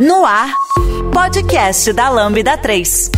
[0.00, 0.50] No ar,
[1.12, 3.10] podcast da Lambda 3.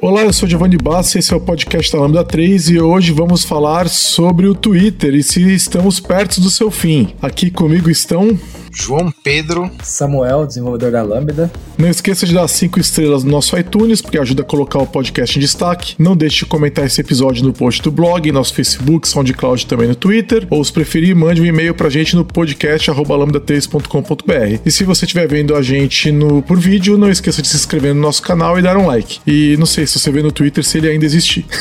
[0.00, 3.44] Olá, eu sou Giovanni Bassi, esse é o podcast da Lambda 3 e hoje vamos
[3.44, 7.14] falar sobre o Twitter e se estamos perto do seu fim.
[7.20, 8.38] Aqui comigo estão
[8.76, 9.70] João Pedro.
[9.82, 11.50] Samuel, desenvolvedor da Lambda.
[11.78, 15.38] Não esqueça de dar cinco estrelas no nosso iTunes, porque ajuda a colocar o podcast
[15.38, 15.94] em destaque.
[15.98, 19.94] Não deixe de comentar esse episódio no post do blog, nosso Facebook, SoundCloud também no
[19.94, 20.46] Twitter.
[20.50, 24.60] Ou se preferir, mande um e-mail pra gente no podcast lambda3.com.br.
[24.64, 27.94] E se você estiver vendo a gente no, por vídeo, não esqueça de se inscrever
[27.94, 29.20] no nosso canal e dar um like.
[29.26, 31.46] E não sei se você vê no Twitter se ele ainda existir.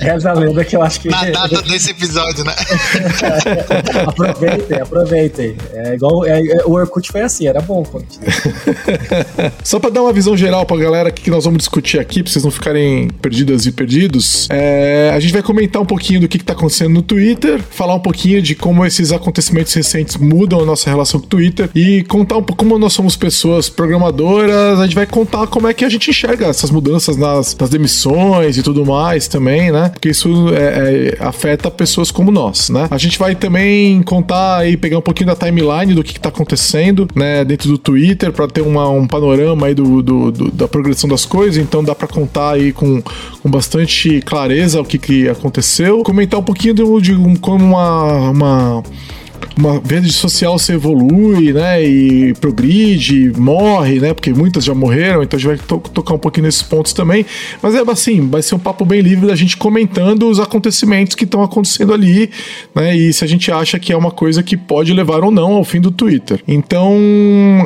[0.00, 1.08] Reza a lenda que eu acho que.
[1.08, 2.54] Na data desse episódio, né?
[4.46, 5.56] aproveitem, aproveitem.
[5.72, 6.24] É igual.
[6.24, 7.84] É, é, o Orkut foi assim, era bom.
[9.62, 12.44] Só pra dar uma visão geral pra galera que nós vamos discutir aqui, pra vocês
[12.44, 16.44] não ficarem perdidas e perdidos, é, a gente vai comentar um pouquinho do que, que
[16.44, 20.88] tá acontecendo no Twitter, falar um pouquinho de como esses acontecimentos recentes mudam a nossa
[20.88, 24.94] relação com o Twitter e contar um pouco como nós somos pessoas programadoras, a gente
[24.94, 28.84] vai contar como é que a gente enxerga essas mudanças nas, nas demissões e tudo
[28.84, 29.90] mais também, né?
[29.90, 32.88] Porque isso é, é, afeta pessoas como nós, né?
[32.90, 34.25] A gente vai também contar
[34.66, 37.44] e pegar um pouquinho da timeline do que, que tá acontecendo, né?
[37.44, 41.24] Dentro do Twitter, para ter uma, um panorama aí do, do, do, da progressão das
[41.24, 46.02] coisas, então dá para contar aí com, com bastante clareza o que, que aconteceu.
[46.02, 48.82] Comentar um pouquinho de, de um, como uma, uma
[49.56, 51.84] uma rede social se evolui, né?
[51.84, 54.12] E progride, morre, né?
[54.12, 57.24] Porque muitas já morreram, então a gente vai to tocar um pouquinho nesses pontos também.
[57.62, 61.24] Mas é assim, vai ser um papo bem livre da gente comentando os acontecimentos que
[61.24, 62.30] estão acontecendo ali,
[62.74, 62.96] né?
[62.96, 65.64] E se a gente acha que é uma coisa que pode levar ou não ao
[65.64, 66.42] fim do Twitter.
[66.46, 66.96] Então,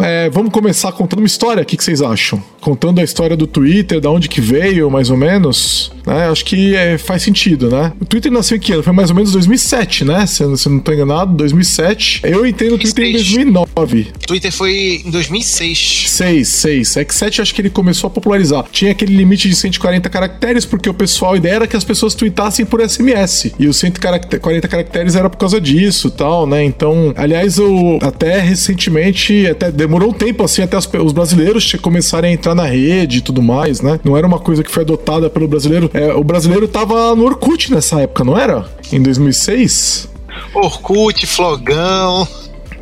[0.03, 1.63] é, vamos começar contando uma história.
[1.63, 2.43] O que, que vocês acham?
[2.61, 5.93] Contando a história do Twitter, da onde que veio, mais ou menos.
[6.07, 6.29] Né?
[6.29, 7.93] Acho que é, faz sentido, né?
[8.01, 8.83] O Twitter nasceu em que ano?
[8.83, 10.27] Foi mais ou menos 2007, né?
[10.27, 11.60] Se, se não estou enganado, 2007.
[11.61, 12.23] 2007.
[12.25, 14.09] Eu entendo o Twitter em 2009.
[14.27, 16.05] Twitter foi em 2006.
[16.09, 16.97] 6, 6.
[16.97, 18.65] É que 7 acho que ele começou a popularizar.
[18.73, 22.15] Tinha aquele limite de 140 caracteres, porque o pessoal, a ideia era que as pessoas
[22.15, 23.53] tweetassem por SMS.
[23.59, 26.65] E os 140 caracteres era por causa disso tal, né?
[26.65, 32.35] Então, aliás, eu até recentemente, até demorou um tempo assim, até os brasileiros começarem a
[32.35, 34.01] entrar na rede e tudo mais, né?
[34.05, 35.91] Não era uma coisa que foi adotada pelo brasileiro.
[35.93, 38.67] É, o brasileiro tava no Orkut nessa época, não era?
[38.93, 40.09] Em 2006?
[40.55, 42.27] Orkut, Flogão.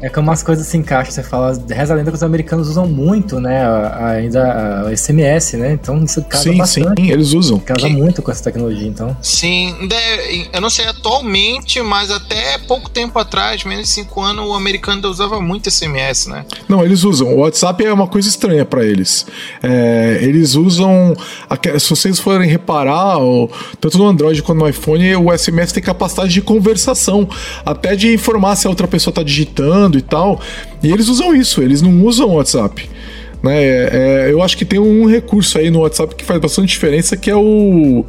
[0.01, 1.13] É como as coisas se encaixam.
[1.13, 3.63] Você fala, reza a lenda que os americanos usam muito, né?
[3.99, 5.73] Ainda o SMS, né?
[5.73, 7.03] Então isso casa sim, bastante.
[7.03, 7.59] Sim, eles usam.
[7.59, 7.93] Casa que...
[7.93, 9.17] muito com essa tecnologia, então.
[9.21, 9.75] Sim,
[10.53, 14.99] eu não sei atualmente, mas até pouco tempo atrás, menos de 5 anos, o americano
[14.99, 16.45] ainda usava muito SMS, né?
[16.69, 17.35] Não, eles usam.
[17.35, 19.27] O WhatsApp é uma coisa estranha para eles.
[19.63, 21.15] É, eles usam.
[21.79, 23.17] Se vocês forem reparar,
[23.81, 27.29] tanto no Android quanto no iPhone, o SMS tem capacidade de conversação,
[27.65, 30.41] até de informar se a outra pessoa tá digitando e tal.
[30.83, 32.89] E eles usam isso, eles não usam o WhatsApp.
[33.43, 33.63] Né?
[33.63, 37.17] É, é, eu acho que tem um recurso aí no WhatsApp que faz bastante diferença,
[37.17, 38.05] que é o,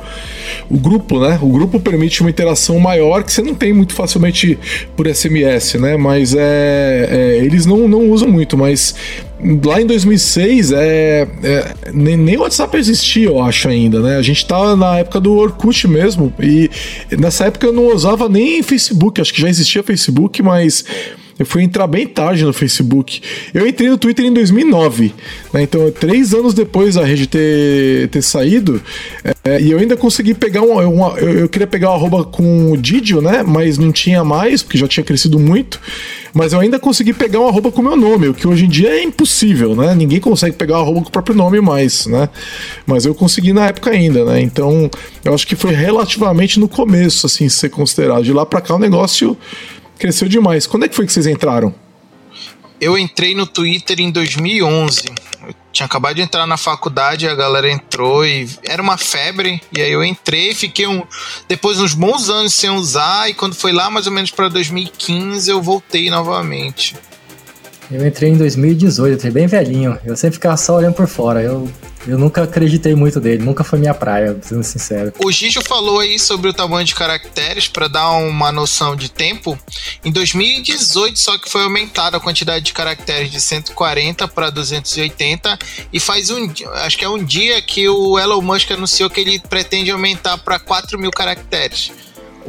[0.69, 1.37] o grupo, né?
[1.41, 4.57] O grupo permite uma interação maior que você não tem muito facilmente
[4.95, 5.97] por SMS, né?
[5.97, 8.95] Mas é, é eles não, não usam muito, mas
[9.63, 14.17] lá em 2006 é, é, nem, nem o WhatsApp existia, eu acho ainda, né?
[14.17, 16.71] A gente tava na época do Orkut mesmo e
[17.17, 20.83] nessa época eu não usava nem Facebook, acho que já existia Facebook, mas
[21.39, 23.21] eu fui entrar bem tarde no Facebook.
[23.53, 25.13] Eu entrei no Twitter em 2009,
[25.53, 25.63] né?
[25.63, 28.81] Então, três anos depois da rede ter, ter saído,
[29.45, 30.77] é, e eu ainda consegui pegar um.
[30.89, 33.41] Uma, eu, eu, queria pegar o arroba com o Didio, né?
[33.41, 35.79] Mas não tinha mais, porque já tinha crescido muito.
[36.33, 38.69] Mas eu ainda consegui pegar um arroba com o meu nome, o que hoje em
[38.69, 39.95] dia é impossível, né?
[39.95, 42.29] Ninguém consegue pegar o arroba com o próprio nome mais, né?
[42.85, 44.41] Mas eu consegui na época ainda, né?
[44.41, 44.89] Então,
[45.23, 48.23] eu acho que foi relativamente no começo, assim, ser considerado.
[48.23, 49.37] De lá pra cá o negócio
[49.99, 50.65] Cresceu demais.
[50.65, 51.75] Quando é que foi que vocês entraram?
[52.79, 55.09] Eu entrei no Twitter em 2011.
[55.45, 59.61] Eu tinha acabado de entrar na faculdade, a galera entrou e era uma febre.
[59.75, 61.03] E aí eu entrei, fiquei um,
[61.49, 63.29] depois uns bons anos sem usar.
[63.29, 66.95] E quando foi lá mais ou menos para 2015, eu voltei novamente.
[67.91, 69.99] Eu entrei em 2018, entrei bem velhinho.
[70.05, 71.41] Eu sempre ficava só olhando por fora.
[71.41, 71.69] Eu,
[72.07, 75.13] eu nunca acreditei muito dele, nunca foi minha praia, sendo sincero.
[75.23, 79.57] O Gijo falou aí sobre o tamanho de caracteres para dar uma noção de tempo.
[80.03, 85.57] Em 2018 só que foi aumentada a quantidade de caracteres de 140 para 280
[85.91, 89.39] e faz um, acho que é um dia que o Elon Musk anunciou que ele
[89.39, 91.91] pretende aumentar para 4 mil caracteres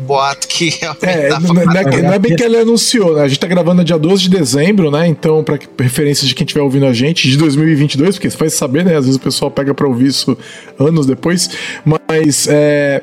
[0.00, 3.22] o boato que é, não, não, é, não é bem que ele anunciou, né?
[3.22, 5.06] A gente tá gravando no dia 12 de dezembro, né?
[5.06, 8.84] Então, para referências de quem estiver ouvindo a gente, de 2022, porque você faz saber,
[8.84, 8.96] né?
[8.96, 10.36] Às vezes o pessoal pega para ouvir isso
[10.78, 11.50] anos depois,
[11.84, 13.02] mas é,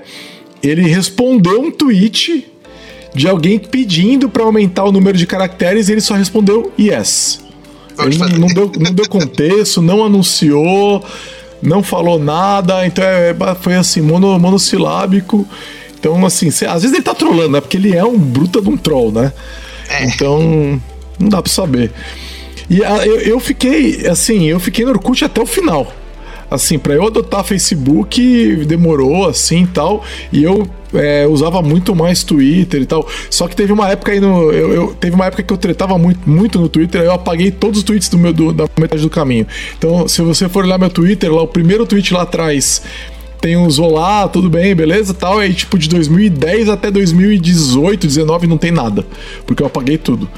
[0.61, 2.47] ele respondeu um tweet
[3.13, 7.41] de alguém pedindo para aumentar o número de caracteres e ele só respondeu yes.
[7.99, 11.03] Ele não, não, deu, não deu contexto, não anunciou,
[11.61, 15.47] não falou nada, então é, é foi assim, mono, monossilábico.
[15.99, 17.61] Então, assim, cê, às vezes ele tá trolando, né?
[17.61, 19.33] Porque ele é um bruta de um troll, né?
[19.89, 20.05] É.
[20.05, 20.81] Então,
[21.19, 21.91] não dá pra saber.
[22.69, 25.91] E a, eu, eu fiquei, assim, eu fiquei no Orkut até o final
[26.49, 32.23] assim, para eu adotar Facebook demorou assim e tal, e eu é, usava muito mais
[32.23, 33.07] Twitter e tal.
[33.29, 34.51] Só que teve uma época aí no.
[34.51, 37.51] Eu, eu, teve uma época que eu tretava muito, muito no Twitter, aí eu apaguei
[37.51, 39.45] todos os tweets do meu, do, da metade do caminho.
[39.77, 42.81] Então, se você for olhar meu Twitter, lá o primeiro tweet lá atrás
[43.39, 45.39] tem uns olá, tudo bem, beleza, tal.
[45.39, 49.05] Aí, tipo, de 2010 até 2018, 19 não tem nada.
[49.45, 50.29] Porque eu apaguei tudo.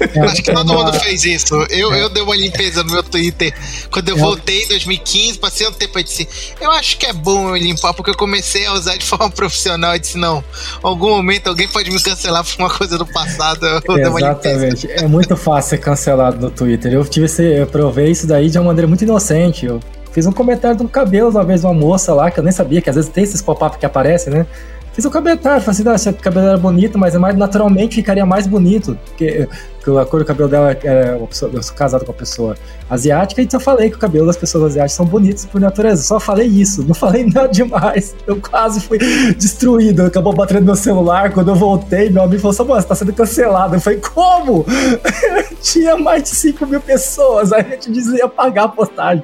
[0.00, 1.54] É, Acho que todo mundo fez isso.
[1.70, 2.02] Eu, é.
[2.02, 3.54] eu dei uma limpeza no meu Twitter.
[3.90, 4.20] Quando eu é.
[4.20, 6.28] voltei em 2015, passei um tempo e disse:
[6.60, 9.96] Eu acho que é bom eu limpar, porque eu comecei a usar de forma profissional.
[9.96, 10.42] e disse: Não, em
[10.82, 13.66] algum momento alguém pode me cancelar por uma coisa do passado.
[13.88, 14.90] Exatamente.
[14.90, 16.92] É muito fácil ser cancelado no Twitter.
[16.92, 19.66] Eu tive esse, eu provei isso daí de uma maneira muito inocente.
[19.66, 19.80] Eu
[20.14, 22.80] Fiz um comentário do cabelo uma vez de uma moça lá, que eu nem sabia,
[22.80, 24.46] que às vezes tem esses pop-up que aparecem, né?
[24.92, 27.96] Fiz um comentário, falei assim, ah, se o cabelo era bonito, mas é mais naturalmente
[27.96, 28.96] ficaria mais bonito.
[29.06, 31.16] Porque que a cor do cabelo dela é.
[31.16, 31.28] Eu
[31.62, 32.56] sou casado com uma pessoa
[32.88, 36.02] asiática, então eu falei que o cabelo das pessoas asiáticas são bonitos por natureza.
[36.02, 38.14] Só falei isso, não falei nada demais.
[38.26, 38.98] Eu quase fui
[39.34, 40.02] destruído.
[40.02, 41.32] Acabou batendo meu celular.
[41.32, 43.76] Quando eu voltei, meu amigo falou: Samuel, você tá sendo cancelado.
[43.76, 44.64] Eu falei: Como?
[45.62, 47.52] Tinha mais de 5 mil pessoas.
[47.52, 49.22] Aí a gente dizia apagar a postagem.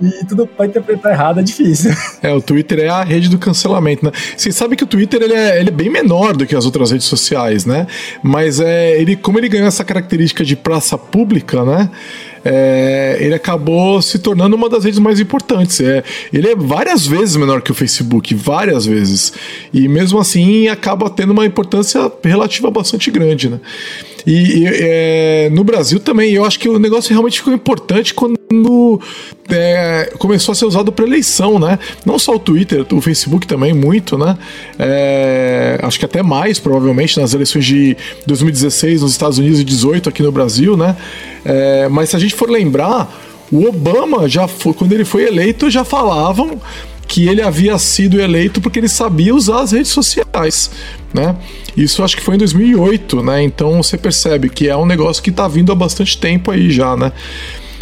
[0.00, 1.92] E tudo pra interpretar errado é difícil.
[2.20, 4.10] É, o Twitter é a rede do cancelamento, né?
[4.36, 6.90] Você sabe que o Twitter ele é, ele é bem menor do que as outras
[6.90, 7.86] redes sociais, né?
[8.22, 11.90] Mas é, ele, como ele ganhou essa característica característica de praça pública, né?
[12.44, 15.80] É, ele acabou se tornando uma das redes mais importantes.
[15.80, 16.02] É,
[16.32, 19.32] ele é várias vezes menor que o Facebook, várias vezes.
[19.72, 23.60] E mesmo assim acaba tendo uma importância relativa bastante grande, né?
[24.28, 29.00] E, e é, no Brasil também, eu acho que o negócio realmente ficou importante quando
[29.48, 31.78] é, começou a ser usado para eleição, né?
[32.04, 34.36] Não só o Twitter, o Facebook também, muito, né?
[34.78, 37.96] É, acho que até mais, provavelmente, nas eleições de
[38.26, 40.94] 2016 nos Estados Unidos e 18 aqui no Brasil, né?
[41.42, 43.10] É, mas se a gente for lembrar,
[43.50, 46.60] o Obama já foi, quando ele foi eleito, já falavam
[47.08, 50.70] que ele havia sido eleito porque ele sabia usar as redes sociais,
[51.12, 51.34] né?
[51.74, 53.42] Isso acho que foi em 2008, né?
[53.42, 56.94] Então você percebe que é um negócio que está vindo há bastante tempo aí já,
[56.96, 57.10] né?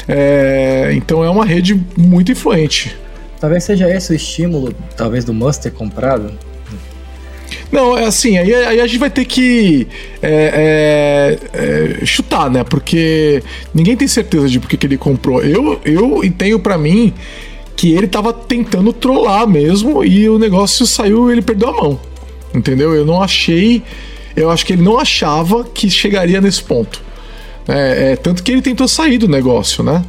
[0.08, 2.96] É, então é uma rede muito influente.
[3.40, 6.32] Talvez seja esse o estímulo, talvez, do Musk ter comprado.
[7.70, 9.88] Não, é assim, aí, aí, a gente vai ter que
[10.22, 12.62] é, é, é, chutar, né?
[12.62, 13.42] Porque
[13.74, 15.42] ninguém tem certeza de por que ele comprou.
[15.42, 17.12] Eu, eu tenho para mim
[17.76, 22.00] que ele tava tentando trollar mesmo e o negócio saiu ele perdeu a mão.
[22.54, 22.94] Entendeu?
[22.94, 23.82] Eu não achei.
[24.34, 27.02] Eu acho que ele não achava que chegaria nesse ponto.
[27.68, 30.04] É, é, tanto que ele tentou sair do negócio, né?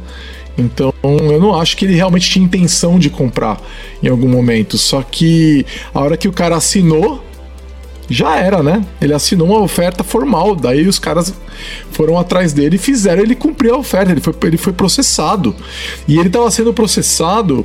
[0.56, 3.60] Então eu não acho que ele realmente tinha intenção de comprar
[4.02, 4.78] em algum momento.
[4.78, 7.22] Só que a hora que o cara assinou,
[8.08, 8.84] já era, né?
[9.00, 11.34] Ele assinou uma oferta formal, daí os caras
[11.92, 14.12] foram atrás dele e fizeram ele cumprir a oferta.
[14.12, 15.54] Ele foi, ele foi processado.
[16.06, 17.64] E ele estava sendo processado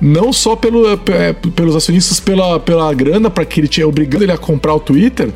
[0.00, 4.32] não só pelo, é, pelos acionistas pela, pela grana para que ele tinha obrigando ele
[4.32, 5.32] a comprar o Twitter,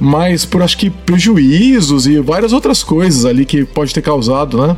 [0.00, 4.76] mas por acho que prejuízos e várias outras coisas ali que pode ter causado, né?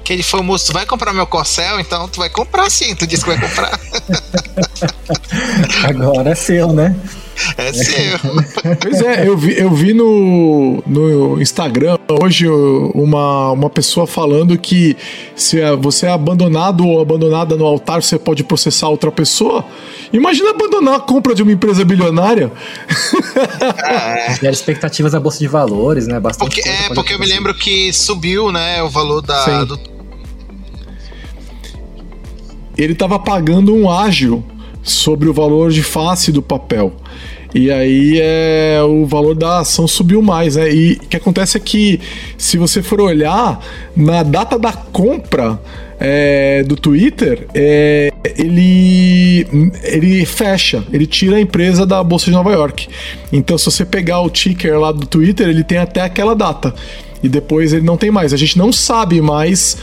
[0.00, 1.78] Aquele famoso, tu vai comprar meu Corcel?
[1.78, 3.78] Então tu vai comprar sim, tu disse que vai comprar.
[5.88, 6.96] Agora é seu, né?
[7.56, 8.18] É seu.
[8.80, 14.96] Pois é, eu vi, eu vi no, no Instagram hoje uma, uma pessoa falando que
[15.34, 19.64] se você é abandonado ou abandonada no altar, você pode processar outra pessoa.
[20.12, 22.52] Imagina abandonar a compra de uma empresa bilionária.
[23.84, 24.48] É.
[24.48, 26.20] As expectativas da Bolsa de Valores, né?
[26.20, 29.78] Bastante porque, é, porque eu me lembro que subiu, né, o valor da, do...
[32.76, 34.44] Ele estava pagando um ágio
[34.82, 36.92] sobre o valor de face do papel.
[37.54, 40.72] E aí é, o valor da ação subiu mais, né?
[40.72, 42.00] E o que acontece é que,
[42.38, 43.62] se você for olhar,
[43.94, 45.60] na data da compra
[46.00, 49.46] é, do Twitter, é, ele,
[49.82, 52.88] ele fecha, ele tira a empresa da Bolsa de Nova York.
[53.30, 56.74] Então, se você pegar o ticker lá do Twitter, ele tem até aquela data.
[57.22, 58.32] E depois ele não tem mais.
[58.32, 59.76] A gente não sabe mais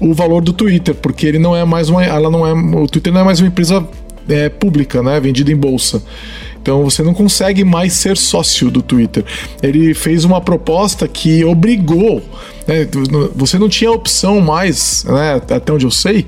[0.00, 2.02] o valor do Twitter, porque ele não é mais uma.
[2.02, 2.52] Ela não é.
[2.52, 3.86] O Twitter não é mais uma empresa
[4.28, 5.18] é, pública, né?
[5.20, 6.02] Vendida em bolsa.
[6.62, 9.24] Então você não consegue mais ser sócio do Twitter.
[9.62, 12.22] Ele fez uma proposta que obrigou,
[12.66, 12.86] né,
[13.34, 16.26] você não tinha opção mais, né, até onde eu sei,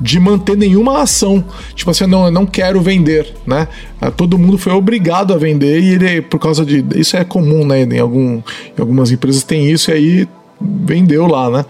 [0.00, 1.44] de manter nenhuma ação.
[1.74, 3.66] Tipo assim, não, eu não quero vender, né?
[4.00, 6.84] Ah, todo mundo foi obrigado a vender e ele, por causa de.
[6.94, 7.82] Isso é comum, né?
[7.82, 10.28] Em, algum, em algumas empresas tem isso e aí
[10.60, 11.64] vendeu lá, né?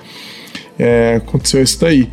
[0.78, 2.08] É, aconteceu isso daí.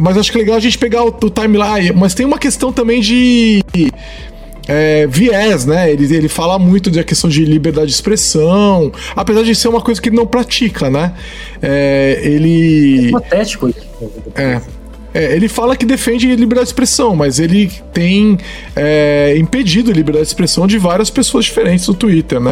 [0.00, 1.92] Mas acho que é legal a gente pegar o, o timeline.
[1.92, 3.62] Mas tem uma questão também de.
[4.68, 5.92] É, viés, né?
[5.92, 10.00] Ele, ele fala muito da questão de liberdade de expressão, apesar de ser uma coisa
[10.00, 11.12] que ele não pratica, né?
[11.62, 13.08] É, ele.
[13.08, 13.72] É patético.
[14.34, 14.60] É.
[15.16, 18.36] É, ele fala que defende liberdade de expressão, mas ele tem
[18.74, 22.50] é, impedido liberdade de expressão de várias pessoas diferentes no Twitter, né?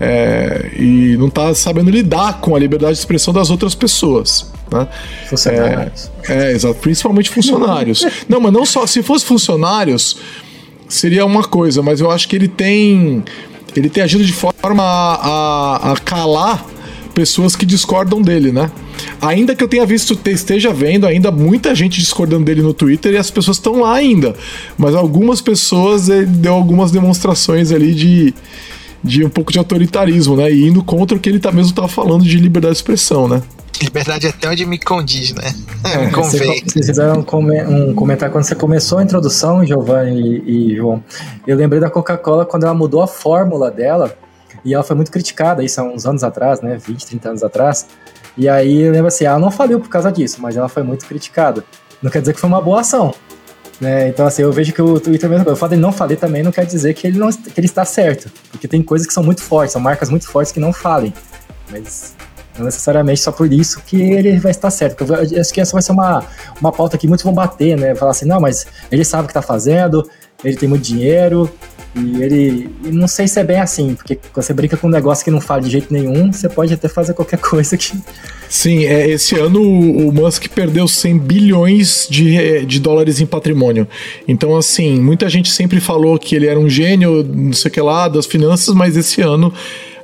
[0.00, 4.50] É, e não tá sabendo lidar com a liberdade de expressão das outras pessoas.
[4.72, 4.88] Né?
[5.28, 6.10] Funcionários.
[6.28, 8.06] É, é, exato, principalmente funcionários.
[8.28, 8.86] não, mas não só.
[8.86, 10.16] Se fosse funcionários,
[10.88, 13.22] seria uma coisa, mas eu acho que ele tem.
[13.74, 16.66] Ele tem agido de forma a, a, a calar
[17.14, 18.70] pessoas que discordam dele, né?
[19.20, 23.16] Ainda que eu tenha visto, esteja vendo ainda muita gente discordando dele no Twitter e
[23.16, 24.34] as pessoas estão lá ainda.
[24.76, 28.34] Mas algumas pessoas ele deu algumas demonstrações ali de,
[29.02, 30.50] de um pouco de autoritarismo, né?
[30.52, 33.42] E indo contra o que ele tá mesmo estava falando de liberdade de expressão, né?
[33.82, 35.52] Liberdade até onde me condiz, né?
[35.84, 36.62] É, me convém.
[36.64, 41.02] Vocês fizeram um, comentário quando você começou a introdução, Giovanni e, e João.
[41.44, 44.16] Eu lembrei da Coca-Cola quando ela mudou a fórmula dela
[44.64, 46.78] e ela foi muito criticada, isso há uns anos atrás, né?
[46.78, 47.88] 20, 30 anos atrás.
[48.36, 51.04] E aí eu lembro assim, ela não faliu por causa disso, mas ela foi muito
[51.04, 51.64] criticada.
[52.00, 53.12] Não quer dizer que foi uma boa ação.
[53.80, 54.08] Né?
[54.08, 55.50] Então, assim, eu vejo que o Twitter mesmo.
[55.50, 57.84] O fato dele não falir também não quer dizer que ele, não, que ele está
[57.84, 58.30] certo.
[58.52, 61.12] Porque tem coisas que são muito fortes, são marcas muito fortes que não falem.
[61.68, 62.14] Mas
[62.56, 65.04] não necessariamente só por isso que ele vai estar certo.
[65.04, 66.24] Eu acho que essa vai ser uma,
[66.60, 67.94] uma pauta que muitos vão bater, né?
[67.94, 70.08] Falar assim, não, mas ele sabe o que está fazendo,
[70.44, 71.50] ele tem muito dinheiro,
[71.94, 72.70] e ele.
[72.84, 75.30] E não sei se é bem assim, porque quando você brinca com um negócio que
[75.30, 77.92] não fala de jeito nenhum, você pode até fazer qualquer coisa que.
[78.48, 83.86] Sim, é, esse ano o, o Musk perdeu 100 bilhões de, de dólares em patrimônio.
[84.26, 87.80] Então, assim, muita gente sempre falou que ele era um gênio, não sei o que
[87.80, 89.52] lá, das finanças, mas esse ano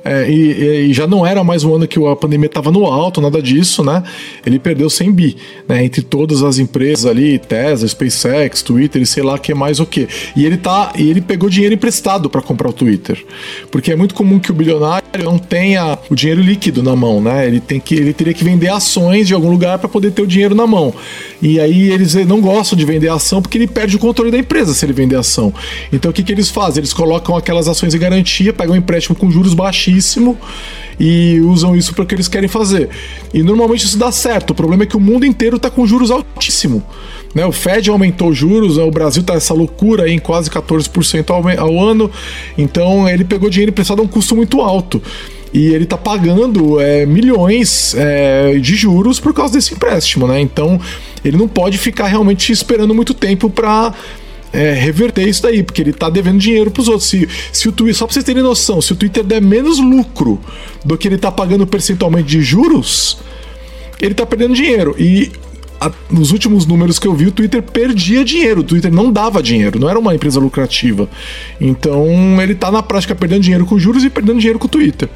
[0.03, 3.19] é, e, e, já não era mais um ano que a pandemia estava no alto,
[3.19, 4.01] nada disso, né?
[4.45, 5.37] Ele perdeu 100 bi,
[5.67, 5.83] né?
[5.83, 10.07] Entre todas as empresas ali, Tesla, SpaceX, Twitter sei lá que mais o que.
[10.35, 13.23] E ele tá, e ele pegou dinheiro emprestado para comprar o Twitter,
[13.71, 17.45] porque é muito comum que o bilionário não tenha o dinheiro líquido na mão, né?
[17.45, 20.27] Ele tem que, ele teria que vender ações de algum lugar para poder ter o
[20.27, 20.93] dinheiro na mão.
[21.41, 24.73] E aí eles não gostam de vender ação porque ele perde o controle da empresa
[24.73, 25.53] se ele vender ação.
[25.91, 26.81] Então o que que eles fazem?
[26.81, 30.37] Eles colocam aquelas ações em garantia, pegam um empréstimo com juros baixos altíssimo
[30.99, 32.89] e usam isso para o que eles querem fazer.
[33.33, 34.51] E normalmente isso dá certo.
[34.51, 36.83] O problema é que o mundo inteiro está com juros altíssimo.
[37.33, 37.45] Né?
[37.45, 41.67] O Fed aumentou os juros, o Brasil está essa loucura aí em quase 14% ao,
[41.67, 42.11] ao ano.
[42.57, 45.01] Então ele pegou dinheiro emprestado a um custo muito alto
[45.53, 50.39] e ele está pagando é, milhões é, de juros por causa desse empréstimo, né?
[50.39, 50.79] Então
[51.25, 53.93] ele não pode ficar realmente esperando muito tempo para
[54.51, 57.09] é, reverter isso daí, porque ele tá devendo dinheiro pros outros.
[57.09, 60.39] Se, se o Twitter, só pra vocês terem noção, se o Twitter der menos lucro
[60.83, 63.17] do que ele tá pagando percentualmente de juros,
[64.01, 64.95] ele tá perdendo dinheiro.
[64.97, 65.31] E
[65.79, 68.61] a, nos últimos números que eu vi, o Twitter perdia dinheiro.
[68.61, 71.09] O Twitter não dava dinheiro, não era uma empresa lucrativa.
[71.59, 75.09] Então ele tá na prática perdendo dinheiro com juros e perdendo dinheiro com o Twitter.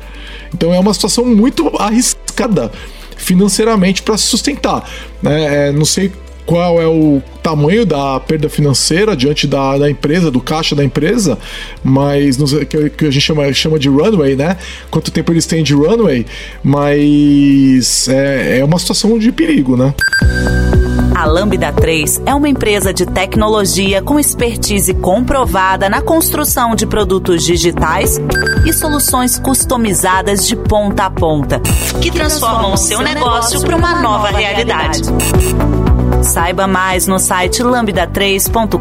[0.54, 2.72] Então é uma situação muito arriscada
[3.18, 4.90] financeiramente para se sustentar.
[5.22, 5.70] Né?
[5.70, 6.12] É, não sei
[6.46, 11.38] qual é o tamanho da perda financeira diante da, da empresa, do caixa da empresa,
[11.84, 12.38] mas
[12.70, 14.58] que, que, a gente chama, chama de runway, né?
[14.90, 16.26] Quanto tempo eles têm de runway,
[16.64, 19.94] mas é, é uma situação de perigo, né?
[21.16, 27.44] A Lambda 3 é uma empresa de tecnologia com expertise comprovada na construção de produtos
[27.46, 28.20] digitais
[28.66, 31.62] e soluções customizadas de ponta a ponta,
[32.02, 35.02] que transformam o seu negócio para uma nova realidade.
[36.24, 38.80] Saiba mais no site lambda3.com.br.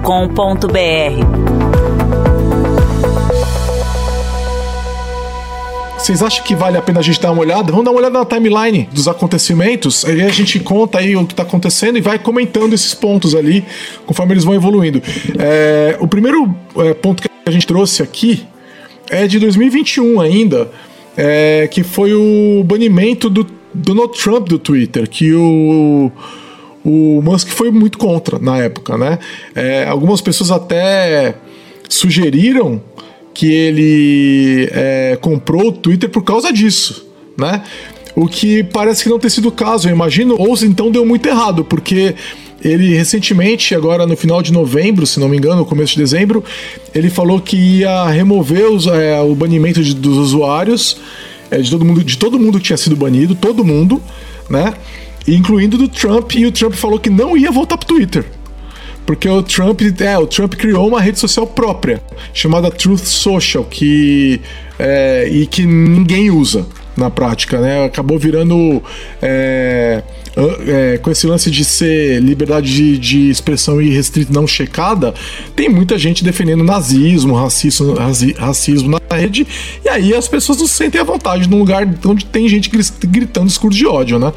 [5.98, 7.70] Vocês acham que vale a pena a gente dar uma olhada?
[7.70, 10.04] Vamos dar uma olhada na timeline dos acontecimentos.
[10.04, 13.64] Aí a gente conta aí o que está acontecendo e vai comentando esses pontos ali
[14.06, 15.02] conforme eles vão evoluindo.
[15.38, 18.46] É, o primeiro é, ponto que a gente trouxe aqui
[19.10, 20.70] é de 2021 ainda,
[21.16, 23.44] é, que foi o banimento do
[23.74, 26.10] Donald Trump do Twitter, que o
[26.84, 29.18] o Musk foi muito contra na época, né?
[29.54, 31.34] É, algumas pessoas até
[31.88, 32.80] sugeriram
[33.34, 37.62] que ele é, comprou o Twitter por causa disso, né?
[38.14, 41.26] O que parece que não ter sido o caso, eu imagino, ou então deu muito
[41.26, 42.14] errado, porque
[42.62, 46.44] ele recentemente, agora no final de novembro, se não me engano, no começo de dezembro,
[46.94, 50.98] ele falou que ia remover os, é, o banimento de, dos usuários,
[51.50, 54.00] é, de todo mundo, de todo mundo que tinha sido banido, todo mundo,
[54.48, 54.74] né?
[55.26, 58.24] Incluindo do Trump, e o Trump falou que não ia voltar pro Twitter.
[59.04, 62.00] Porque o Trump, é, o Trump criou uma rede social própria,
[62.32, 64.40] chamada Truth Social, que
[64.78, 67.84] é, e que ninguém usa na prática, né?
[67.84, 68.82] Acabou virando
[69.20, 70.02] é,
[70.36, 75.14] é, com esse lance de ser liberdade de, de expressão irrestrita não checada,
[75.54, 77.94] tem muita gente defendendo nazismo, racismo,
[78.38, 79.46] racismo na rede,
[79.84, 82.70] e aí as pessoas não se sentem à vontade num lugar onde tem gente
[83.04, 84.32] gritando discurso de ódio, né?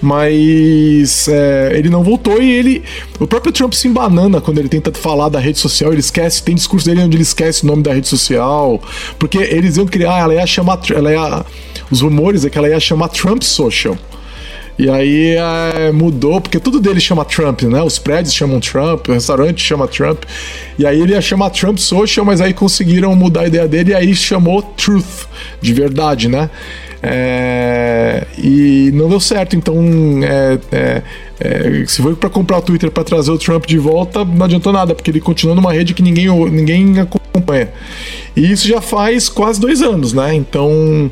[0.00, 2.82] Mas é, ele não voltou e ele.
[3.18, 6.54] O próprio Trump se embanana quando ele tenta falar da rede social, ele esquece, tem
[6.54, 8.80] discurso dele onde ele esquece o nome da rede social,
[9.18, 10.78] porque eles iam criar, ela ia chamar.
[10.94, 11.46] Ela ia,
[11.90, 13.96] os rumores é que ela ia chamar Trump Social.
[14.78, 17.82] E aí é, mudou, porque tudo dele chama Trump, né?
[17.82, 20.22] Os prédios chamam Trump, o restaurante chama Trump.
[20.78, 23.94] E aí ele ia chamar Trump Social, mas aí conseguiram mudar a ideia dele e
[23.94, 25.26] aí chamou Truth,
[25.60, 26.48] de verdade, né?
[27.02, 29.76] É, e não deu certo, então
[30.22, 31.02] é, é,
[31.40, 34.72] é se foi para comprar o Twitter para trazer o Trump de volta, não adiantou
[34.72, 37.68] nada, porque ele continua numa rede que ninguém, ninguém acompanha.
[38.36, 40.34] E isso já faz quase dois anos, né?
[40.34, 41.10] Então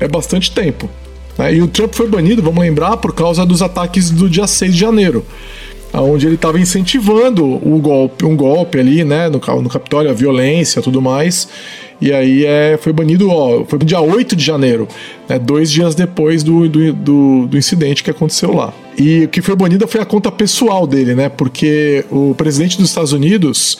[0.00, 0.88] é bastante tempo.
[1.38, 1.54] Né?
[1.54, 4.80] E o Trump foi banido, vamos lembrar, por causa dos ataques do dia 6 de
[4.80, 5.24] janeiro,
[5.92, 10.82] onde ele estava incentivando o golpe, um golpe ali, né, no, no Capitólio, a violência
[10.82, 11.48] tudo mais.
[11.98, 14.86] E aí é, foi banido, ó, foi dia 8 de janeiro,
[15.26, 18.72] né, dois dias depois do, do, do, do incidente que aconteceu lá.
[18.98, 21.28] E o que foi banido foi a conta pessoal dele, né?
[21.28, 23.78] Porque o presidente dos Estados Unidos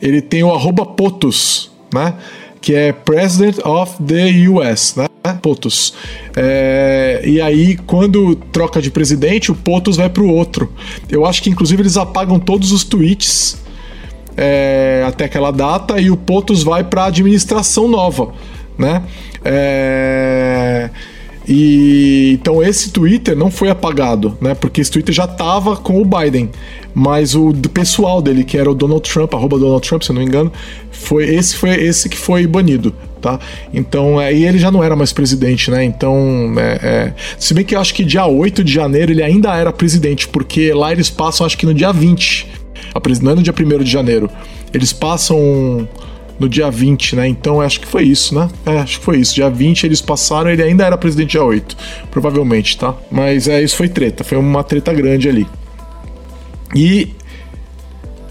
[0.00, 2.14] ele tem o arroba POTUS, né?
[2.62, 5.06] Que é President of the US, né?
[5.42, 5.92] POTUS.
[6.34, 10.72] É, e aí, quando troca de presidente, o POTUS vai para o outro.
[11.10, 13.60] Eu acho que, inclusive, eles apagam todos os tweets
[14.36, 18.32] é, até aquela data e o POTUS vai para a administração nova,
[18.78, 19.02] né?
[19.44, 20.90] É,
[21.46, 24.54] e então esse Twitter não foi apagado, né?
[24.54, 26.50] Porque esse Twitter já estava com o Biden,
[26.94, 30.22] mas o pessoal dele, que era o Donald Trump, arroba Donald Trump, se eu não
[30.22, 30.52] me engano,
[31.02, 33.38] foi esse foi esse que foi banido, tá?
[33.72, 35.84] Então, é, ele já não era mais presidente, né?
[35.84, 39.54] Então, é, é, se bem que eu acho que dia 8 de janeiro ele ainda
[39.54, 42.48] era presidente, porque lá eles passam, acho que no dia 20,
[43.22, 44.30] não é no dia 1 de janeiro,
[44.72, 45.88] eles passam
[46.38, 47.28] no dia 20, né?
[47.28, 48.48] Então acho que foi isso, né?
[48.66, 49.34] É, acho que foi isso.
[49.34, 51.76] Dia 20 eles passaram, ele ainda era presidente dia 8,
[52.10, 52.94] provavelmente, tá?
[53.10, 55.46] Mas é, isso foi treta, foi uma treta grande ali.
[56.74, 57.14] E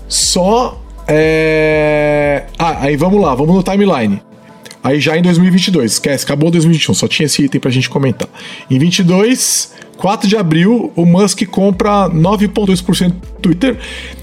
[0.08, 0.81] só.
[1.14, 2.46] É...
[2.58, 4.22] Ah, aí vamos lá, vamos no timeline.
[4.84, 8.28] Aí já em 2022, esquece, acabou 2021, só tinha esse item pra gente comentar.
[8.70, 13.78] Em 22, 4 de abril, o Musk compra 9,2% do Twitter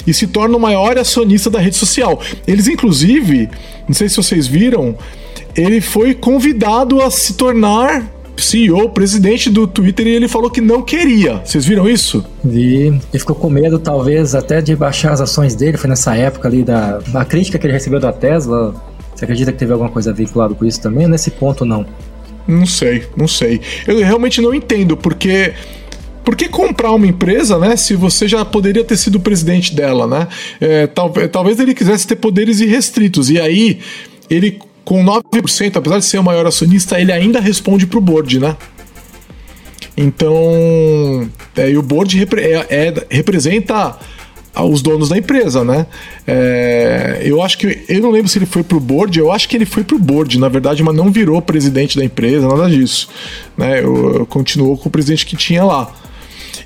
[0.06, 2.20] e se torna o maior acionista da rede social.
[2.46, 3.48] Eles, inclusive,
[3.86, 4.96] não sei se vocês viram,
[5.54, 8.04] ele foi convidado a se tornar
[8.40, 11.42] CEO, presidente do Twitter, e ele falou que não queria.
[11.44, 12.24] Vocês viram isso?
[12.44, 12.86] Vi.
[12.86, 15.76] Ele ficou com medo, talvez, até de baixar as ações dele.
[15.76, 18.74] Foi nessa época ali da, da crítica que ele recebeu da Tesla.
[19.14, 21.08] Você acredita que teve alguma coisa vinculada com isso também?
[21.08, 21.84] Nesse ponto, não.
[22.46, 23.60] Não sei, não sei.
[23.86, 25.52] Eu realmente não entendo, porque.
[26.24, 27.74] Por que comprar uma empresa, né?
[27.74, 30.28] Se você já poderia ter sido presidente dela, né?
[30.60, 33.30] É, tal, talvez ele quisesse ter poderes irrestritos.
[33.30, 33.78] E aí,
[34.28, 38.56] ele, com 9%, apesar de ser o maior acionista, ele ainda responde pro board, né?
[39.94, 41.28] Então.
[41.54, 43.98] É, e o board repre é, é, representa
[44.56, 45.86] os donos da empresa, né?
[46.26, 47.84] É, eu acho que.
[47.86, 50.38] Eu não lembro se ele foi pro board, eu acho que ele foi pro board,
[50.38, 53.10] na verdade, mas não virou presidente da empresa, nada disso.
[53.58, 53.80] Né?
[53.80, 55.92] Eu, eu continuou com o presidente que tinha lá.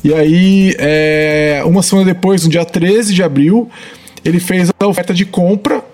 [0.04, 3.68] E aí, é, uma semana depois, no dia 13 de abril,
[4.24, 5.90] ele fez a oferta de compra.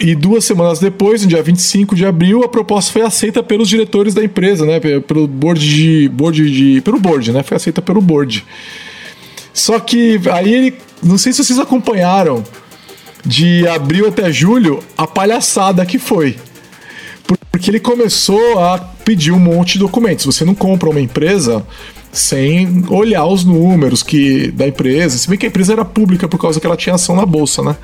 [0.00, 4.12] E duas semanas depois, no dia 25 de abril, a proposta foi aceita pelos diretores
[4.12, 4.80] da empresa, né?
[5.00, 6.08] Pelo board de.
[6.08, 7.42] Board de pelo board, né?
[7.42, 8.44] Foi aceita pelo board.
[9.52, 10.74] Só que aí ele.
[11.02, 12.42] Não sei se vocês acompanharam
[13.24, 16.36] de abril até julho a palhaçada que foi.
[17.50, 20.26] Porque ele começou a pedir um monte de documentos.
[20.26, 21.64] Você não compra uma empresa
[22.12, 25.16] sem olhar os números que da empresa.
[25.16, 27.62] Se bem que a empresa era pública por causa que ela tinha ação na bolsa,
[27.62, 27.76] né?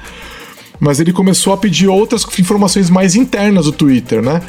[0.81, 4.40] Mas ele começou a pedir outras informações mais internas do Twitter, né?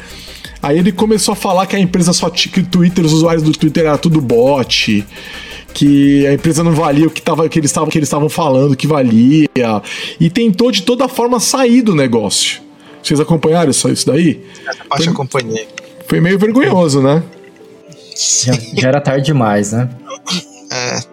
[0.62, 3.42] Aí ele começou a falar que a empresa só tinha que o Twitter, os usuários
[3.42, 5.04] do Twitter era tudo bot,
[5.74, 8.76] que a empresa não valia o que, tava, que eles estavam que eles estavam falando
[8.76, 9.48] que valia
[10.20, 12.62] e tentou de toda forma sair do negócio.
[13.02, 14.44] Vocês acompanharam isso, isso daí?
[14.66, 15.68] Essa parte foi, acompanhei.
[16.06, 17.22] Foi meio vergonhoso, né?
[18.16, 19.90] Já, já era tarde demais, né?
[20.70, 21.12] É.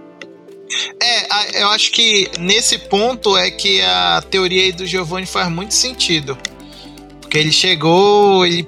[1.01, 1.18] É,
[1.53, 6.37] eu acho que nesse ponto é que a teoria aí do Giovanni faz muito sentido.
[7.21, 8.67] Porque ele chegou, ele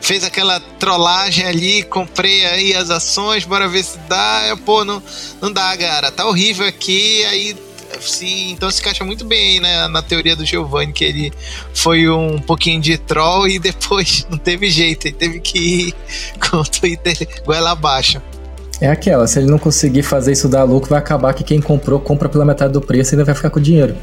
[0.00, 4.44] fez aquela trollagem ali, comprei aí as ações, bora ver se dá.
[4.48, 5.02] Eu, pô, não,
[5.40, 7.56] não dá, cara, tá horrível aqui, aí
[8.00, 11.32] se, então se encaixa muito bem né, na teoria do Giovanni, que ele
[11.72, 15.94] foi um pouquinho de troll e depois não teve jeito, ele teve que ir
[16.50, 18.20] com o Twitter goela abaixo.
[18.80, 22.00] É aquela, se ele não conseguir fazer isso dar lucro, vai acabar que quem comprou,
[22.00, 23.94] compra pela metade do preço e ainda vai ficar com o dinheiro.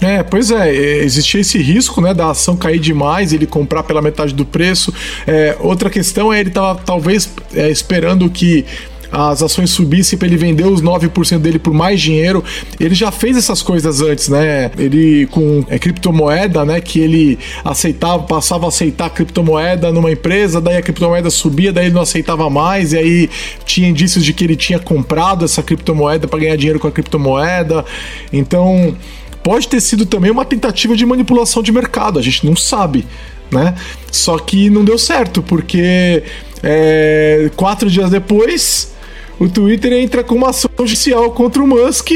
[0.00, 4.34] É, pois é, existia esse risco, né, da ação cair demais, ele comprar pela metade
[4.34, 4.92] do preço.
[5.26, 8.66] É, outra questão é ele tava talvez é, esperando que
[9.14, 12.42] as ações subissem para ele vender os 9% dele por mais dinheiro.
[12.80, 14.72] Ele já fez essas coisas antes, né?
[14.76, 16.80] Ele com é, criptomoeda, né?
[16.80, 21.94] Que ele aceitava, passava a aceitar criptomoeda numa empresa, daí a criptomoeda subia, daí ele
[21.94, 23.30] não aceitava mais, e aí
[23.64, 27.84] tinha indícios de que ele tinha comprado essa criptomoeda para ganhar dinheiro com a criptomoeda.
[28.32, 28.96] Então
[29.44, 33.06] pode ter sido também uma tentativa de manipulação de mercado, a gente não sabe.
[33.52, 33.74] Né?
[34.10, 36.24] Só que não deu certo, porque
[36.62, 38.93] é, quatro dias depois
[39.38, 42.12] o Twitter entra com uma ação judicial contra o Musk,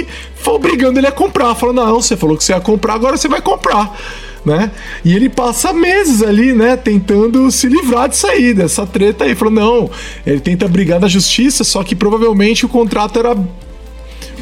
[0.47, 1.55] obrigando ele a comprar.
[1.55, 3.99] Falando, não, você falou que você ia comprar, agora você vai comprar.
[4.45, 4.71] Né?
[5.05, 9.35] E ele passa meses ali, né, tentando se livrar disso aí, dessa treta aí.
[9.35, 9.91] Falou, não,
[10.25, 13.37] ele tenta brigar na justiça, só que provavelmente o contrato era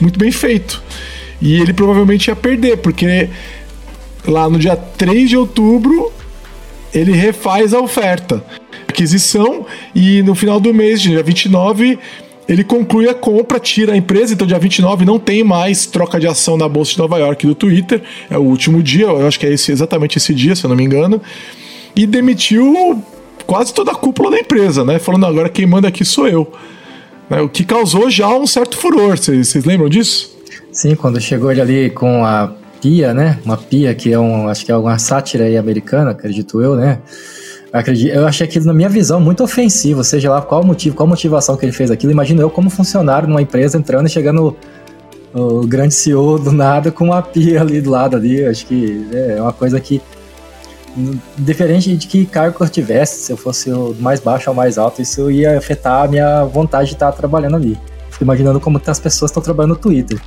[0.00, 0.82] muito bem feito.
[1.40, 3.28] E ele provavelmente ia perder, porque
[4.26, 6.12] lá no dia 3 de outubro
[6.94, 8.44] ele refaz a oferta.
[8.88, 11.98] Aquisição e no final do mês, dia 29,
[12.48, 16.26] ele conclui a compra, tira a empresa, então dia 29 não tem mais troca de
[16.26, 19.46] ação na Bolsa de Nova York do Twitter, é o último dia, eu acho que
[19.46, 21.20] é esse, exatamente esse dia, se eu não me engano,
[21.94, 23.02] e demitiu
[23.46, 24.98] quase toda a cúpula da empresa, né?
[24.98, 26.52] Falando agora quem manda aqui sou eu.
[27.28, 27.40] Né?
[27.40, 30.36] O que causou já um certo furor, vocês lembram disso?
[30.70, 33.38] Sim, quando chegou ele ali com a pia, né?
[33.44, 37.00] Uma pia que é um, acho que é uma sátira aí americana, acredito eu, né?
[37.76, 41.06] Acredito, eu achei aquilo, na minha visão, muito ofensivo, seja lá qual o motivo, qual
[41.06, 42.10] motivação que ele fez aquilo.
[42.10, 44.56] Imagino eu como funcionário numa empresa entrando e chegando
[45.34, 48.44] o grande CEO do nada com uma pia ali do lado ali.
[48.46, 50.00] Acho que é uma coisa que
[51.36, 55.02] diferente de que cargo eu tivesse, se eu fosse o mais baixo ou mais alto,
[55.02, 57.78] isso ia afetar a minha vontade de estar trabalhando ali.
[58.10, 60.18] Fico imaginando como as pessoas estão trabalhando no Twitter,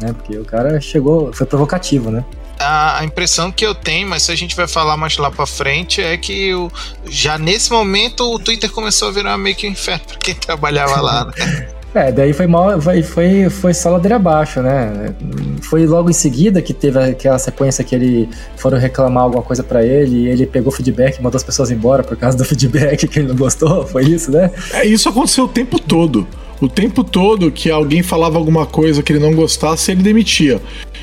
[0.00, 0.12] né?
[0.12, 2.24] Porque o cara chegou, foi provocativo, né?
[2.58, 6.00] a, impressão que eu tenho, mas se a gente vai falar mais lá para frente,
[6.00, 6.70] é que o,
[7.08, 11.00] já nesse momento o Twitter começou a virar meio que um inferno para quem trabalhava
[11.00, 11.26] lá.
[11.26, 11.68] Né?
[11.94, 15.14] É, daí foi mal, foi, foi, foi só ladeira abaixo, né?
[15.62, 19.82] Foi logo em seguida que teve aquela sequência que ele foram reclamar alguma coisa para
[19.82, 23.28] ele e ele pegou feedback, mandou as pessoas embora por causa do feedback que ele
[23.28, 24.50] não gostou, foi isso, né?
[24.74, 26.28] É, isso aconteceu o tempo todo.
[26.60, 30.60] O tempo todo que alguém falava alguma coisa que ele não gostasse, ele demitia.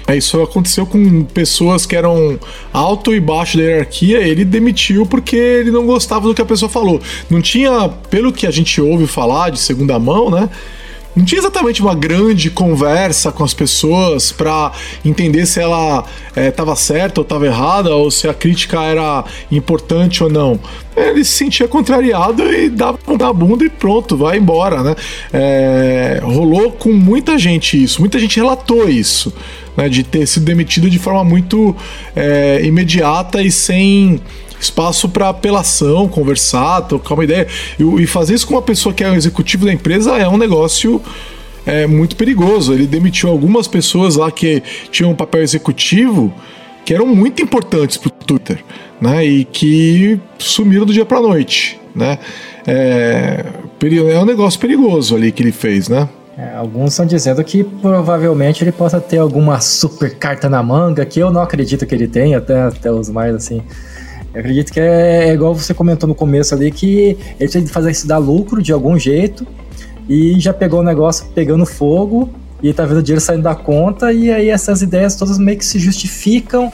[0.08, 2.38] É, isso aconteceu com pessoas que eram
[2.74, 6.70] alto e baixo da hierarquia, ele demitiu porque ele não gostava do que a pessoa
[6.70, 7.00] falou.
[7.30, 10.50] Não tinha, pelo que a gente ouve falar de segunda mão, né?
[11.16, 14.72] Não tinha exatamente uma grande conversa com as pessoas para
[15.06, 20.24] entender se ela estava é, certa ou estava errada, ou se a crítica era importante
[20.24, 20.60] ou não.
[20.96, 24.96] Ele se sentia contrariado e dava a bunda e pronto, vai embora, né?
[25.32, 29.34] É, rolou com muita gente isso, muita gente relatou isso,
[29.76, 29.90] né?
[29.90, 31.76] De ter sido demitido de forma muito
[32.16, 34.22] é, imediata e sem
[34.64, 37.48] espaço para apelação, conversar, trocar uma ideia.
[37.80, 40.38] E, e, fazer isso com uma pessoa que é o executivo da empresa é um
[40.38, 41.02] negócio
[41.66, 42.74] é, muito perigoso.
[42.74, 46.34] Ele demitiu algumas pessoas lá que tinham um papel executivo
[46.86, 48.64] que eram muito importantes para o Twitter,
[49.00, 49.26] né?
[49.26, 52.20] E que sumiram do dia para noite, né?
[52.68, 53.46] É,
[54.12, 56.10] é um negócio perigoso ali que ele fez, né?
[56.38, 61.20] É, alguns estão dizendo que provavelmente ele possa ter alguma super carta na manga, que
[61.20, 63.62] eu não acredito que ele tenha, até, até os mais assim
[64.34, 67.70] eu acredito que é, é igual você comentou no começo ali, que ele tem que
[67.70, 69.46] fazer isso dar lucro de algum jeito
[70.10, 72.30] e já pegou o negócio pegando fogo
[72.62, 75.66] e tá vendo o dinheiro saindo da conta e aí essas ideias todas meio que
[75.66, 76.72] se justificam,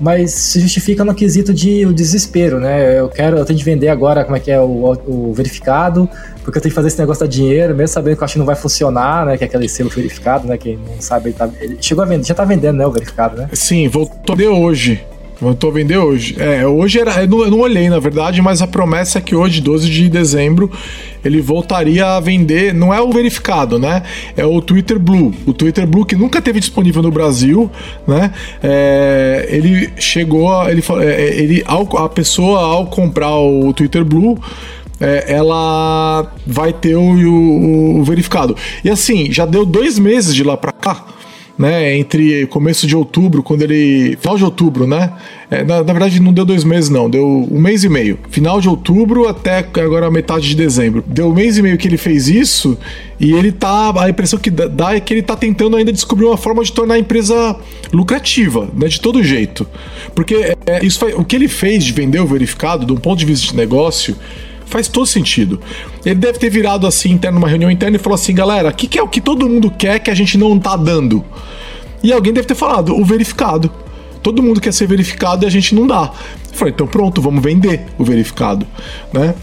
[0.00, 2.98] mas se justificam no quesito de o desespero, né?
[2.98, 6.08] Eu quero, eu tenho de vender agora como é que é o, o verificado,
[6.42, 8.38] porque eu tenho que fazer esse negócio dar dinheiro, mesmo sabendo que eu acho que
[8.38, 9.36] não vai funcionar, né?
[9.36, 10.56] Que é aquele selo verificado, né?
[10.56, 12.86] Quem não sabe, ele, tá, ele chegou a vender, já tá vendendo, né?
[12.86, 13.48] O verificado, né?
[13.52, 15.04] Sim, voltou de hoje.
[15.40, 16.34] Voltou a vender hoje.
[16.36, 17.22] É, hoje era.
[17.22, 20.08] Eu não, eu não, olhei, na verdade, mas a promessa é que hoje, 12 de
[20.08, 20.68] dezembro,
[21.24, 22.74] ele voltaria a vender.
[22.74, 24.02] Não é o verificado, né?
[24.36, 25.32] É o Twitter Blue.
[25.46, 27.70] O Twitter Blue que nunca teve disponível no Brasil,
[28.04, 28.32] né?
[28.60, 30.52] É, ele chegou.
[30.52, 34.38] A, ele, é, ele, ao, a pessoa, ao comprar o Twitter Blue.
[35.00, 38.56] É, ela vai ter o, o, o verificado.
[38.82, 41.17] E assim, já deu dois meses de lá para cá
[41.58, 41.96] né?
[41.96, 44.16] Entre começo de outubro, quando ele.
[44.20, 45.12] Final de outubro, né?
[45.50, 47.10] É, na, na, verdade, não deu dois meses, não.
[47.10, 48.18] Deu um mês e meio.
[48.30, 51.02] Final de outubro até agora metade de dezembro.
[51.06, 52.78] Deu um mês e meio que ele fez isso
[53.18, 53.92] e ele tá.
[54.00, 56.94] A impressão que dá é que ele tá tentando ainda descobrir uma forma de tornar
[56.94, 57.56] a empresa
[57.92, 58.86] lucrativa, né?
[58.86, 59.66] De todo jeito.
[60.14, 63.48] Porque é, isso o que ele fez de vender o verificado, um ponto de vista
[63.48, 64.16] de negócio
[64.68, 65.60] faz todo sentido.
[66.08, 68.86] Ele deve ter virado assim, interno, numa reunião interna e falou assim: galera, o que,
[68.86, 71.22] que, é o que todo mundo quer que a gente não tá dando?
[72.02, 73.70] E alguém deve ter falado: o verificado.
[74.22, 76.10] Todo mundo quer ser verificado e a gente não dá.
[76.50, 78.66] Eu falei, então pronto, vamos vender o verificado,
[79.12, 79.34] né?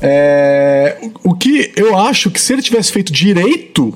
[0.00, 3.92] É, o que eu acho que se ele tivesse feito direito,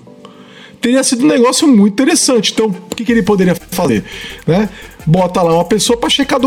[0.82, 2.52] teria sido um negócio muito interessante.
[2.52, 4.04] Então, o que, que ele poderia fazer?
[4.46, 4.68] Né?
[5.06, 6.38] Bota lá uma pessoa para checar,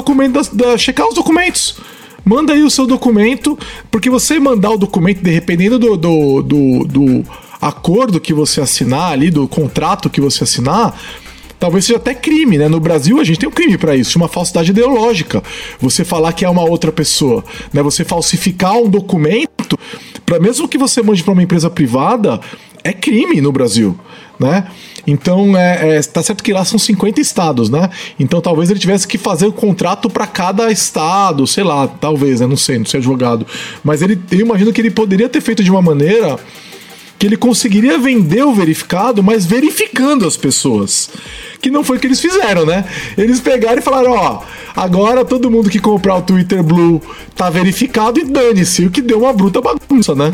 [0.77, 1.75] checar os documentos.
[2.23, 3.57] Manda aí o seu documento,
[3.89, 7.25] porque você mandar o documento, dependendo do, do, do, do
[7.59, 10.99] acordo que você assinar ali, do contrato que você assinar,
[11.59, 12.67] talvez seja até crime, né?
[12.67, 15.43] No Brasil a gente tem um crime para isso, uma falsidade ideológica.
[15.79, 17.83] Você falar que é uma outra pessoa, né?
[17.83, 19.77] Você falsificar um documento,
[20.25, 22.39] para mesmo que você mande para uma empresa privada,
[22.83, 23.97] é crime no Brasil,
[24.39, 24.67] né?
[25.05, 27.89] Então, é, é, tá certo que lá são 50 estados, né?
[28.19, 32.47] Então, talvez ele tivesse que fazer o contrato para cada estado, sei lá, talvez, né?
[32.47, 33.45] Não sei, não sei advogado.
[33.83, 36.37] Mas ele, eu imagino que ele poderia ter feito de uma maneira
[37.21, 41.07] que ele conseguiria vender o verificado, mas verificando as pessoas.
[41.61, 42.83] Que não foi o que eles fizeram, né?
[43.15, 44.41] Eles pegaram e falaram: ó,
[44.75, 46.99] agora todo mundo que comprar o Twitter Blue
[47.35, 50.33] tá verificado e dane-se, o que deu uma bruta bagunça, né?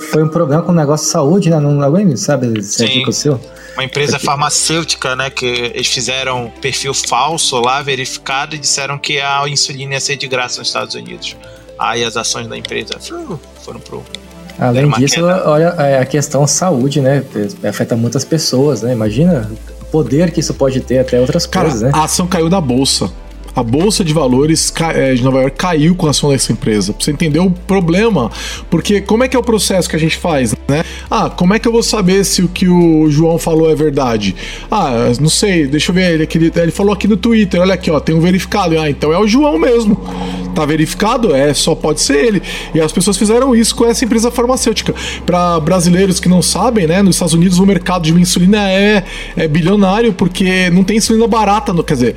[0.00, 1.58] Foi um problema com o negócio de saúde, né?
[1.58, 2.62] Não aguento, sabe?
[2.62, 3.04] Sim.
[3.06, 3.40] O seu
[3.76, 5.28] uma empresa farmacêutica, né?
[5.28, 10.26] Que eles fizeram perfil falso lá, verificado, e disseram que a insulina ia ser de
[10.26, 11.36] graça nos Estados Unidos.
[11.78, 12.98] Aí as ações da empresa
[13.62, 14.02] foram pro.
[14.58, 15.46] Além disso, queda.
[15.46, 17.22] olha é, a questão saúde, né?
[17.68, 18.92] Afeta muitas pessoas, né?
[18.92, 19.50] Imagina
[19.82, 21.90] o poder que isso pode ter até outras Cara, coisas, né?
[21.92, 23.12] A ação caiu da bolsa
[23.56, 26.92] a bolsa de valores é, de Nova York caiu com a ação dessa empresa.
[26.92, 28.30] Pra você entender o problema,
[28.68, 30.84] porque como é que é o processo que a gente faz, né?
[31.10, 34.36] Ah, como é que eu vou saber se o que o João falou é verdade?
[34.70, 37.90] Ah, não sei, deixa eu ver, ele, ele, ele falou aqui no Twitter, olha aqui,
[37.90, 38.78] ó, tem um verificado.
[38.78, 39.96] Ah, então é o João mesmo.
[40.54, 41.34] Tá verificado?
[41.34, 42.42] É, só pode ser ele.
[42.74, 44.94] E as pessoas fizeram isso com essa empresa farmacêutica.
[45.24, 49.48] Para brasileiros que não sabem, né, nos Estados Unidos o mercado de insulina é, é
[49.48, 52.16] bilionário porque não tem insulina barata, quer dizer,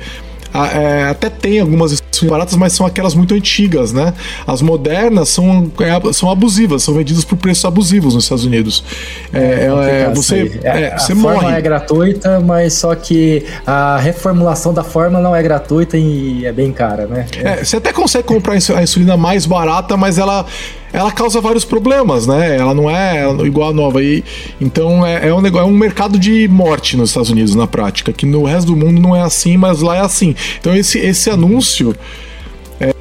[0.52, 4.12] é, até tem algumas baratas, mas são aquelas muito antigas, né?
[4.46, 8.84] As modernas são, é, são abusivas, são vendidas por preços abusivos nos Estados Unidos.
[9.32, 11.36] É, é, é você é, você a morre.
[11.36, 16.52] forma é gratuita, mas só que a reformulação da forma não é gratuita e é
[16.52, 17.26] bem cara, né?
[17.62, 20.46] você até consegue comprar a insulina mais barata, mas ela
[20.92, 22.56] ela causa vários problemas, né?
[22.56, 24.02] Ela não é igual a nova.
[24.02, 24.24] E,
[24.60, 28.12] então é, é, um é um mercado de morte nos Estados Unidos, na prática.
[28.12, 30.34] Que no resto do mundo não é assim, mas lá é assim.
[30.58, 31.94] Então esse, esse anúncio.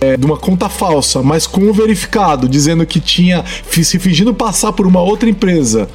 [0.02, 4.74] É, de uma conta falsa, mas com o verificado, dizendo que tinha se fingindo passar
[4.74, 5.88] por uma outra empresa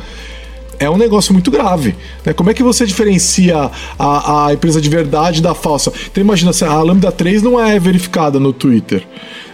[0.79, 1.95] é um negócio muito grave.
[2.25, 2.33] Né?
[2.33, 5.93] Como é que você diferencia a, a empresa de verdade da falsa?
[6.11, 9.07] Então imagina, a Lambda 3 não é verificada no Twitter.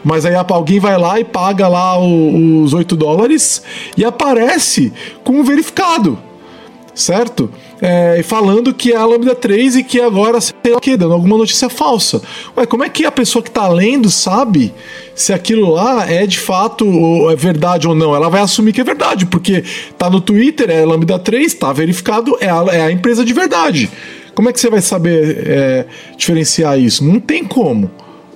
[0.03, 3.63] Mas aí alguém vai lá e paga lá os 8 dólares
[3.97, 6.19] e aparece com um verificado,
[6.95, 7.51] certo?
[7.81, 11.15] É, falando que é a Lambda 3 e que agora, sei lá o que, dando
[11.15, 12.21] alguma notícia falsa.
[12.57, 14.75] Ué, como é que a pessoa que está lendo sabe
[15.15, 18.15] se aquilo lá é de fato é verdade ou não?
[18.15, 19.65] Ela vai assumir que é verdade, porque
[19.97, 23.91] tá no Twitter, é Lambda 3, tá verificado, é a, é a empresa de verdade.
[24.35, 27.05] Como é que você vai saber é, diferenciar isso?
[27.05, 27.91] Não tem como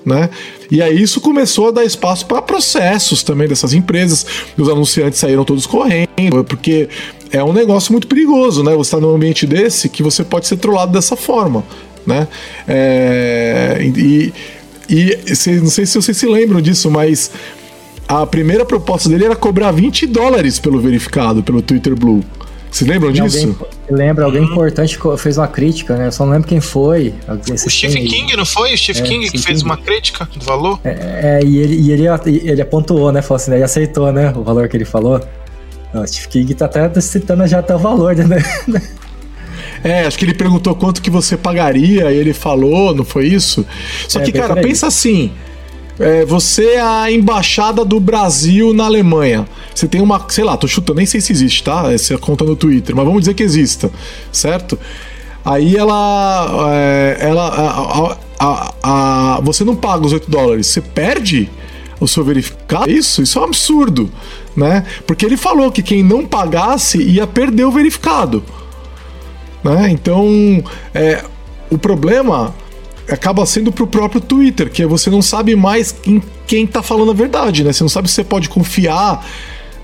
[0.05, 0.29] né?
[0.71, 4.27] E aí isso começou a dar espaço para processos também dessas empresas.
[4.57, 6.89] Os anunciantes saíram todos correndo, porque
[7.31, 8.73] é um negócio muito perigoso, né?
[8.73, 11.65] Você está num ambiente desse que você pode ser trollado dessa forma,
[12.07, 12.29] né?
[12.67, 14.33] É, e,
[14.89, 15.19] e
[15.61, 17.31] não sei se vocês se lembram disso, mas
[18.07, 22.23] a primeira proposta dele era cobrar 20 dólares pelo verificado, pelo Twitter Blue.
[22.75, 23.57] Vocês lembram disso?
[23.89, 24.47] Lembra, alguém hum.
[24.47, 26.09] importante fez uma crítica, né?
[26.09, 27.15] Eu só não lembro quem foi.
[27.29, 28.75] O Steve King, não foi?
[28.75, 29.65] O Steve é, King que fez King.
[29.65, 30.81] uma crítica do valor?
[30.83, 32.05] É, é, e, ele, e ele,
[32.43, 33.23] ele apontou, né?
[33.23, 33.59] Falou assim, né?
[33.59, 34.33] Ele aceitou, né?
[34.35, 35.21] O valor que ele falou.
[36.01, 38.43] O Steve King tá até citando já até o valor, né?
[39.85, 43.67] É, acho que ele perguntou quanto que você pagaria e ele falou, não foi isso?
[44.09, 45.31] Só é, que, cara, pensa assim.
[46.01, 49.47] é, você é a embaixada do Brasil na Alemanha.
[49.75, 51.93] Você tem uma, sei lá, tô chutando, nem sei se existe, tá?
[51.93, 53.91] Essa conta no Twitter, mas vamos dizer que exista,
[54.33, 54.79] certo?
[55.45, 56.71] Aí ela.
[56.73, 61.51] É, ela a, a, a, você não paga os 8 dólares, você perde
[62.01, 62.91] o seu verificado.
[62.91, 64.11] Isso, isso é um absurdo,
[64.57, 64.85] né?
[65.07, 68.43] Porque ele falou que quem não pagasse ia perder o verificado.
[69.63, 69.89] Né?
[69.91, 70.63] Então,
[70.95, 71.25] é,
[71.71, 72.55] o problema
[73.09, 77.15] acaba sendo pro próprio Twitter, que você não sabe mais em quem tá falando a
[77.15, 77.73] verdade, né?
[77.73, 79.25] Você não sabe se você pode confiar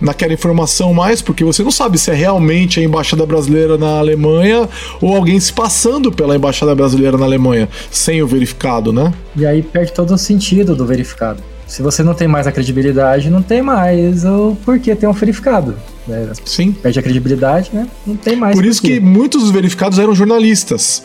[0.01, 4.69] naquela informação mais, porque você não sabe se é realmente a embaixada brasileira na Alemanha
[5.01, 9.13] ou alguém se passando pela embaixada brasileira na Alemanha sem o verificado, né?
[9.37, 11.43] E aí perde todo o sentido do verificado.
[11.71, 15.77] Se você não tem mais a credibilidade, não tem mais o porquê ter um verificado.
[16.07, 16.33] Né?
[16.45, 16.73] Sim.
[16.73, 17.87] Perde a credibilidade, né?
[18.05, 18.57] Não tem mais.
[18.57, 21.05] Por isso que muitos dos verificados eram jornalistas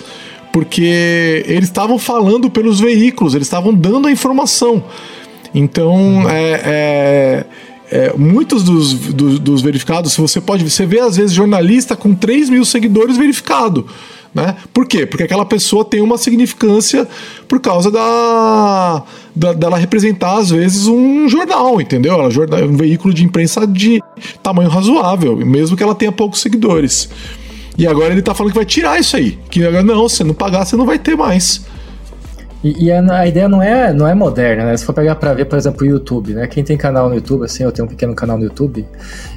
[0.51, 4.84] porque eles estavam falando pelos veículos, eles estavam dando a informação.
[5.54, 6.30] Então, uhum.
[6.30, 7.45] é, é,
[7.91, 12.49] é, muitos dos, dos, dos, verificados, você pode você vê às vezes jornalista com 3
[12.49, 13.86] mil seguidores verificado.
[14.36, 14.54] Né?
[14.74, 15.06] Por quê?
[15.06, 17.08] Porque aquela pessoa tem uma significância
[17.48, 19.02] por causa da,
[19.34, 22.15] da dela representar, às vezes, um jornal, entendeu?
[22.15, 22.28] Ela,
[22.65, 24.04] um veículo de imprensa de
[24.43, 27.10] tamanho razoável, mesmo que ela tenha poucos seguidores.
[27.78, 29.39] E agora ele tá falando que vai tirar isso aí.
[29.50, 31.65] Que não, se não pagar, você não vai ter mais.
[32.65, 34.75] E, e a, a, ideia não é, não é moderna, né?
[34.75, 36.47] Se for pegar pra ver, por exemplo, o YouTube, né?
[36.47, 38.84] Quem tem canal no YouTube, assim, eu tenho um pequeno canal no YouTube,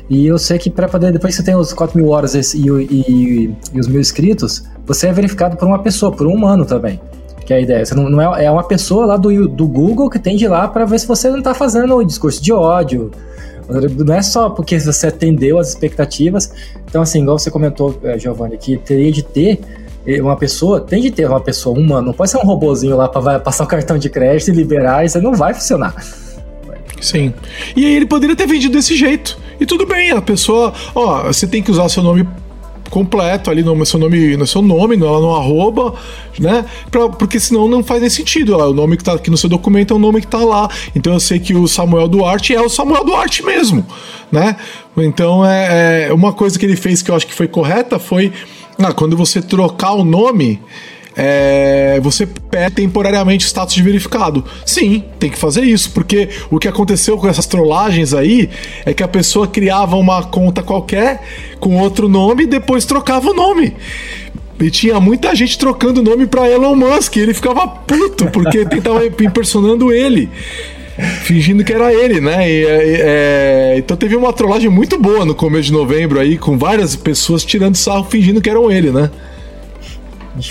[0.09, 2.59] e eu sei que para poder, depois que você tem os 4 mil horas e,
[2.59, 6.99] e, e, os mil inscritos, você é verificado por uma pessoa, por um humano também.
[7.45, 7.85] Que é a ideia.
[7.85, 10.67] Você não, não é, é uma pessoa lá do, do Google que tem de lá
[10.67, 13.11] para ver se você não tá fazendo discurso de ódio,
[14.07, 16.51] não é só porque você atendeu as expectativas.
[16.87, 19.61] Então, assim, igual você comentou, eh, Giovanni, que teria de ter
[20.21, 23.39] uma pessoa, tem de ter uma pessoa humana, não pode ser um robozinho lá para
[23.39, 25.95] passar o cartão de crédito e liberar, isso não vai funcionar.
[27.01, 27.33] Sim.
[27.77, 29.39] E aí ele poderia ter vendido desse jeito.
[29.61, 32.27] E tudo bem, a pessoa, ó, você tem que usar seu nome
[32.89, 35.95] completo ali no seu nome, no seu nome, no, no arroba,
[36.39, 36.65] né?
[36.91, 38.57] Pra, porque senão não faz nem sentido.
[38.57, 40.69] Ó, o nome que tá aqui no seu documento é o nome que tá lá.
[40.95, 43.87] Então eu sei que o Samuel Duarte é o Samuel Duarte mesmo,
[44.33, 44.57] né?
[44.97, 48.33] Então é, é uma coisa que ele fez que eu acho que foi correta foi
[48.79, 50.61] ah, quando você trocar o nome
[51.21, 54.45] é, você perde temporariamente o status de verificado.
[54.65, 58.49] Sim, tem que fazer isso, porque o que aconteceu com essas trollagens aí
[58.87, 61.21] é que a pessoa criava uma conta qualquer
[61.59, 63.75] com outro nome e depois trocava o nome.
[64.61, 69.93] E tinha muita gente trocando nome para Elon Musk, ele ficava puto porque tentava impersonando
[69.93, 70.31] ele
[71.23, 72.51] fingindo que era ele, né?
[72.51, 76.97] E, é, então teve uma trollagem muito boa no começo de novembro aí, com várias
[76.97, 79.11] pessoas tirando sarro fingindo que eram ele, né?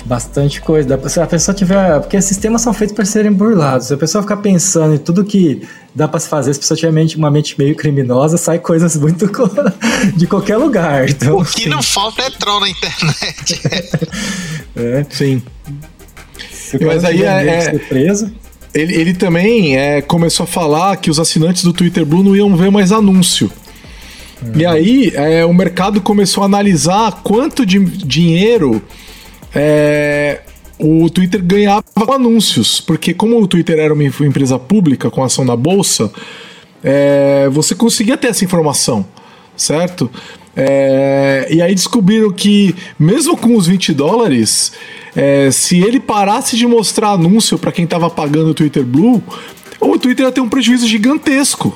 [0.04, 1.08] Bastante coisa.
[1.08, 2.00] Se a pessoa tiver.
[2.00, 3.86] Porque sistemas são feitos para serem burlados.
[3.86, 6.76] Se a pessoa ficar pensando em tudo que dá para se fazer, se a pessoa
[6.76, 9.26] tiver uma mente meio criminosa, sai coisas muito
[10.14, 11.08] de qualquer lugar.
[11.08, 11.68] Então, o que sim.
[11.70, 13.60] não falta é troll na internet.
[14.76, 15.06] é.
[15.08, 15.42] Sim.
[16.84, 17.74] Mas aí é.
[17.74, 18.30] é preso.
[18.74, 22.54] Ele, ele também é, começou a falar que os assinantes do Twitter Blue não iam
[22.56, 23.50] ver mais anúncio.
[24.42, 24.52] Uhum.
[24.54, 28.82] E aí é, o mercado começou a analisar quanto de dinheiro
[29.54, 30.40] é,
[30.78, 35.56] o Twitter ganhava anúncios, porque como o Twitter era uma empresa pública com ação na
[35.56, 36.10] bolsa,
[36.82, 39.04] é, você conseguia ter essa informação,
[39.56, 40.08] certo?
[40.60, 44.72] É, e aí descobriram que, mesmo com os 20 dólares,
[45.14, 49.22] é, se ele parasse de mostrar anúncio para quem estava pagando o Twitter Blue,
[49.80, 51.72] o Twitter ia ter um prejuízo gigantesco.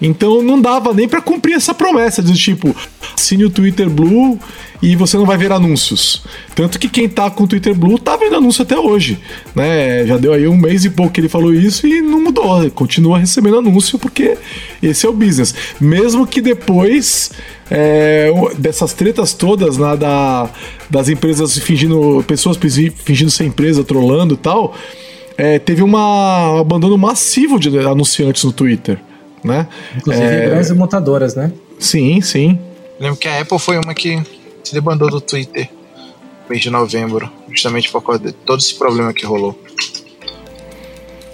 [0.00, 2.74] Então não dava nem para cumprir essa promessa de tipo,
[3.14, 4.38] assine o Twitter Blue
[4.82, 6.22] e você não vai ver anúncios.
[6.54, 9.18] Tanto que quem tá com o Twitter Blue tá vendo anúncio até hoje,
[9.54, 10.06] né?
[10.06, 13.18] Já deu aí um mês e pouco que ele falou isso e não mudou, continua
[13.18, 14.38] recebendo anúncio porque
[14.82, 15.54] esse é o business.
[15.78, 17.30] Mesmo que depois
[17.70, 20.48] é, dessas tretas todas né, da,
[20.88, 22.58] das empresas fingindo, pessoas
[23.04, 24.74] fingindo ser empresa, trolando e tal,
[25.36, 28.98] é, teve um abandono massivo de anunciantes no Twitter
[29.42, 29.66] né?
[29.96, 30.46] Inclusive é...
[30.46, 31.52] grandes montadoras, né?
[31.78, 32.58] Sim, sim.
[32.98, 34.22] Lembro que a Apple foi uma que
[34.62, 35.68] se debandou do Twitter
[36.44, 39.58] no mês de novembro, justamente por causa de todo esse problema que rolou.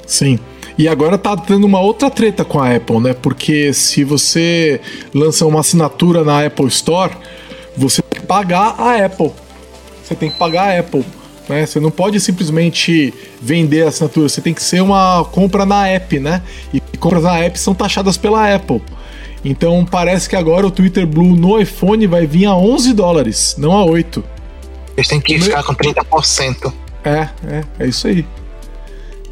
[0.06, 0.38] Sim.
[0.78, 3.14] E agora tá tendo uma outra treta com a Apple, né?
[3.14, 4.80] Porque se você
[5.14, 7.12] lança uma assinatura na Apple Store,
[7.76, 9.32] você tem que pagar a Apple.
[10.04, 11.04] Você tem que pagar a Apple.
[11.48, 11.64] Né?
[11.64, 16.18] Você não pode simplesmente vender a assinatura, você tem que ser uma compra na app,
[16.18, 16.42] né?
[16.74, 18.82] E compras na app são taxadas pela Apple.
[19.44, 23.72] Então parece que agora o Twitter Blue no iPhone vai vir a 11 dólares, não
[23.72, 24.24] a 8.
[24.96, 26.72] Eles têm que ficar com 30%.
[27.04, 28.26] É, é, é isso aí.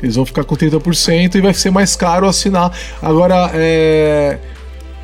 [0.02, 2.70] Eles vão ficar com 30% e vai ser mais caro assinar.
[3.00, 4.38] Agora, é,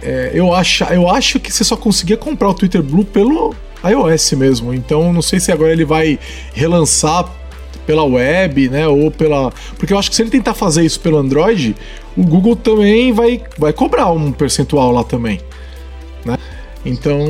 [0.02, 4.32] é, eu, acho, eu acho que você só conseguia comprar o Twitter Blue pelo iOS
[4.32, 4.74] mesmo.
[4.74, 6.18] Então, não sei se agora ele vai
[6.52, 7.26] relançar
[7.86, 8.86] pela web, né?
[8.86, 9.52] Ou pela.
[9.78, 11.74] Porque eu acho que se ele tentar fazer isso pelo Android,
[12.16, 15.40] o Google também vai, vai cobrar um percentual lá também.
[16.24, 16.36] Né?
[16.84, 17.20] Então,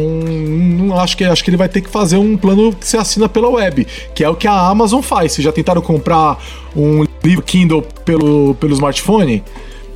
[0.99, 3.49] acho que acho que ele vai ter que fazer um plano que se assina pela
[3.49, 5.33] web, que é o que a Amazon faz.
[5.33, 6.43] Vocês já tentaram comprar
[6.75, 9.43] um livro Kindle pelo, pelo smartphone?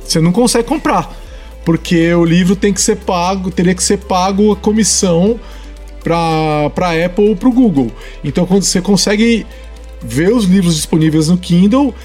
[0.03, 1.11] Você não consegue comprar,
[1.63, 5.39] porque o livro tem que ser pago, teria que ser pago a comissão
[6.03, 7.91] para para Apple ou para o Google.
[8.23, 9.45] Então, quando você consegue
[10.01, 11.95] ver os livros disponíveis no Kindle,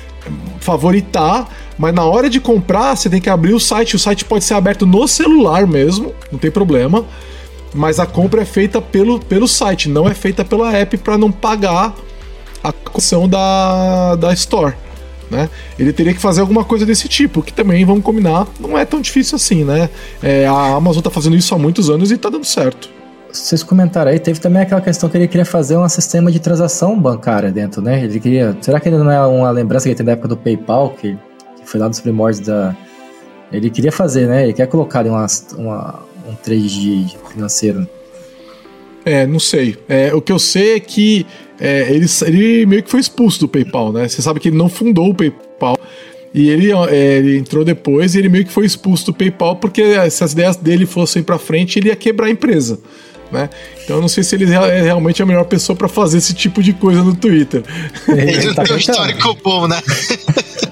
[0.60, 1.48] favoritar,
[1.80, 3.96] mas na hora de comprar, você tem que abrir o site.
[3.96, 7.06] O site pode ser aberto no celular mesmo, não tem problema
[7.74, 11.30] mas a compra é feita pelo, pelo site, não é feita pela app para não
[11.30, 11.94] pagar
[12.62, 14.74] a comissão da, da Store.
[15.30, 15.48] Né?
[15.78, 19.00] Ele teria que fazer alguma coisa desse tipo, que também, vamos combinar, não é tão
[19.00, 19.88] difícil assim, né?
[20.20, 22.90] É, a Amazon está fazendo isso há muitos anos e está dando certo.
[23.32, 26.98] Vocês comentaram aí, teve também aquela questão que ele queria fazer um sistema de transação
[26.98, 28.02] bancária dentro, né?
[28.02, 28.58] Ele queria.
[28.60, 31.16] Será que ele não é uma lembrança que ele tem da época do PayPal, que,
[31.70, 32.76] que foi lá nos primórdios da.
[33.52, 34.44] Ele queria fazer, né?
[34.44, 37.88] Ele quer colocar ali uma, uma, um trade financeiro?
[39.04, 39.76] É, não sei.
[39.88, 41.26] É, o que eu sei é que
[41.58, 44.08] é, ele, ele meio que foi expulso do PayPal, né?
[44.08, 45.76] Você sabe que ele não fundou o PayPal.
[46.32, 50.08] E ele, é, ele, entrou depois e ele meio que foi expulso do PayPal porque
[50.10, 52.78] se as ideias dele fossem para frente, ele ia quebrar a empresa.
[53.32, 53.50] Né?
[53.82, 56.62] Então eu não sei se ele é realmente a melhor pessoa para fazer esse tipo
[56.62, 57.64] de coisa no Twitter.
[58.08, 59.80] Ele tá tem um histórico bom, né?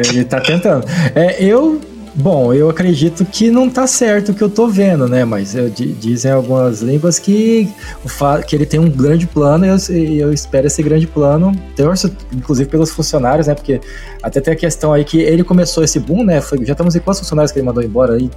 [0.00, 0.86] ele tá tentando.
[1.14, 1.80] É, eu
[2.20, 5.24] Bom, eu acredito que não tá certo o que eu tô vendo, né?
[5.24, 7.68] Mas eu, dizem algumas línguas que,
[8.04, 11.56] o que ele tem um grande plano e eu, eu, espero esse grande plano.
[11.76, 13.54] Torço, inclusive, pelos funcionários, né?
[13.54, 13.80] Porque
[14.20, 16.40] até tem a questão aí que ele começou esse boom, né?
[16.40, 18.28] Foi, já estamos em quantos funcionários que ele mandou embora aí?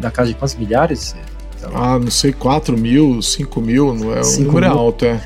[0.00, 1.14] Na casa de quantos milhares?
[1.72, 4.20] Ah, não sei, 4 mil, 5 mil, não é?
[4.20, 5.20] O número é alto, é.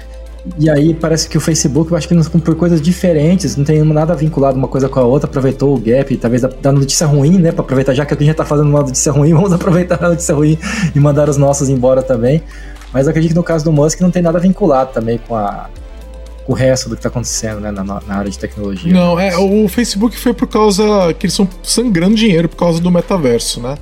[0.58, 4.14] E aí parece que o Facebook, eu acho que por coisas diferentes, não tem nada
[4.14, 7.52] vinculado uma coisa com a outra, aproveitou o gap, talvez da notícia ruim, né?
[7.52, 10.34] Pra aproveitar, já que alguém já tá fazendo uma notícia ruim, vamos aproveitar a notícia
[10.34, 10.58] ruim
[10.94, 12.42] e mandar os nossos embora também.
[12.92, 15.70] Mas eu acredito que no caso do Musk não tem nada vinculado também com a,
[16.46, 18.92] o resto do que está acontecendo né, na, na, área de tecnologia.
[18.92, 22.90] Não, é, o Facebook foi por causa que eles estão sangrando dinheiro por causa do
[22.90, 23.76] metaverso, né?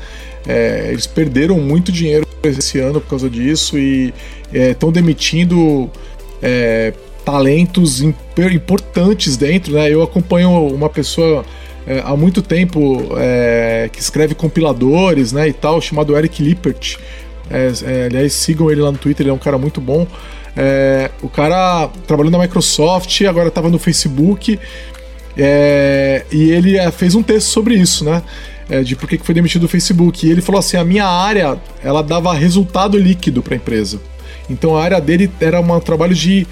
[0.47, 4.15] É, eles perderam muito dinheiro esse ano por causa disso e
[4.53, 5.91] estão é, demitindo
[6.43, 6.93] é,
[7.24, 9.93] talentos importantes dentro, né?
[9.93, 11.45] Eu acompanho uma pessoa
[11.86, 16.99] é, há muito tempo é, que escreve compiladores, né, e tal, chamado Eric Lippert.
[17.51, 20.07] É, é, aliás, sigam ele lá no Twitter, ele é um cara muito bom.
[20.57, 24.59] É, o cara trabalhou na Microsoft, agora estava no Facebook,
[25.36, 28.22] e ele fez um texto sobre isso, né?
[28.84, 30.24] de por que foi demitido do Facebook.
[30.24, 33.99] E ele falou assim: a minha área ela dava resultado líquido para a empresa.
[34.51, 36.47] Então a área dele era um trabalho de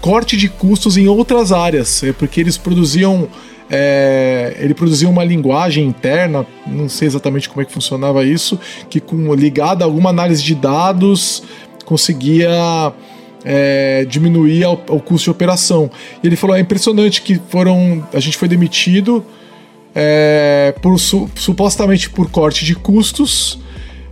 [0.00, 3.28] corte de custos em outras áreas, é porque eles produziam
[3.72, 8.58] é, ele produzia uma linguagem interna, não sei exatamente como é que funcionava isso,
[8.90, 11.44] que com ligada a alguma análise de dados
[11.84, 12.92] conseguia
[13.44, 15.88] é, diminuir o, o, custo de operação.
[16.22, 19.24] E ele falou: é impressionante que foram, a gente foi demitido
[19.94, 23.60] é, por supostamente por corte de custos,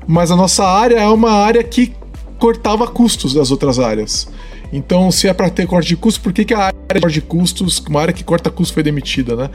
[0.07, 1.93] mas a nossa área é uma área que
[2.39, 4.29] cortava custos das outras áreas.
[4.73, 7.79] Então, se é para ter corte de custos, por que, que a área de custos,
[7.89, 9.51] uma área que corta custos, foi demitida, né?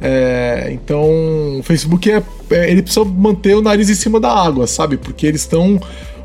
[0.00, 4.66] É, então, o Facebook é, é, ele precisa manter o nariz em cima da água,
[4.66, 4.96] sabe?
[4.96, 5.80] Porque eles estão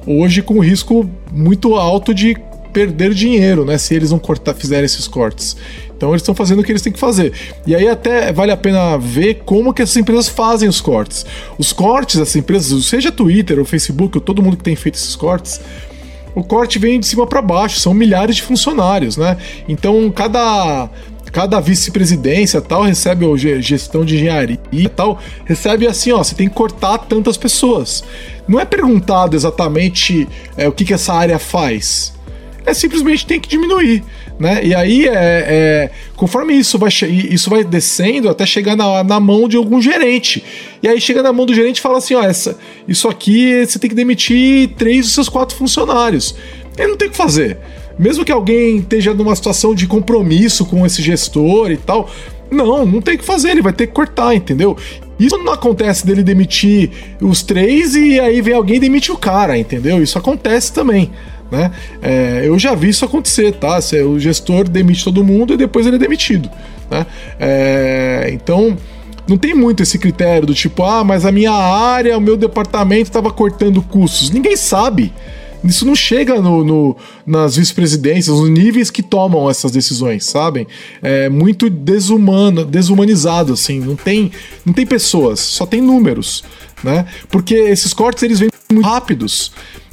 [0.06, 2.36] hoje com um risco muito alto de
[2.72, 3.78] perder dinheiro, né?
[3.78, 5.56] Se eles não cortar, fizerem esses cortes.
[5.96, 7.34] Então eles estão fazendo o que eles têm que fazer.
[7.68, 11.26] E aí até vale a pena ver como que essas empresas fazem os cortes.
[11.58, 15.16] Os cortes dessas empresas, seja Twitter ou Facebook, ou todo mundo que tem feito esses
[15.16, 15.62] cortes,
[16.36, 19.38] o corte vem de cima para baixo, são milhares de funcionários, né?
[19.68, 20.90] Então cada
[21.32, 26.50] cada vice-presidência tal recebe ou gestão de engenharia e tal recebe assim, ó, você tem
[26.50, 28.04] que cortar tantas pessoas.
[28.48, 30.28] Não é perguntado exatamente
[30.58, 32.14] é, o que, que essa área faz.
[32.66, 34.04] É simplesmente tem que diminuir,
[34.40, 34.64] né?
[34.64, 39.48] E aí é, é conforme isso vai isso vai descendo até chegar na, na mão
[39.48, 40.44] de algum gerente.
[40.82, 42.58] E aí chega na mão do gerente e fala assim: ó, essa,
[42.88, 46.36] isso aqui você tem que demitir três dos seus quatro funcionários.
[46.78, 47.58] Ele não tem o que fazer.
[47.98, 52.10] Mesmo que alguém esteja numa situação de compromisso com esse gestor e tal,
[52.50, 54.78] não, não tem o que fazer, ele vai ter que cortar, entendeu?
[55.20, 56.90] Isso não acontece dele demitir
[57.22, 60.02] os três e aí vem alguém e demite o cara, entendeu?
[60.02, 61.12] Isso acontece também.
[61.52, 61.70] Né?
[62.02, 63.78] É, eu já vi isso acontecer, tá?
[64.08, 66.50] O gestor demite todo mundo e depois ele é demitido.
[66.90, 67.06] Né?
[67.38, 68.78] É, então,
[69.28, 73.10] não tem muito esse critério do tipo, ah, mas a minha área, o meu departamento
[73.10, 74.30] estava cortando custos.
[74.30, 75.14] Ninguém sabe.
[75.64, 80.66] Isso não chega no, no nas vice-presidências, nos níveis que tomam essas decisões, sabem?
[81.04, 83.80] É muito desumano, desumanizado, assim.
[83.80, 84.32] Não tem,
[84.66, 86.44] não tem pessoas, só tem números,
[86.84, 87.06] né?
[87.30, 89.52] Porque esses cortes eles vêm muito rápidos.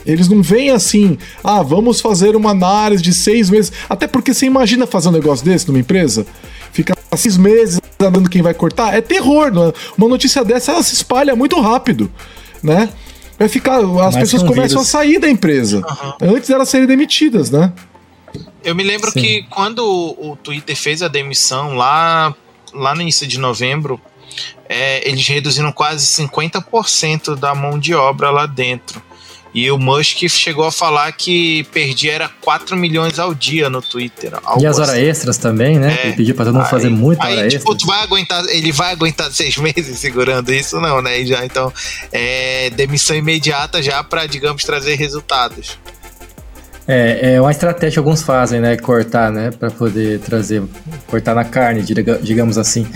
[0.09, 3.71] Eles não vêm assim, ah, vamos fazer uma análise de seis meses.
[3.89, 6.27] Até porque você imagina fazer um negócio desse numa empresa?
[6.73, 8.95] Ficar seis meses andando quem vai cortar?
[8.95, 9.53] É terror.
[9.53, 9.73] Não é?
[9.99, 12.11] Uma notícia dessa ela se espalha muito rápido,
[12.63, 12.89] né?
[13.39, 13.79] Vai ficar.
[13.79, 14.89] As Mais pessoas começam vírus.
[14.89, 15.79] a sair da empresa.
[16.21, 16.37] Uhum.
[16.37, 17.73] Antes elas serem demitidas, né?
[18.65, 19.21] Eu me lembro Sim.
[19.21, 22.35] que quando o Twitter fez a demissão lá,
[22.73, 24.01] lá no início de novembro,
[24.69, 29.03] é, eles reduziram quase 50% da mão de obra lá dentro.
[29.55, 34.33] E o Musk chegou a falar que perdia era 4 milhões ao dia no Twitter.
[34.61, 35.03] E as horas assim.
[35.03, 35.97] extras também, né?
[36.03, 36.07] É.
[36.07, 37.87] Ele pediu pra todo mundo aí, fazer muita aí, hora tipo, extra.
[37.87, 40.79] Vai aguentar, ele vai aguentar seis meses segurando isso?
[40.81, 41.25] Não, né?
[41.25, 41.73] já, então,
[42.13, 45.79] é demissão imediata já para, digamos, trazer resultados.
[46.91, 48.74] É, é uma estratégia que alguns fazem, né?
[48.78, 49.51] Cortar, né?
[49.51, 50.62] Para poder trazer,
[51.07, 52.86] cortar na carne, digamos assim.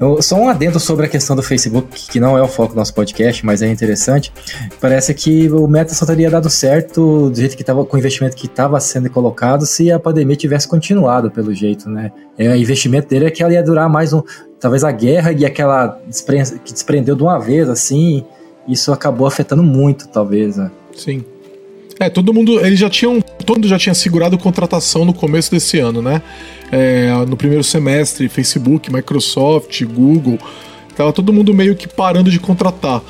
[0.00, 2.76] Eu, só um adendo sobre a questão do Facebook, que não é o foco do
[2.76, 4.32] nosso podcast, mas é interessante.
[4.80, 8.34] Parece que o Meta só teria dado certo do jeito que estava, com o investimento
[8.34, 12.10] que estava sendo colocado, se a pandemia tivesse continuado, pelo jeito, né?
[12.38, 14.22] É, o investimento dele é que ela ia durar mais um.
[14.58, 16.00] Talvez a guerra e aquela
[16.64, 18.24] que desprendeu de uma vez, assim.
[18.66, 20.70] Isso acabou afetando muito, talvez, né?
[20.96, 21.22] Sim.
[21.98, 22.64] É, todo mundo.
[22.64, 23.20] Eles já tinham.
[23.20, 26.22] Todo mundo já tinha segurado contratação no começo desse ano, né?
[26.70, 30.38] É, no primeiro semestre, Facebook, Microsoft, Google.
[30.96, 33.02] Tava todo mundo meio que parando de contratar.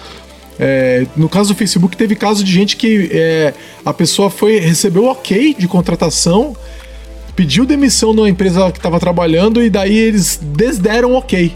[0.58, 3.54] É, no caso do Facebook, teve caso de gente que é,
[3.84, 6.56] a pessoa foi recebeu ok de contratação,
[7.34, 11.52] pediu demissão na empresa que estava trabalhando e daí eles desderam ok.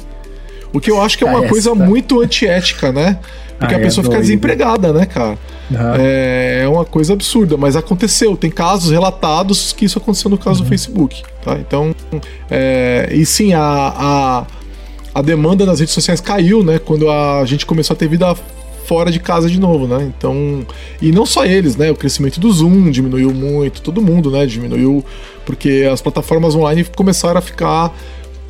[0.76, 3.18] O que eu acho que é uma coisa muito antiética, né?
[3.58, 5.38] Porque a pessoa é fica desempregada, né, cara?
[5.70, 5.94] Uhum.
[5.98, 8.36] É, é uma coisa absurda, mas aconteceu.
[8.36, 10.64] Tem casos relatados que isso aconteceu no caso uhum.
[10.64, 11.56] do Facebook, tá?
[11.58, 11.94] Então,
[12.50, 14.46] é, e sim, a, a,
[15.14, 16.78] a demanda nas redes sociais caiu, né?
[16.78, 18.36] Quando a gente começou a ter vida
[18.86, 20.12] fora de casa de novo, né?
[20.16, 20.64] Então,
[21.00, 21.90] e não só eles, né?
[21.90, 24.44] O crescimento do Zoom diminuiu muito, todo mundo, né?
[24.44, 25.02] Diminuiu
[25.46, 27.96] porque as plataformas online começaram a ficar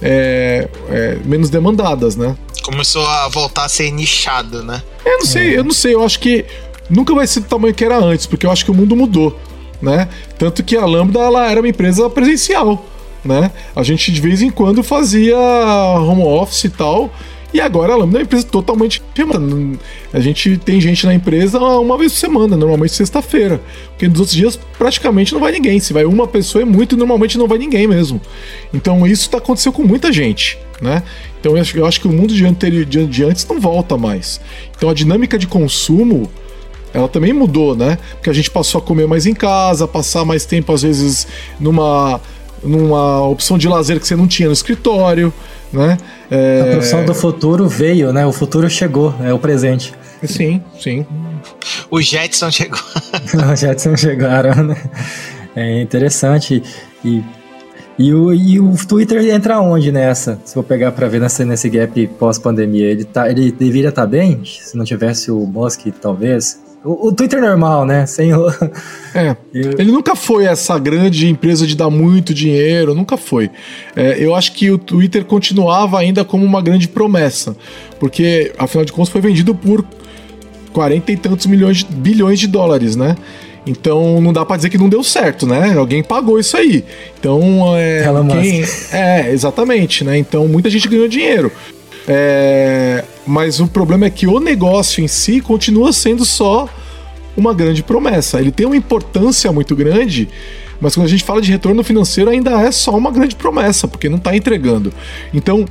[0.00, 2.36] é, é, menos demandadas, né?
[2.62, 4.82] Começou a voltar a ser nichado, né?
[5.04, 5.58] Eu não sei, é.
[5.58, 6.44] eu não sei, eu acho que
[6.90, 9.38] nunca vai ser do tamanho que era antes, porque eu acho que o mundo mudou,
[9.80, 10.08] né?
[10.38, 12.84] Tanto que a Lambda ela era uma empresa presencial,
[13.24, 13.50] né?
[13.74, 17.10] A gente de vez em quando fazia home office e tal,
[17.52, 19.40] e agora a Lambda é uma empresa totalmente remota.
[20.12, 23.60] A gente tem gente na empresa uma vez por semana, normalmente sexta-feira.
[23.90, 25.78] Porque nos outros dias praticamente não vai ninguém.
[25.78, 28.20] Se vai uma pessoa é muito e normalmente não vai ninguém mesmo.
[28.74, 31.02] Então isso tá acontecendo com muita gente, né?
[31.40, 33.96] Então eu acho, eu acho que o mundo de, anterior, de, de antes não volta
[33.96, 34.40] mais.
[34.76, 36.28] Então a dinâmica de consumo
[36.92, 37.98] ela também mudou, né?
[38.12, 41.26] Porque a gente passou a comer mais em casa, passar mais tempo, às vezes,
[41.60, 42.20] numa,
[42.62, 45.32] numa opção de lazer que você não tinha no escritório
[45.72, 45.96] né?
[46.30, 46.60] É...
[46.60, 48.26] A profissão do futuro veio, né?
[48.26, 49.92] O futuro chegou, é o presente.
[50.24, 51.06] Sim, sim.
[51.90, 52.80] O Jetson chegou.
[53.52, 54.76] Os Jetson chegaram, né?
[55.54, 56.62] É interessante.
[57.04, 57.22] E,
[57.98, 60.38] e, o, e o Twitter entra onde nessa?
[60.44, 64.06] Se eu pegar para ver nessa, nesse gap pós-pandemia, ele, tá, ele deveria estar tá
[64.06, 64.42] bem?
[64.44, 66.60] Se não tivesse o Musk, talvez?
[66.86, 68.06] O, o Twitter normal, né?
[68.06, 68.48] Sem o...
[69.12, 69.36] É.
[69.52, 73.50] Ele nunca foi essa grande empresa de dar muito dinheiro, nunca foi.
[73.96, 77.56] É, eu acho que o Twitter continuava ainda como uma grande promessa,
[77.98, 79.84] porque afinal de contas foi vendido por
[80.72, 83.16] 40 e tantos milhões de, bilhões de dólares, né?
[83.66, 85.74] Então não dá para dizer que não deu certo, né?
[85.76, 86.84] Alguém pagou isso aí.
[87.18, 88.04] Então é,
[88.40, 88.62] quem,
[88.92, 90.16] é exatamente, né?
[90.16, 91.50] Então muita gente ganhou dinheiro.
[92.06, 96.68] É, mas o problema é que o negócio em si continua sendo só
[97.36, 98.40] uma grande promessa.
[98.40, 100.28] Ele tem uma importância muito grande,
[100.80, 104.08] mas quando a gente fala de retorno financeiro, ainda é só uma grande promessa, porque
[104.08, 104.92] não está entregando.
[105.34, 105.66] Então,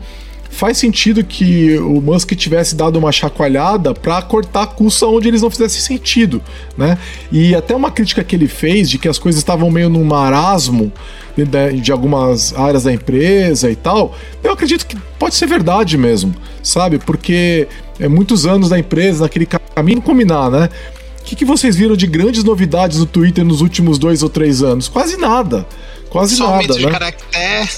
[0.50, 5.50] faz sentido que o Musk tivesse dado uma chacoalhada para cortar custos onde eles não
[5.50, 6.42] fizessem sentido,
[6.78, 6.98] né?
[7.32, 10.92] E até uma crítica que ele fez de que as coisas estavam meio num marasmo
[11.36, 16.34] de, de algumas áreas da empresa e tal, eu acredito que pode ser verdade mesmo,
[16.64, 17.00] sabe?
[17.00, 17.68] Porque
[18.00, 20.70] é muitos anos da empresa naquele caminho combinar, né?
[21.20, 24.62] O que, que vocês viram de grandes novidades no Twitter nos últimos dois ou três
[24.62, 24.88] anos?
[24.88, 25.66] Quase nada.
[26.16, 26.80] Quase Só nada, né?
[26.80, 27.70] de caractere,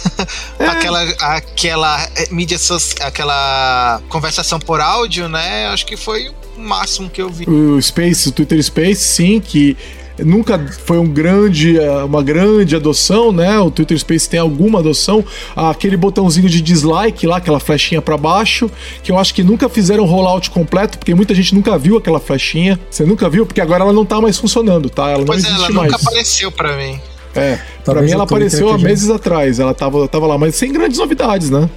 [0.59, 0.65] é.
[0.67, 5.65] aquela, aquela é, mídia social, aquela conversação por áudio, né?
[5.69, 7.49] Acho que foi o máximo que eu vi.
[7.49, 9.75] O Space, o Twitter Space, sim, que
[10.19, 13.57] nunca foi um grande, eh, uma grande adoção, né?
[13.57, 15.25] O Twitter Space tem alguma adoção.
[15.55, 18.69] Aquele botãozinho de dislike lá, aquela flechinha para baixo,
[19.01, 22.79] que eu acho que nunca fizeram rollout completo, porque muita gente nunca viu aquela flechinha.
[22.87, 23.47] Você nunca viu?
[23.47, 25.09] Porque agora ela não tá mais funcionando, tá?
[25.09, 25.91] Ela pois não é, existe ela mais.
[25.91, 27.01] nunca apareceu para mim.
[27.37, 30.71] É, Talvez pra mim ela apareceu há meses atrás, ela tava, tava lá, mas sem
[30.71, 31.69] grandes novidades, né?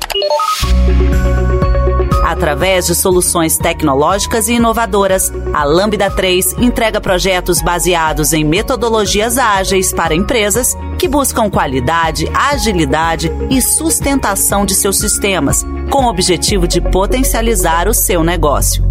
[2.25, 9.93] Através de soluções tecnológicas e inovadoras, a Lambda 3 entrega projetos baseados em metodologias ágeis
[9.93, 16.81] para empresas que buscam qualidade, agilidade e sustentação de seus sistemas, com o objetivo de
[16.81, 18.85] potencializar o seu negócio.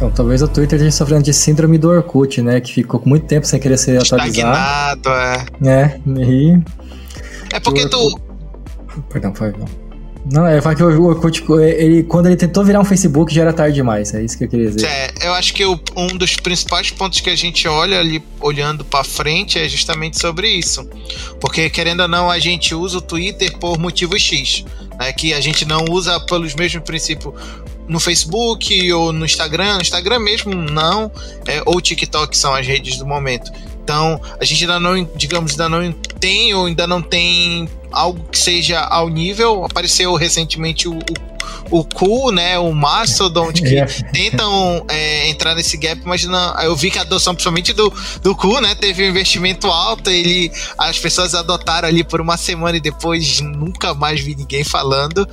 [0.00, 2.58] Então, talvez o Twitter esteja sofrendo de síndrome do Orkut, né?
[2.58, 4.30] Que ficou muito tempo sem querer ser atualizado.
[4.30, 5.46] Estagnado, é.
[5.68, 6.58] É, e...
[7.52, 8.18] É porque tu...
[9.10, 9.52] Perdão, foi...
[10.32, 13.74] Não, é que o Orkut, ele, quando ele tentou virar um Facebook, já era tarde
[13.74, 14.14] demais.
[14.14, 14.86] É isso que eu queria dizer.
[14.86, 18.82] É, eu acho que o, um dos principais pontos que a gente olha ali, olhando
[18.82, 20.88] para frente, é justamente sobre isso.
[21.38, 24.64] Porque, querendo ou não, a gente usa o Twitter por motivo X.
[24.98, 27.34] Né, que a gente não usa pelos mesmos princípios
[27.90, 29.74] no Facebook ou no Instagram.
[29.74, 31.10] No Instagram mesmo, não.
[31.46, 33.50] É, ou TikTok são as redes do momento.
[33.90, 38.38] Então, a gente ainda não, digamos, ainda não tem ou ainda não tem algo que
[38.38, 39.64] seja ao nível.
[39.64, 42.56] Apareceu recentemente o, o, o Cool, né?
[42.56, 43.64] O Mastodon, que
[44.12, 48.32] tentam é, entrar nesse gap, mas não, eu vi que a adoção, principalmente do, do
[48.36, 48.76] Cool, né?
[48.76, 53.92] Teve um investimento alto, ele, as pessoas adotaram ali por uma semana e depois nunca
[53.92, 55.28] mais vi ninguém falando.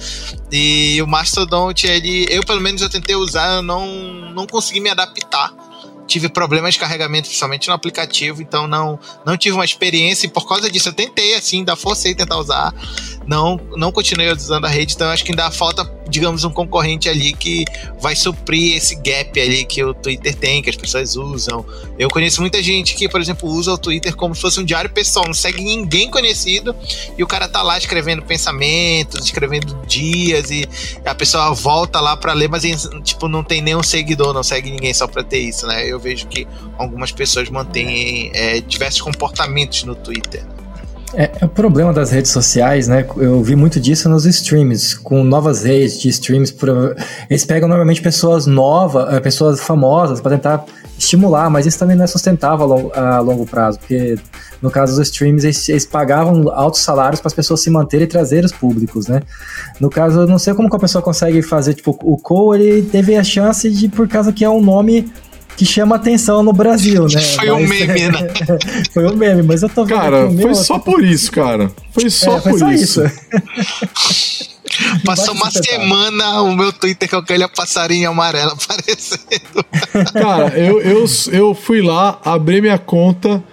[0.51, 3.86] E o Mastodon, ele, eu pelo menos eu tentei usar, eu não,
[4.34, 5.53] não consegui me adaptar
[6.08, 10.47] tive problemas de carregamento, principalmente no aplicativo, então não, não tive uma experiência e por
[10.47, 12.74] causa disso eu tentei, assim, ainda forcei tentar usar,
[13.28, 17.34] não, não continuei usando a rede, então acho que ainda falta, digamos, um concorrente ali
[17.34, 17.65] que
[17.99, 21.65] vai suprir esse gap ali que o Twitter tem, que as pessoas usam.
[21.99, 24.89] Eu conheço muita gente que, por exemplo, usa o Twitter como se fosse um diário
[24.89, 26.73] pessoal, não segue ninguém conhecido
[27.17, 30.65] e o cara tá lá escrevendo pensamentos, escrevendo dias e
[31.05, 32.63] a pessoa volta lá para ler, mas
[33.03, 35.86] tipo, não tem nenhum seguidor, não segue ninguém só pra ter isso, né?
[35.86, 36.47] Eu vejo que
[36.78, 40.45] algumas pessoas mantêm é, diversos comportamentos no Twitter.
[41.14, 43.05] É, é, o problema das redes sociais, né?
[43.16, 46.53] Eu vi muito disso nos streams, com novas redes de streams.
[47.30, 50.66] Eles pegam normalmente pessoas novas, eh, pessoas famosas, para tentar
[50.97, 54.18] estimular, mas isso também não é sustentável a longo, a longo prazo, porque
[54.62, 58.08] no caso dos streams eles, eles pagavam altos salários para as pessoas se manterem e
[58.08, 59.22] trazer os públicos, né?
[59.80, 62.82] No caso, eu não sei como que a pessoa consegue fazer, tipo, o Cole ele
[62.89, 65.12] teve a chance de, por causa que é um nome
[65.58, 67.20] que chama atenção no Brasil, né?
[67.36, 68.28] Foi mas, um meme, né?
[68.93, 69.97] foi um meme, mas eu tô vendo.
[69.97, 71.72] Cara, foi só por isso, cara.
[71.91, 73.03] Foi só é, foi por só isso.
[73.03, 74.47] isso.
[75.03, 79.66] Passou uma semana o meu Twitter com aquele passarinho amarelo aparecendo.
[80.14, 83.43] Cara, eu, eu, eu fui lá, abri minha conta,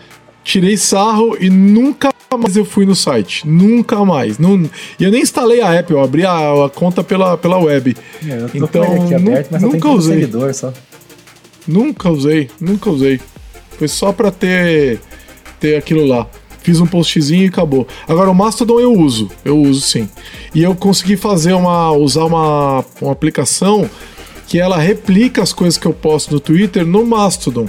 [0.43, 3.49] tirei sarro e nunca mais eu fui no site.
[3.49, 4.39] Nunca mais.
[4.39, 7.97] Não, e eu nem instalei a app, eu abri a, a conta pela, pela web.
[8.27, 8.83] É, então,
[9.17, 10.21] aberto, nunca usei.
[10.21, 10.73] Seguidor, só.
[11.67, 13.21] Nunca usei, nunca usei.
[13.79, 15.01] Foi só pra ter,
[15.59, 16.27] ter aquilo lá.
[16.62, 17.87] Fiz um postzinho e acabou.
[18.09, 20.09] Agora o Mastodon eu uso, eu uso sim.
[20.55, 21.93] E eu consegui fazer uma.
[21.93, 23.89] usar uma, uma aplicação
[24.47, 27.69] que ela replica as coisas que eu posto no Twitter no Mastodon.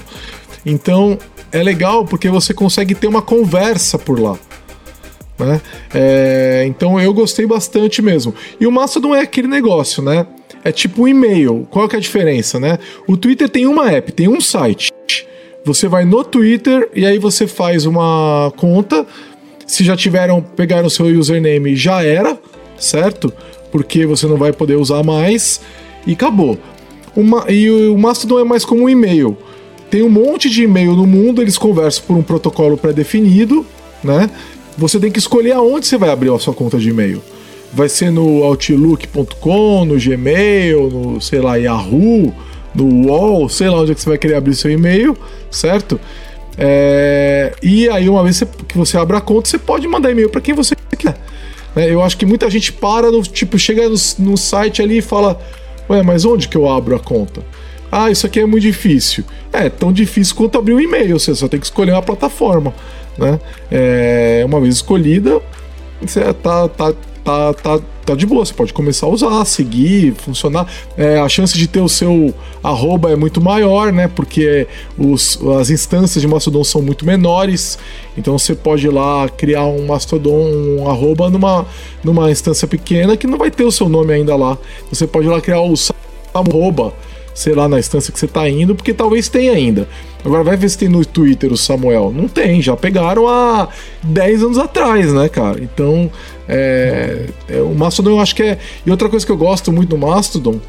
[0.66, 1.18] Então
[1.52, 4.38] é legal porque você consegue ter uma conversa por lá.
[5.38, 5.60] Né?
[5.94, 8.34] É, então eu gostei bastante mesmo.
[8.60, 10.26] E o Mastodon é aquele negócio, né?
[10.66, 11.68] É tipo um e-mail.
[11.70, 12.80] Qual que é a diferença, né?
[13.08, 14.92] O Twitter tem uma app, tem um site.
[15.64, 19.06] Você vai no Twitter e aí você faz uma conta.
[19.68, 22.38] Se já tiveram, pegaram o seu username, já era,
[22.80, 23.32] certo?
[23.72, 25.62] Porque você não vai poder usar mais
[26.06, 26.58] e acabou.
[27.16, 29.38] Uma, e o Mastodon é mais como um e-mail.
[29.92, 33.64] Tem um monte de e-mail no mundo, eles conversam por um protocolo pré-definido,
[34.04, 34.32] né?
[34.78, 37.22] Você tem que escolher aonde você vai abrir a sua conta de e-mail
[37.76, 42.34] vai ser no Outlook.com, no Gmail, no, sei lá, Yahoo,
[42.74, 45.16] no Wall, sei lá onde é que você vai querer abrir seu e-mail,
[45.52, 46.00] certo?
[46.58, 50.40] É, e aí, uma vez que você abre a conta, você pode mandar e-mail para
[50.40, 51.18] quem você quer.
[51.76, 55.02] É, eu acho que muita gente para, no, tipo, chega no, no site ali e
[55.02, 55.38] fala:
[55.90, 57.44] Ué, mas onde que eu abro a conta?
[57.92, 59.26] Ah, isso aqui é muito difícil.
[59.52, 62.74] É, tão difícil quanto abrir um e-mail, você só tem que escolher uma plataforma.
[63.18, 63.38] Né?
[63.70, 65.42] É, uma vez escolhida,
[66.02, 66.94] você tá, tá,
[67.26, 68.46] tá, tá, tá de boa.
[68.46, 70.68] Você pode começar a usar, seguir, funcionar.
[70.96, 74.08] É, a chance de ter o seu arroba é muito maior, né?
[74.08, 74.68] Porque
[74.98, 77.80] os, as instâncias de Mastodon são muito menores.
[78.16, 80.48] Então você pode ir lá criar um Mastodon,
[80.80, 81.66] um arroba numa,
[82.04, 84.58] numa instância pequena que não vai ter o seu nome ainda lá.
[84.92, 85.74] Você pode ir lá criar o
[86.34, 86.94] arroba
[87.36, 89.90] sei lá, na instância que você está indo, porque talvez tenha ainda.
[90.24, 92.12] Agora vai ver se tem no Twitter o Samuel.
[92.16, 93.68] Não tem, já pegaram há
[94.02, 95.62] 10 anos atrás, né, cara?
[95.62, 96.10] Então,
[96.48, 98.60] é, é, o Mastodon eu acho que é.
[98.86, 100.60] E outra coisa que eu gosto muito do Mastodon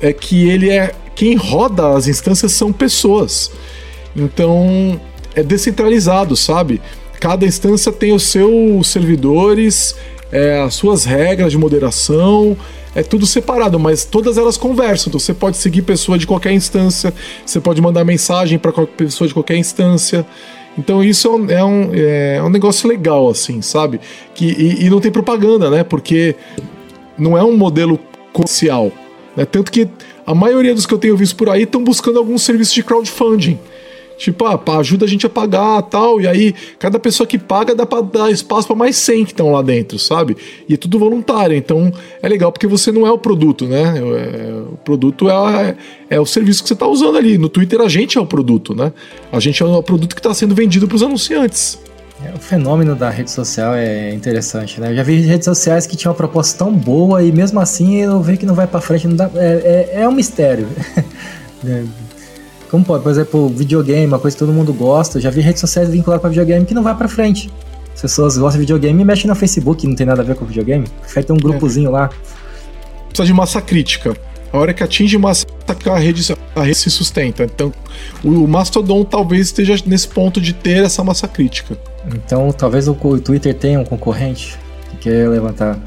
[0.00, 0.92] é que ele é.
[1.14, 3.50] Quem roda as instâncias são pessoas.
[4.16, 5.00] Então,
[5.34, 6.80] é descentralizado, sabe?
[7.20, 9.94] Cada instância tem os seus servidores,
[10.32, 12.56] é, as suas regras de moderação,
[12.94, 15.10] é tudo separado, mas todas elas conversam.
[15.10, 17.12] Então você pode seguir pessoa de qualquer instância,
[17.44, 20.26] você pode mandar mensagem para pessoa de qualquer instância.
[20.80, 24.00] Então isso é um, é, é um negócio legal, assim, sabe?
[24.34, 25.84] Que, e, e, não tem propaganda, né?
[25.84, 26.34] Porque
[27.18, 28.00] não é um modelo
[28.32, 28.90] comercial.
[29.36, 29.44] Né?
[29.44, 29.86] Tanto que
[30.26, 33.58] a maioria dos que eu tenho visto por aí estão buscando algum serviço de crowdfunding.
[34.20, 36.20] Tipo, ah, ajuda a gente a pagar tal.
[36.20, 39.50] E aí, cada pessoa que paga dá pra dar espaço para mais 100 que estão
[39.50, 40.36] lá dentro, sabe?
[40.68, 41.56] E é tudo voluntário.
[41.56, 41.90] Então
[42.20, 43.94] é legal porque você não é o produto, né?
[43.98, 45.74] É, o produto é,
[46.10, 47.38] é o serviço que você tá usando ali.
[47.38, 48.92] No Twitter a gente é o produto, né?
[49.32, 51.78] A gente é o produto que está sendo vendido para os anunciantes.
[52.22, 54.90] É, o fenômeno da rede social é interessante, né?
[54.90, 58.20] Eu já vi redes sociais que tinham uma proposta tão boa e mesmo assim eu
[58.20, 60.68] vejo que não vai para frente, não dá, é, é, é um mistério.
[62.70, 65.18] É, como pode, por exemplo, videogame, uma coisa que todo mundo gosta.
[65.18, 67.50] Eu já vi redes sociais vinculadas para videogame que não vai para frente.
[67.92, 70.44] As pessoas gostam de videogame e mexem no Facebook, não tem nada a ver com
[70.44, 70.86] videogame.
[71.00, 71.90] Prefere ter um grupozinho é.
[71.90, 72.10] lá.
[73.08, 74.16] Precisa de massa crítica.
[74.52, 75.46] A hora que atinge massa
[75.86, 77.44] a rede, a rede se sustenta.
[77.44, 77.72] Então,
[78.24, 81.78] o Mastodon talvez esteja nesse ponto de ter essa massa crítica.
[82.06, 84.58] Então, talvez o, Twitter tenha um concorrente
[84.90, 85.78] que quer levantar.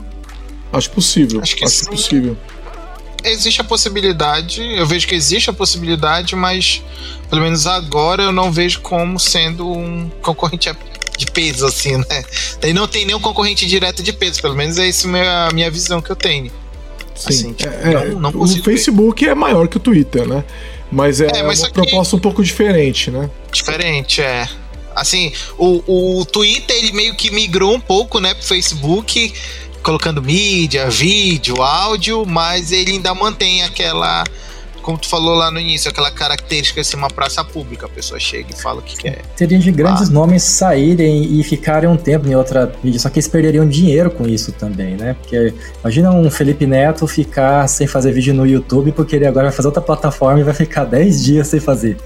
[0.72, 1.42] Acho possível.
[1.42, 2.38] Acho que Acho possível
[3.24, 6.82] existe a possibilidade, eu vejo que existe a possibilidade, mas
[7.30, 10.72] pelo menos agora eu não vejo como sendo um concorrente
[11.18, 12.24] de peso, assim, né?
[12.60, 16.02] Daí não tem nenhum concorrente direto de peso, pelo menos é essa a minha visão
[16.02, 16.52] que eu tenho.
[17.16, 19.32] Sim, assim, tipo, é, não, não o Facebook ver.
[19.32, 20.44] é maior que o Twitter, né?
[20.92, 23.30] Mas é, é mas uma proposta um pouco diferente, né?
[23.52, 24.48] Diferente, é.
[24.96, 29.34] Assim, o, o Twitter ele meio que migrou um pouco, né, pro Facebook
[29.84, 34.24] colocando mídia, vídeo, áudio, mas ele ainda mantém aquela
[34.84, 38.20] como tu falou lá no início, aquela característica de ser uma praça pública, a pessoa
[38.20, 39.22] chega e fala o que quer.
[39.36, 40.12] Teria de grandes ah.
[40.12, 44.28] nomes saírem e ficarem um tempo em outra mídia, só que eles perderiam dinheiro com
[44.28, 45.16] isso também, né?
[45.20, 49.56] Porque imagina um Felipe Neto ficar sem fazer vídeo no YouTube porque ele agora vai
[49.56, 51.98] fazer outra plataforma e vai ficar 10 dias sem fazer.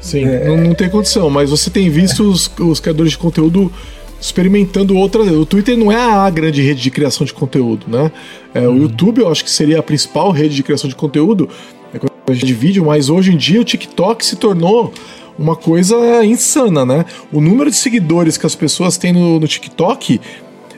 [0.00, 0.48] Sim, é...
[0.48, 3.72] não, não, tem condição, mas você tem visto os, os criadores de conteúdo
[4.22, 5.28] experimentando outras.
[5.28, 8.12] O Twitter não é a grande rede de criação de conteúdo, né?
[8.54, 8.76] É, O uhum.
[8.82, 11.48] YouTube eu acho que seria a principal rede de criação de conteúdo
[12.28, 14.92] é de vídeo, mas hoje em dia o TikTok se tornou
[15.36, 17.04] uma coisa insana, né?
[17.32, 20.20] O número de seguidores que as pessoas têm no, no TikTok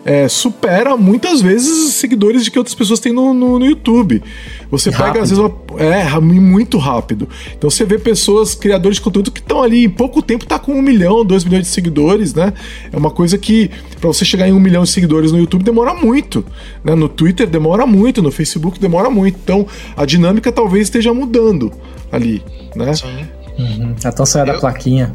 [0.04, 4.22] é, supera muitas vezes os seguidores de que outras pessoas têm no, no, no YouTube.
[4.70, 5.22] Você pega, rápido.
[5.22, 7.28] às vezes, uma, é muito rápido.
[7.56, 10.72] Então você vê pessoas, criadores de conteúdo que estão ali em pouco tempo, tá com
[10.72, 12.52] um milhão, dois milhões de seguidores, né?
[12.92, 15.94] É uma coisa que, para você chegar em um milhão de seguidores no YouTube, demora
[15.94, 16.44] muito.
[16.82, 16.94] Né?
[16.94, 19.38] No Twitter demora muito, no Facebook demora muito.
[19.42, 21.72] Então a dinâmica talvez esteja mudando
[22.12, 22.42] ali,
[22.76, 22.92] né?
[22.94, 23.26] Sim.
[23.58, 23.94] Uhum.
[24.04, 25.14] A tão saia da plaquinha.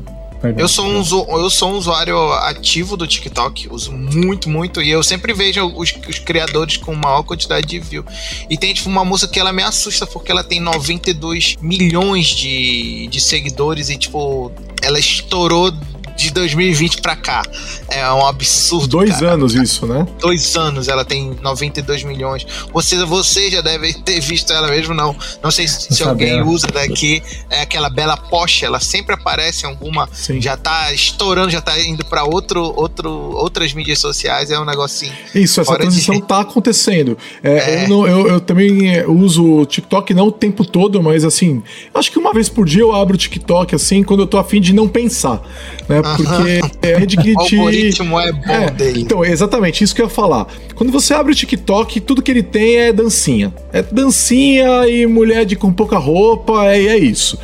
[0.57, 1.03] Eu sou, um,
[1.37, 5.93] eu sou um usuário ativo do TikTok, uso muito, muito, e eu sempre vejo os,
[6.07, 8.05] os, criadores com maior quantidade de view.
[8.49, 13.07] E tem tipo uma música que ela me assusta porque ela tem 92 milhões de,
[13.07, 15.73] de seguidores e tipo, ela estourou
[16.19, 17.41] de 2020 para cá.
[17.87, 18.87] É um absurdo.
[18.87, 19.33] Dois cara.
[19.33, 20.05] anos isso, né?
[20.19, 22.45] Dois anos, ela tem 92 milhões.
[22.73, 25.15] Você, você já deve ter visto ela mesmo, não.
[25.41, 27.23] Não sei se, se alguém usa daqui.
[27.49, 30.09] É aquela Bela Porsche, ela sempre aparece em alguma.
[30.11, 30.41] Sim.
[30.41, 34.51] Já tá estourando, já tá indo para outro, outro, outras mídias sociais.
[34.51, 35.13] É um negocinho.
[35.33, 36.21] Isso, essa transição de...
[36.21, 37.17] tá acontecendo.
[37.41, 37.83] É, é.
[37.85, 41.63] Eu, não, eu, eu, também uso o TikTok não o tempo todo, mas assim,
[41.93, 44.59] acho que uma vez por dia eu abro o TikTok assim, quando eu tô afim
[44.59, 45.41] de não pensar.
[45.89, 46.01] Né?
[46.03, 47.55] Porque é a rede que te.
[47.55, 49.01] O algoritmo é bom é, dele.
[49.01, 50.47] Então, exatamente, isso que eu ia falar.
[50.75, 53.51] Quando você abre o TikTok, tudo que ele tem é dancinha.
[53.73, 57.39] É dancinha e mulher de com pouca roupa, é, é isso.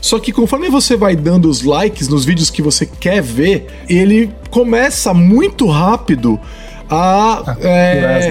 [0.00, 4.30] Só que conforme você vai dando os likes nos vídeos que você quer ver, ele
[4.50, 6.40] começa muito rápido
[6.88, 7.42] a.
[7.46, 8.30] Ah, é,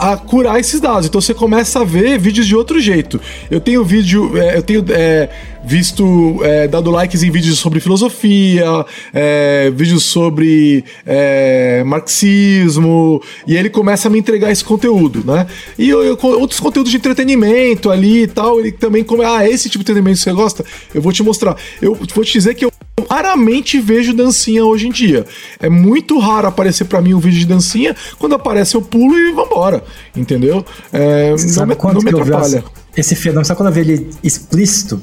[0.00, 1.06] a curar esses dados.
[1.06, 3.20] Então você começa a ver vídeos de outro jeito.
[3.50, 5.28] Eu tenho vídeo, é, eu tenho é,
[5.62, 8.64] visto é, dado likes em vídeos sobre filosofia,
[9.12, 15.46] é, vídeos sobre é, marxismo, e ele começa a me entregar esse conteúdo, né?
[15.78, 19.68] E eu, eu, outros conteúdos de entretenimento ali e tal, ele também come, ah, esse
[19.68, 21.56] tipo de entretenimento você gosta, eu vou te mostrar.
[21.82, 22.72] Eu vou te dizer que eu
[23.08, 25.24] raramente vejo dancinha hoje em dia.
[25.58, 27.94] É muito raro aparecer para mim um vídeo de dancinha.
[28.18, 29.82] Quando aparece, eu pulo e vambora.
[30.16, 30.64] Entendeu?
[30.92, 32.64] É, não me, não me atrapalha.
[32.96, 35.00] Esse fenômeno, sabe quando eu vi ele explícito?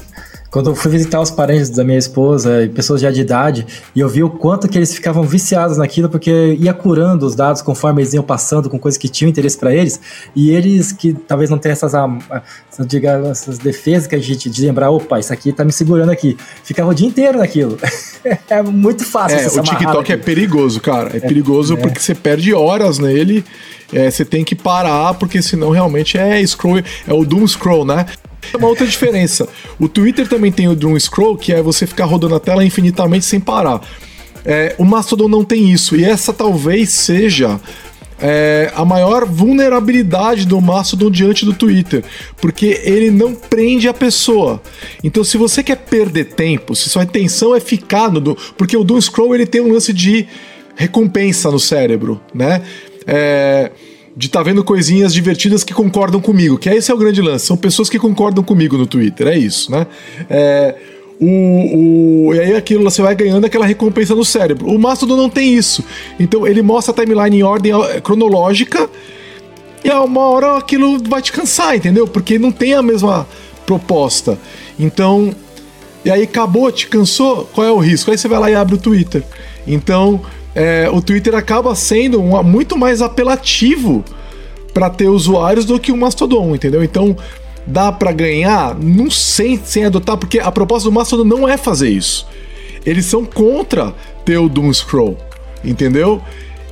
[0.49, 3.99] Quando eu fui visitar os parentes da minha esposa e pessoas já de idade, e
[3.99, 8.01] eu vi o quanto que eles ficavam viciados naquilo, porque ia curando os dados conforme
[8.01, 9.99] eles iam passando com coisas que tinham interesse para eles,
[10.35, 11.91] e eles que talvez não tenham essas,
[12.87, 16.37] digamos, essas defesas que a gente de lembrar, opa, isso aqui tá me segurando aqui,
[16.63, 17.77] ficavam o dia inteiro naquilo.
[18.49, 19.37] é muito fácil.
[19.39, 21.11] É, o TikTok é perigoso, cara.
[21.13, 21.77] É, é perigoso é.
[21.77, 23.43] porque você perde horas nele.
[23.91, 28.05] É, você tem que parar, porque senão realmente é scroll, é o doom scroll, né?
[28.55, 29.47] Uma outra diferença.
[29.79, 33.25] O Twitter também tem o Doom Scroll, que é você ficar rodando a tela infinitamente
[33.25, 33.81] sem parar.
[34.45, 37.59] É, o Mastodon não tem isso, e essa talvez seja
[38.19, 42.03] é, a maior vulnerabilidade do Mastodon diante do Twitter,
[42.39, 44.61] porque ele não prende a pessoa.
[45.03, 48.35] Então, se você quer perder tempo, se sua intenção é ficar no.
[48.57, 50.27] Porque o Doom Scroll ele tem um lance de
[50.75, 52.61] recompensa no cérebro, né?
[53.05, 53.71] É
[54.17, 57.45] de estar tá vendo coisinhas divertidas que concordam comigo, que esse é o grande lance.
[57.45, 59.85] São pessoas que concordam comigo no Twitter, é isso, né?
[60.27, 60.75] É,
[61.21, 64.67] o, o, e aí aquilo você vai ganhando aquela recompensa no cérebro.
[64.67, 65.83] O Mastodon não tem isso.
[66.19, 67.71] Então ele mostra a timeline em ordem
[68.03, 68.89] cronológica
[69.83, 72.07] e a uma hora aquilo vai te cansar, entendeu?
[72.07, 73.27] Porque não tem a mesma
[73.67, 74.39] proposta.
[74.79, 75.31] Então,
[76.03, 78.09] e aí acabou, te cansou, qual é o risco?
[78.09, 79.23] Aí você vai lá e abre o Twitter.
[79.67, 80.21] Então,
[80.55, 84.03] é, o Twitter acaba sendo um, muito mais apelativo
[84.73, 86.83] para ter usuários do que o Mastodon, entendeu?
[86.83, 87.15] Então
[87.65, 91.89] dá para ganhar, não sei sem adotar, porque a proposta do Mastodon não é fazer
[91.89, 92.27] isso.
[92.85, 93.93] Eles são contra
[94.23, 95.17] ter o Doom Scroll,
[95.63, 96.21] entendeu?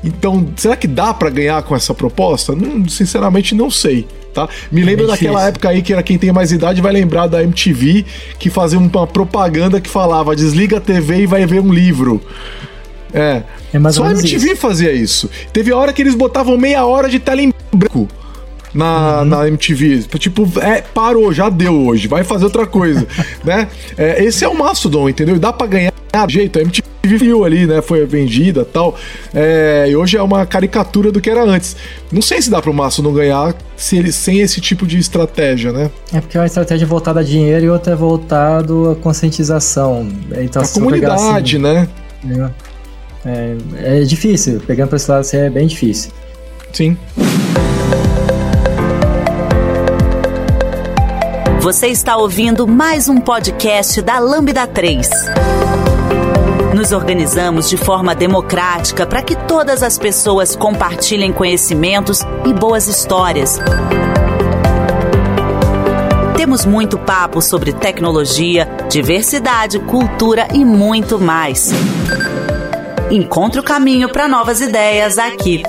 [0.03, 2.55] Então, será que dá para ganhar com essa proposta?
[2.55, 4.07] Não, sinceramente, não sei.
[4.33, 4.47] Tá?
[4.71, 7.41] Me é lembra daquela época aí que era quem tem mais idade vai lembrar da
[7.41, 8.05] MTV
[8.37, 12.21] que fazia uma propaganda que falava desliga a TV e vai ver um livro.
[13.15, 13.43] É.
[13.73, 14.55] é Só a MTV isso.
[14.57, 15.29] fazia isso.
[15.53, 18.09] Teve a hora que eles botavam meia hora de tela em branco
[18.75, 19.25] na, uhum.
[19.25, 20.03] na MTV.
[20.19, 23.07] Tipo, é, parou, já deu hoje, vai fazer outra coisa,
[23.43, 23.69] né?
[23.97, 25.39] É, esse é o Mastodon, entendeu?
[25.39, 25.93] Dá pra ganhar
[26.27, 26.59] jeito.
[26.59, 27.81] A MTV viu ali, né?
[27.81, 28.97] Foi vendida tal.
[29.33, 31.75] É, e hoje é uma caricatura do que era antes.
[32.11, 35.89] Não sei se dá pro Mastodon ganhar se ele, sem esse tipo de estratégia, né?
[36.13, 40.07] É porque é uma estratégia voltada a dinheiro e outra é voltada à conscientização.
[40.37, 41.87] Então, a comunidade, assim, né?
[42.29, 42.74] É.
[43.25, 46.11] É, é difícil, pegando para esse lado assim, é bem difícil.
[46.71, 46.95] Sim.
[51.61, 55.09] Você está ouvindo mais um podcast da Lambda 3.
[56.75, 63.59] Nos organizamos de forma democrática para que todas as pessoas compartilhem conhecimentos e boas histórias.
[66.37, 71.71] Temos muito papo sobre tecnologia, diversidade, cultura e muito mais.
[73.11, 75.61] Encontre o caminho para novas ideias aqui.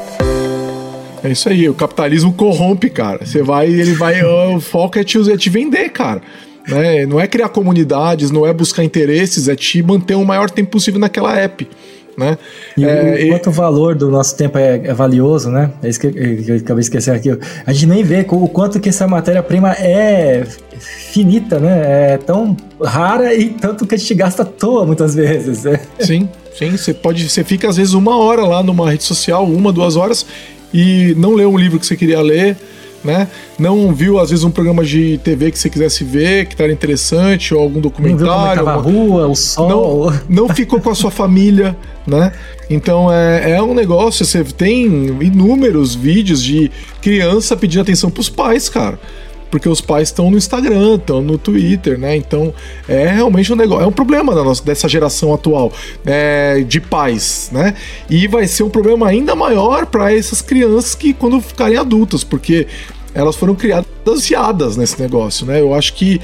[1.22, 3.26] É isso aí, o capitalismo corrompe, cara.
[3.26, 6.22] Você vai, ele vai, o foco é te, é te vender, cara.
[6.66, 7.04] Né?
[7.04, 10.98] Não é criar comunidades, não é buscar interesses, é te manter o maior tempo possível
[10.98, 11.68] naquela app.
[12.16, 12.38] Né?
[12.74, 13.48] E é, o quanto e...
[13.50, 15.70] o valor do nosso tempo é, é valioso, né?
[15.82, 17.38] É isso que eu, acabei de esquecer aqui.
[17.66, 20.42] A gente nem vê o quanto que essa matéria-prima é
[20.78, 22.14] finita, né?
[22.14, 25.64] É tão rara e tanto que a gente gasta à toa muitas vezes.
[25.64, 25.78] Né?
[26.00, 26.26] Sim.
[26.58, 27.28] Sim, você pode.
[27.28, 30.26] Você fica às vezes uma hora lá numa rede social, uma, duas horas,
[30.72, 32.56] e não lê um livro que você queria ler,
[33.04, 33.28] né?
[33.58, 37.54] Não viu, às vezes, um programa de TV que você quisesse ver, que estava interessante,
[37.54, 38.64] ou algum documentário.
[38.64, 39.68] Não viu como é a rua, o sol.
[39.68, 41.76] Não, não ficou com a sua família,
[42.06, 42.32] né?
[42.70, 44.86] Então é, é um negócio, você tem
[45.20, 48.98] inúmeros vídeos de criança pedindo atenção pros pais, cara
[49.56, 52.14] porque os pais estão no Instagram, estão no Twitter, né?
[52.14, 52.52] Então
[52.86, 55.72] é realmente um negócio, é um problema da nossa, dessa geração atual
[56.04, 57.72] é, de pais, né?
[58.10, 62.66] E vai ser um problema ainda maior para essas crianças que quando ficarem adultas, porque
[63.14, 65.58] elas foram criadas viciadas nesse negócio, né?
[65.58, 66.20] Eu acho que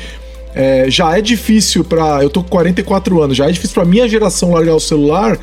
[0.54, 2.22] é, já é difícil para.
[2.22, 5.38] Eu tô com 44 anos, já é difícil para minha geração largar o celular.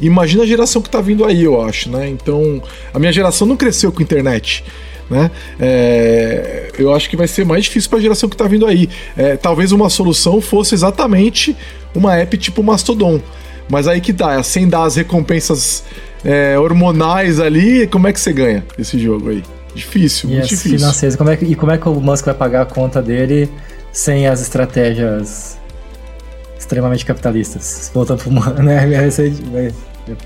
[0.00, 2.08] Imagina a geração que tá vindo aí, eu acho, né?
[2.08, 2.62] Então,
[2.94, 4.64] a minha geração não cresceu com internet
[5.12, 5.30] né?
[5.60, 8.88] É, eu acho que vai ser mais difícil para a geração que está vindo aí.
[9.16, 11.54] É, talvez uma solução fosse exatamente
[11.94, 13.20] uma app tipo Mastodon.
[13.68, 15.84] Mas aí que tá, sem dar as recompensas
[16.24, 19.42] é, hormonais ali, como é que você ganha esse jogo aí?
[19.74, 20.78] Difícil, e muito difícil.
[20.78, 23.48] Financeiras, como é que, e como é que o Musk vai pagar a conta dele
[23.92, 25.58] sem as estratégias
[26.58, 27.90] extremamente capitalistas?
[27.94, 28.30] Voltando pro
[28.62, 29.10] né?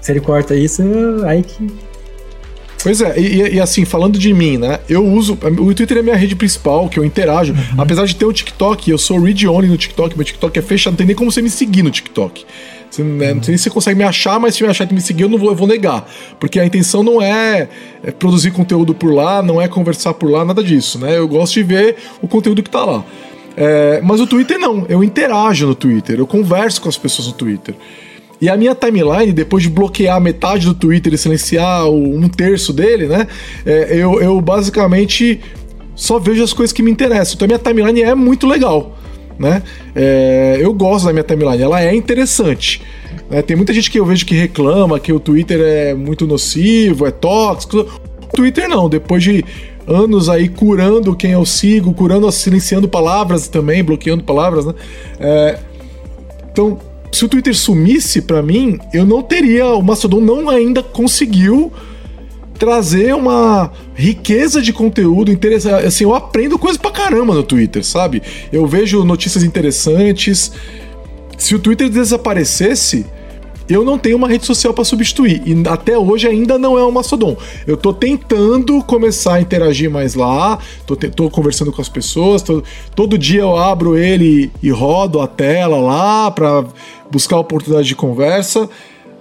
[0.00, 0.82] Se ele corta isso,
[1.24, 1.70] aí que
[2.82, 4.78] Pois é, e, e, assim, falando de mim, né?
[4.88, 5.38] Eu uso.
[5.58, 7.52] O Twitter é minha rede principal, que eu interajo.
[7.52, 7.58] Uhum.
[7.78, 10.92] Apesar de ter o TikTok, eu sou read only no TikTok, meu TikTok é fechado,
[10.92, 12.44] não tem nem como você me seguir no TikTok.
[12.90, 15.00] Você, né, Não sei se você consegue me achar, mas se me achar e me
[15.00, 16.08] seguir, eu não vou, eu vou negar.
[16.38, 17.68] Porque a intenção não é,
[18.02, 21.16] é produzir conteúdo por lá, não é conversar por lá, nada disso, né?
[21.18, 23.04] Eu gosto de ver o conteúdo que tá lá.
[23.56, 27.34] É, mas o Twitter não, eu interajo no Twitter, eu converso com as pessoas no
[27.34, 27.74] Twitter.
[28.40, 33.06] E a minha timeline, depois de bloquear metade do Twitter e silenciar um terço dele,
[33.06, 33.26] né?
[33.64, 35.40] É, eu, eu basicamente
[35.94, 37.34] só vejo as coisas que me interessam.
[37.34, 38.96] Então a minha timeline é muito legal,
[39.38, 39.62] né?
[39.94, 42.82] É, eu gosto da minha timeline, ela é interessante.
[43.30, 43.40] Né?
[43.40, 47.10] Tem muita gente que eu vejo que reclama que o Twitter é muito nocivo, é
[47.10, 47.86] tóxico.
[48.34, 49.42] Twitter não, depois de
[49.86, 54.74] anos aí curando quem eu sigo, curando, silenciando palavras também, bloqueando palavras, né?
[55.18, 55.58] É,
[56.52, 56.78] então,
[57.12, 59.66] se o Twitter sumisse para mim, eu não teria.
[59.68, 61.72] O Mastodon não ainda conseguiu
[62.58, 65.86] trazer uma riqueza de conteúdo interessante.
[65.86, 68.22] Assim, eu aprendo coisas pra caramba no Twitter, sabe?
[68.52, 70.52] Eu vejo notícias interessantes.
[71.36, 73.06] Se o Twitter desaparecesse,
[73.68, 75.42] eu não tenho uma rede social para substituir.
[75.46, 77.36] E até hoje ainda não é o Mastodon.
[77.66, 82.62] Eu tô tentando começar a interagir mais lá, tô, tô conversando com as pessoas, tô,
[82.94, 86.64] todo dia eu abro ele e rodo a tela lá para
[87.10, 88.68] buscar oportunidade de conversa,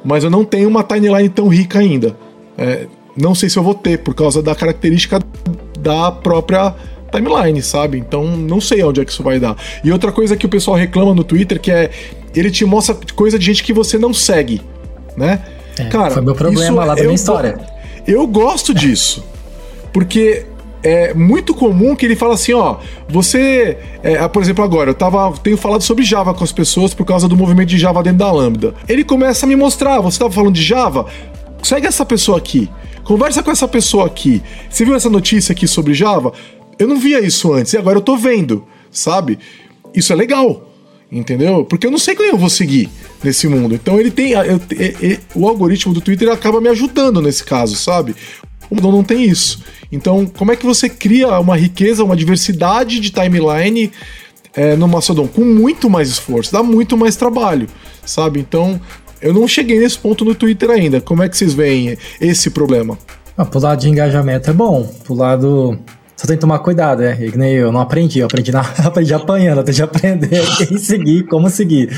[0.04, 2.16] mas eu não tenho uma timeline tão rica ainda.
[2.58, 2.88] É,
[3.18, 5.20] não sei se eu vou ter, por causa da característica
[5.80, 6.76] da própria
[7.12, 7.98] timeline, sabe?
[7.98, 9.56] Então não sei onde é que isso vai dar.
[9.84, 11.90] E outra coisa que o pessoal reclama no Twitter que é
[12.36, 14.62] ele te mostra coisa de gente que você não segue,
[15.16, 15.42] né?
[15.78, 17.58] É, Cara, foi meu problema lá da minha história.
[18.08, 19.24] Eu gosto disso.
[19.92, 20.46] Porque
[20.84, 22.78] é muito comum que ele fala assim, ó,
[23.10, 27.06] você, é, por exemplo, agora eu tava, tenho falado sobre Java com as pessoas por
[27.06, 28.76] causa do movimento de Java dentro da Lambda.
[28.88, 31.08] Ele começa a me mostrar, você tava falando de Java,
[31.64, 32.70] segue essa pessoa aqui,
[33.04, 34.44] conversa com essa pessoa aqui.
[34.70, 36.34] Você viu essa notícia aqui sobre Java?
[36.78, 39.40] Eu não via isso antes e agora eu tô vendo, sabe?
[39.94, 40.75] Isso é legal
[41.20, 41.66] entendeu?
[41.66, 42.90] Porque eu não sei quem eu vou seguir
[43.24, 43.76] nesse mundo.
[43.76, 44.32] Então ele tem.
[44.32, 44.62] Eu, eu,
[45.02, 48.16] eu, o algoritmo do Twitter acaba me ajudando nesse caso, sabe?
[48.70, 49.64] O Mastodon não tem isso.
[49.92, 53.92] Então, como é que você cria uma riqueza, uma diversidade de timeline
[54.56, 55.28] é, no Mastodon?
[55.28, 57.68] Com muito mais esforço, dá muito mais trabalho,
[58.06, 58.40] sabe?
[58.40, 58.80] Então,
[59.22, 61.00] eu não cheguei nesse ponto no Twitter ainda.
[61.00, 62.98] Como é que vocês veem esse problema?
[63.38, 64.84] Ah, pro lado de engajamento é bom.
[65.04, 65.80] Pro lado
[66.16, 67.18] só tem que tomar cuidado, é.
[67.20, 71.24] E nem eu não aprendi, eu aprendi, na, aprendi apanhando, até de aprender quem seguir,
[71.28, 71.90] como seguir.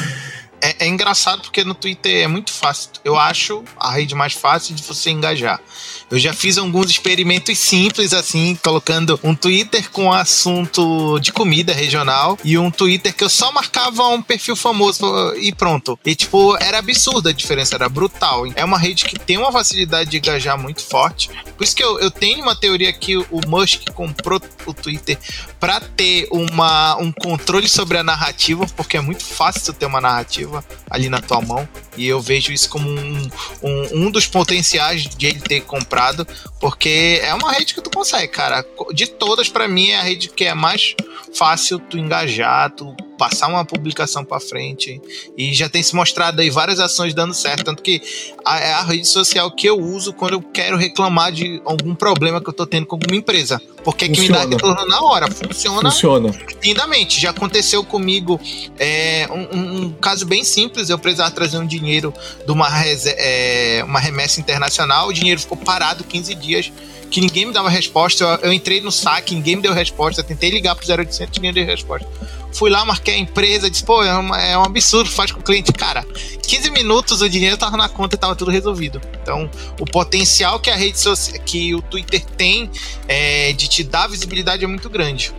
[0.61, 2.89] É, é, engraçado porque no Twitter é muito fácil.
[3.03, 5.61] Eu acho a rede mais fácil de você engajar.
[6.09, 12.37] Eu já fiz alguns experimentos simples, assim, colocando um Twitter com assunto de comida regional
[12.45, 15.05] e um Twitter que eu só marcava um perfil famoso
[15.35, 15.99] e pronto.
[16.05, 18.45] E, tipo, era absurda a diferença, era brutal.
[18.55, 21.29] É uma rede que tem uma facilidade de engajar muito forte.
[21.57, 25.17] Por isso que eu, eu tenho uma teoria que o Musk comprou o Twitter
[25.59, 30.63] para ter uma, um controle sobre a narrativa, porque é muito fácil ter uma narrativa
[30.89, 31.67] ali na tua mão.
[31.97, 33.29] E eu vejo isso como um,
[33.63, 36.25] um, um dos potenciais de ele ter comprado
[36.59, 38.65] porque é uma rede que tu consegue, cara.
[38.93, 40.95] De todas, para mim, é a rede que é mais
[41.33, 45.01] fácil tu engajar, tu passar uma publicação para frente.
[45.37, 47.65] E já tem se mostrado aí várias ações dando certo.
[47.65, 48.01] Tanto que
[48.45, 52.49] é a rede social que eu uso quando eu quero reclamar de algum problema que
[52.49, 53.61] eu tô tendo com alguma empresa.
[53.87, 55.31] Porque é que me dá retorno na hora.
[55.31, 56.33] Funciona, Funciona.
[56.61, 57.21] lindamente.
[57.21, 58.37] Já aconteceu comigo
[58.77, 60.89] é, um, um, caso bem simples.
[60.89, 62.13] Eu precisava trazer um dinheiro
[62.45, 65.07] de uma, é, uma remessa internacional.
[65.07, 66.69] O dinheiro ficou parado 15 dias
[67.09, 68.23] que ninguém me dava resposta.
[68.23, 70.21] Eu, eu, entrei no saque, ninguém me deu resposta.
[70.21, 72.07] Eu tentei ligar pro 0800, ninguém deu resposta.
[72.51, 75.43] Fui lá, marquei a empresa, disse, pô, é, uma, é um absurdo, faz com o
[75.43, 75.71] cliente.
[75.73, 76.03] Cara,
[76.47, 79.01] 15 minutos o dinheiro tava na conta e tava tudo resolvido.
[79.21, 79.49] Então,
[79.79, 82.69] o potencial que a rede social, que o Twitter tem
[83.07, 85.33] é, de te dar visibilidade é muito grande.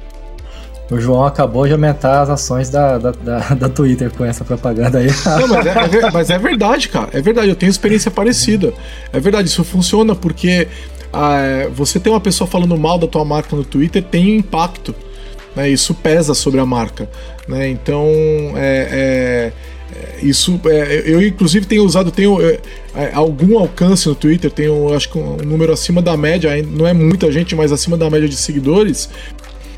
[0.90, 4.98] O João acabou de aumentar as ações da, da, da, da Twitter com essa propaganda
[4.98, 5.08] aí.
[5.38, 7.10] Não, mas é, é, mas é verdade, cara.
[7.12, 8.72] É verdade, eu tenho experiência parecida.
[9.12, 10.66] É verdade, isso funciona porque
[11.12, 14.94] ah, você ter uma pessoa falando mal da tua marca no Twitter tem um impacto.
[15.54, 15.70] Né?
[15.70, 17.08] Isso pesa sobre a marca.
[17.46, 17.68] Né?
[17.68, 18.06] Então,
[18.56, 19.52] é, é,
[19.96, 20.60] é isso.
[20.66, 22.58] É, eu, inclusive, tenho usado, tenho é,
[22.94, 26.92] é, algum alcance no Twitter, tenho acho que um número acima da média, não é
[26.92, 29.08] muita gente, mas acima da média de seguidores.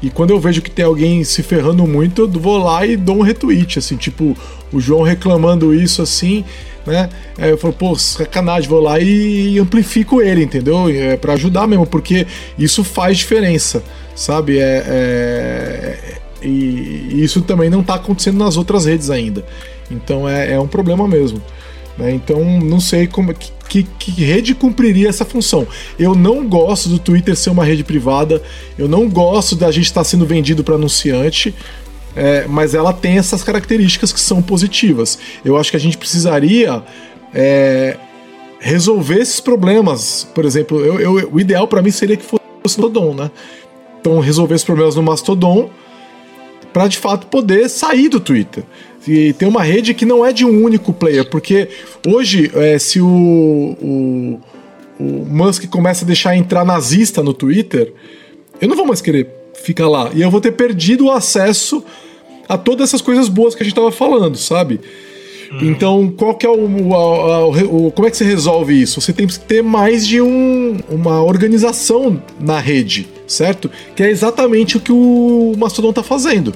[0.03, 3.18] E quando eu vejo que tem alguém se ferrando muito, eu vou lá e dou
[3.18, 4.37] um retweet, assim, tipo,
[4.72, 6.45] o João reclamando isso assim
[6.91, 7.09] né?
[7.38, 10.88] É, eu falo, pô, sacanagem, vou lá e amplifico ele, entendeu?
[10.88, 12.26] É para ajudar mesmo, porque
[12.59, 13.82] isso faz diferença,
[14.14, 14.59] sabe?
[14.59, 15.99] É, é,
[16.43, 19.45] e isso também não tá acontecendo nas outras redes ainda.
[19.91, 21.41] Então é, é um problema mesmo.
[21.97, 22.12] Né?
[22.12, 25.66] Então não sei como que, que, rede cumpriria essa função.
[25.99, 28.43] Eu não gosto do Twitter ser uma rede privada,
[28.78, 31.55] eu não gosto da gente estar tá sendo vendido para anunciante.
[32.16, 35.18] É, mas ela tem essas características que são positivas.
[35.44, 36.82] Eu acho que a gente precisaria
[37.34, 37.96] é,
[38.58, 40.28] resolver esses problemas.
[40.34, 43.30] Por exemplo, eu, eu, o ideal para mim seria que fosse o Mastodon, né?
[44.00, 45.70] Então, resolver os problemas no Mastodon
[46.72, 48.64] para de fato poder sair do Twitter.
[49.06, 51.68] E ter uma rede que não é de um único player, porque
[52.06, 54.40] hoje, é, se o, o,
[54.98, 57.92] o Musk começa a deixar entrar nazista no Twitter,
[58.61, 60.11] eu não vou mais querer ficar lá.
[60.14, 61.84] E eu vou ter perdido o acesso
[62.48, 64.80] a todas essas coisas boas que a gente estava falando, sabe?
[65.52, 65.70] Uhum.
[65.70, 69.00] Então, qual que é o, o, o, Como é que você resolve isso?
[69.00, 73.70] Você tem que ter mais de um, uma organização na rede, certo?
[73.96, 76.54] Que é exatamente o que o Mastodon está fazendo.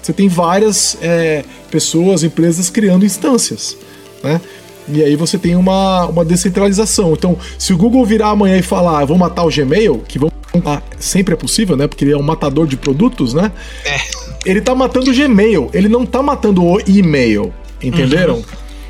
[0.00, 3.76] Você tem várias é, pessoas, empresas criando instâncias,
[4.22, 4.40] né?
[4.88, 7.12] E aí você tem uma, uma descentralização.
[7.12, 10.30] Então, se o Google virar amanhã e falar, ah, vou matar o Gmail, que vão
[10.64, 11.86] ah, sempre é possível, né?
[11.86, 13.52] Porque ele é um matador de produtos, né?
[13.84, 13.98] É.
[14.44, 18.36] Ele tá matando o Gmail, ele não tá matando o e-mail, entenderam?
[18.36, 18.44] Uhum.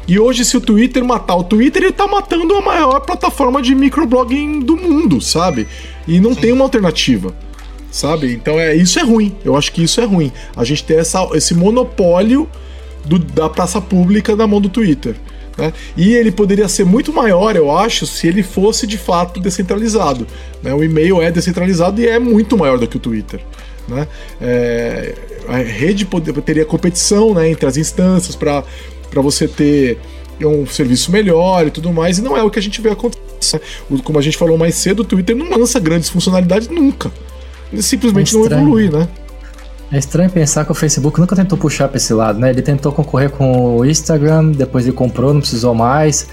[0.09, 3.75] E hoje, se o Twitter matar o Twitter, ele tá matando a maior plataforma de
[3.75, 5.69] microblogging do mundo, sabe?
[6.09, 6.41] E não Sim.
[6.41, 7.35] tem uma alternativa,
[7.91, 8.33] sabe?
[8.33, 9.37] Então é isso é ruim.
[9.45, 10.33] Eu acho que isso é ruim.
[10.57, 12.49] A gente ter essa, esse monopólio
[13.05, 15.15] do, da praça pública na mão do Twitter.
[15.61, 15.73] Né?
[15.97, 20.27] E ele poderia ser muito maior, eu acho, se ele fosse de fato descentralizado.
[20.63, 20.73] Né?
[20.73, 23.41] O e-mail é descentralizado e é muito maior do que o Twitter.
[23.87, 24.09] Né?
[24.41, 25.15] É,
[25.49, 28.65] a rede poder, teria competição né, entre as instâncias para
[29.17, 29.99] você ter
[30.43, 33.61] um serviço melhor e tudo mais, e não é o que a gente vê acontecer.
[34.03, 37.13] Como a gente falou mais cedo, o Twitter não lança grandes funcionalidades nunca.
[37.73, 39.09] Ele simplesmente é não evolui, né?
[39.93, 42.51] É estranho pensar que o Facebook nunca tentou puxar para esse lado, né?
[42.51, 46.29] Ele tentou concorrer com o Instagram, depois ele comprou, não precisou mais,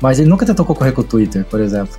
[0.00, 1.98] mas ele nunca tentou concorrer com o Twitter, por exemplo.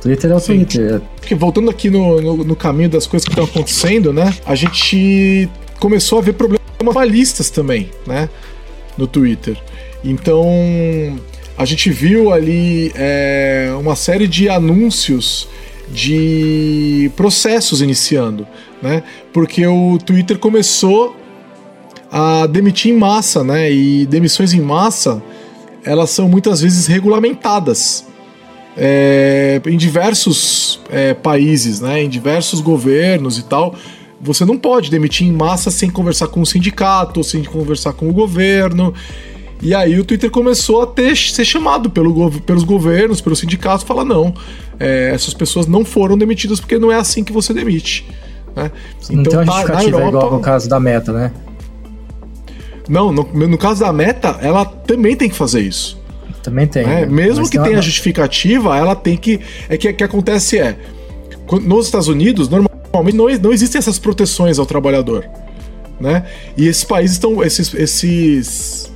[0.00, 0.58] Twitter é o Sim.
[0.58, 1.00] Twitter.
[1.16, 4.32] Porque voltando aqui no, no, no, caminho das coisas que estão acontecendo, né?
[4.46, 5.48] A gente
[5.80, 6.62] começou a ver problemas
[6.94, 8.28] balistas também, né?
[8.96, 9.56] No Twitter.
[10.04, 10.46] Então,
[11.56, 15.48] a gente viu ali é, uma série de anúncios
[15.88, 18.46] de processos iniciando,
[18.84, 19.02] né?
[19.32, 21.16] Porque o Twitter começou
[22.12, 23.72] a demitir em massa, né?
[23.72, 25.22] E demissões em massa,
[25.82, 28.06] elas são muitas vezes regulamentadas
[28.76, 32.02] é, em diversos é, países, né?
[32.02, 33.74] Em diversos governos e tal.
[34.20, 38.12] Você não pode demitir em massa sem conversar com o sindicato, sem conversar com o
[38.12, 38.92] governo.
[39.62, 44.04] E aí o Twitter começou a ter, ser chamado pelo, pelos governos, pelos sindicatos, falar
[44.04, 44.34] não,
[44.78, 48.06] é, essas pessoas não foram demitidas porque não é assim que você demite.
[48.54, 48.70] Né?
[49.10, 51.32] Então, então a justificativa Europa, é igual no caso da Meta, né?
[52.88, 55.98] Não, no, no, caso da Meta, ela também tem que fazer isso.
[56.42, 56.86] Também tem.
[56.86, 57.00] Né?
[57.00, 57.06] né?
[57.06, 59.40] Mesmo que tenha justificativa, ela tem que.
[59.68, 60.76] É que o que acontece é.
[61.62, 65.24] Nos Estados Unidos, normalmente não, não existem essas proteções ao trabalhador.
[65.98, 66.24] Né?
[66.56, 67.42] E esses países estão.
[67.42, 68.92] Esses, esses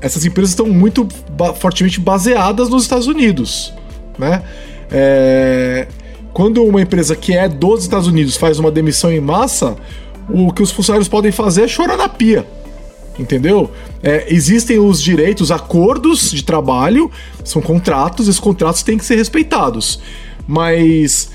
[0.00, 3.72] essas empresas estão muito ba fortemente baseadas nos Estados Unidos,
[4.18, 4.42] né?
[4.90, 5.88] É,
[6.34, 9.76] quando uma empresa que é dos Estados Unidos faz uma demissão em massa,
[10.28, 12.44] o que os funcionários podem fazer é chorar na pia.
[13.16, 13.70] Entendeu?
[14.02, 17.08] É, existem os direitos, acordos de trabalho,
[17.44, 20.00] são contratos, esses contratos têm que ser respeitados.
[20.46, 21.30] Mas,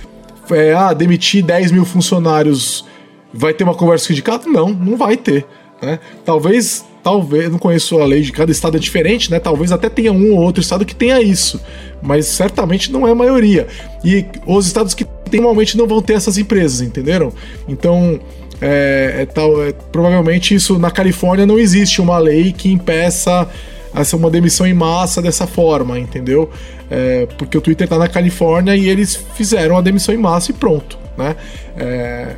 [0.52, 2.86] é, ah, demitir 10 mil funcionários,
[3.34, 4.50] vai ter uma conversa sindicato?
[4.50, 5.48] Não, não vai ter.
[5.82, 6.00] Né?
[6.26, 9.40] Talvez talvez, não conheço a lei de cada estado é diferente, né?
[9.40, 11.62] Talvez até tenha um ou outro estado que tenha isso,
[12.02, 13.68] mas certamente não é a maioria.
[14.04, 17.32] E os estados que tem, normalmente não vão ter essas empresas, entenderam?
[17.68, 18.20] Então,
[18.62, 23.48] é, é tal, é, provavelmente isso na Califórnia não existe uma lei que impeça
[23.94, 26.50] essa uma demissão em massa dessa forma, entendeu?
[26.90, 30.54] É, porque o Twitter tá na Califórnia e eles fizeram a demissão em massa e
[30.54, 31.36] pronto, né?
[31.78, 32.36] É,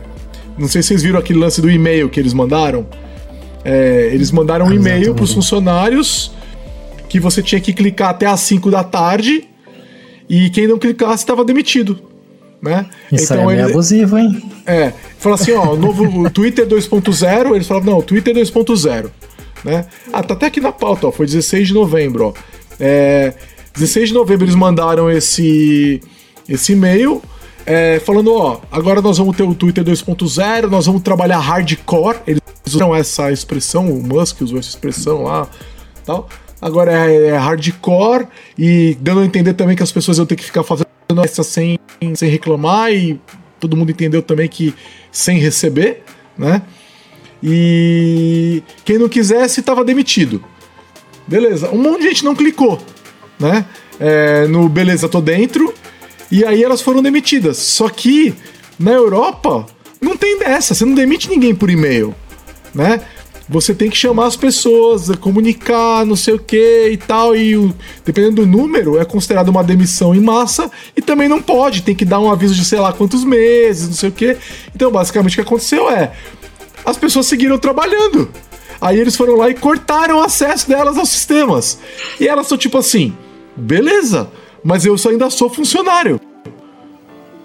[0.58, 2.86] não sei se vocês viram aquele lance do e-mail que eles mandaram.
[3.64, 6.32] É, eles mandaram um e-mail para os funcionários
[7.08, 9.48] que você tinha que clicar até às 5 da tarde
[10.30, 12.00] e quem não clicasse estava demitido.
[12.62, 12.86] Né?
[13.12, 14.42] Isso então, é ele, abusivo, hein?
[14.66, 19.10] É, fala assim, ó, novo Twitter 2.0, eles falaram, não, Twitter 2.0,
[19.66, 19.86] né?
[20.14, 22.34] Ah, tá até aqui na pauta, ó, foi 16 de novembro, ó.
[22.80, 23.34] É,
[23.74, 26.02] 16 de novembro eles mandaram esse
[26.48, 27.22] esse e-mail
[27.66, 32.42] é, falando, ó, agora nós vamos ter o Twitter 2.0, nós vamos trabalhar hardcore, eles
[32.66, 35.48] usam essa expressão, o Musk usou essa expressão lá,
[36.06, 36.28] tal.
[36.62, 38.28] Agora é, é hardcore
[38.58, 40.86] e dando a entender também que as pessoas iam ter que ficar fazendo
[41.24, 41.80] essa sem,
[42.16, 43.20] sem reclamar e
[43.60, 44.74] todo mundo entendeu também que
[45.12, 46.04] sem receber,
[46.38, 46.62] né?
[47.44, 50.44] E quem não quisesse estava demitido.
[51.28, 52.80] Beleza, um monte de gente não clicou,
[53.40, 53.66] né?
[54.00, 55.74] É, no beleza, tô dentro.
[56.32, 57.58] E aí elas foram demitidas.
[57.58, 58.34] Só que
[58.80, 59.66] na Europa
[60.00, 62.16] não tem dessa, você não demite ninguém por e-mail
[62.74, 63.02] né?
[63.48, 67.74] você tem que chamar as pessoas, comunicar, não sei o que e tal, e
[68.06, 72.06] dependendo do número, é considerado uma demissão em massa e também não pode, tem que
[72.06, 74.38] dar um aviso de sei lá quantos meses, não sei o que.
[74.74, 76.14] Então, basicamente, o que aconteceu é
[76.86, 78.30] as pessoas seguiram trabalhando.
[78.80, 81.78] Aí eles foram lá e cortaram o acesso delas aos sistemas.
[82.22, 83.14] E elas são tipo assim:
[83.56, 84.30] beleza,
[84.64, 86.20] mas eu ainda sou funcionário.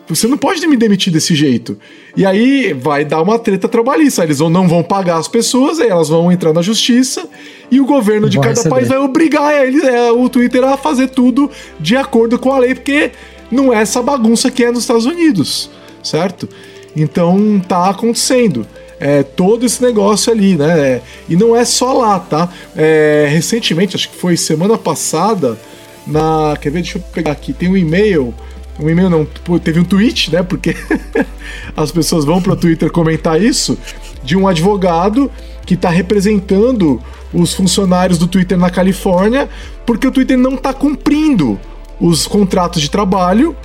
[0.08, 1.76] Você não pode me demitir desse jeito.
[2.16, 4.22] E aí vai dar uma treta trabalhista.
[4.22, 7.28] Eles não vão pagar as pessoas, aí elas vão entrar na justiça
[7.70, 8.70] e o governo de cada receber.
[8.70, 12.74] país vai obrigar ele, é, o Twitter a fazer tudo de acordo com a lei,
[12.74, 13.10] porque
[13.50, 15.70] não é essa bagunça que é nos Estados Unidos,
[16.02, 16.48] certo?
[16.94, 18.66] Então tá acontecendo.
[18.98, 20.80] É, todo esse negócio ali, né?
[20.80, 22.48] É, e não é só lá, tá?
[22.74, 25.58] É, recentemente, acho que foi semana passada,
[26.06, 26.56] na.
[26.60, 26.82] Quer ver?
[26.82, 27.52] Deixa eu pegar aqui.
[27.52, 28.34] Tem um e-mail
[28.78, 29.26] um e-mail não,
[29.58, 30.42] teve um tweet, né?
[30.42, 30.76] Porque
[31.76, 33.78] as pessoas vão para o Twitter comentar isso,
[34.22, 35.30] de um advogado
[35.64, 37.00] que está representando
[37.32, 39.48] os funcionários do Twitter na Califórnia,
[39.84, 41.58] porque o Twitter não está cumprindo
[42.00, 43.56] os contratos de trabalho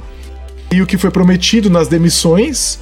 [0.71, 2.79] e o que foi prometido nas demissões.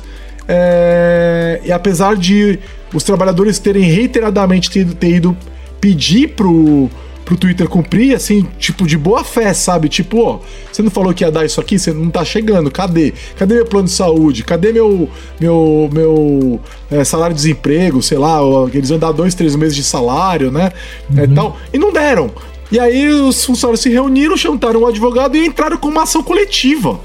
[0.47, 2.59] É, e apesar de
[2.93, 5.35] os trabalhadores terem reiteradamente ter, ido
[5.81, 6.89] pedir pro
[7.29, 9.87] pro Twitter cumprir, assim, tipo, de boa fé, sabe?
[9.87, 10.39] Tipo, ó,
[10.71, 13.13] você não falou que ia dar isso aqui, você não tá chegando, cadê?
[13.37, 14.43] Cadê meu plano de saúde?
[14.43, 15.07] Cadê meu,
[15.39, 18.01] meu, meu é, salário de desemprego?
[18.01, 18.39] Sei lá,
[18.73, 20.71] eles iam dar dois, três meses de salário, né?
[21.15, 21.23] É, uhum.
[21.23, 22.31] É, tal, e não deram.
[22.71, 26.99] E aí os funcionários se reuniram, chantaram o advogado e entraram com uma ação coletiva,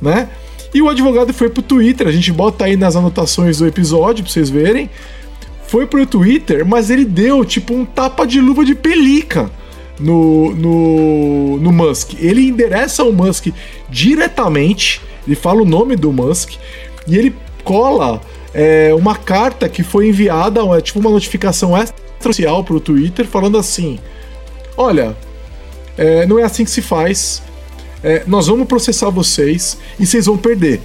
[0.00, 0.30] né?
[0.72, 4.32] E o advogado foi pro Twitter, a gente bota aí nas anotações do episódio pra
[4.32, 4.88] vocês verem
[5.70, 9.48] foi pro Twitter, mas ele deu tipo um tapa de luva de pelica
[10.00, 12.14] no, no, no Musk.
[12.18, 13.46] Ele endereça o Musk
[13.88, 16.54] diretamente, ele fala o nome do Musk
[17.06, 17.32] e ele
[17.62, 18.20] cola
[18.52, 21.94] é, uma carta que foi enviada, é, tipo uma notificação extra
[22.64, 24.00] pro Twitter falando assim:
[24.76, 25.16] Olha,
[25.96, 27.44] é, não é assim que se faz.
[28.02, 30.80] É, nós vamos processar vocês e vocês vão perder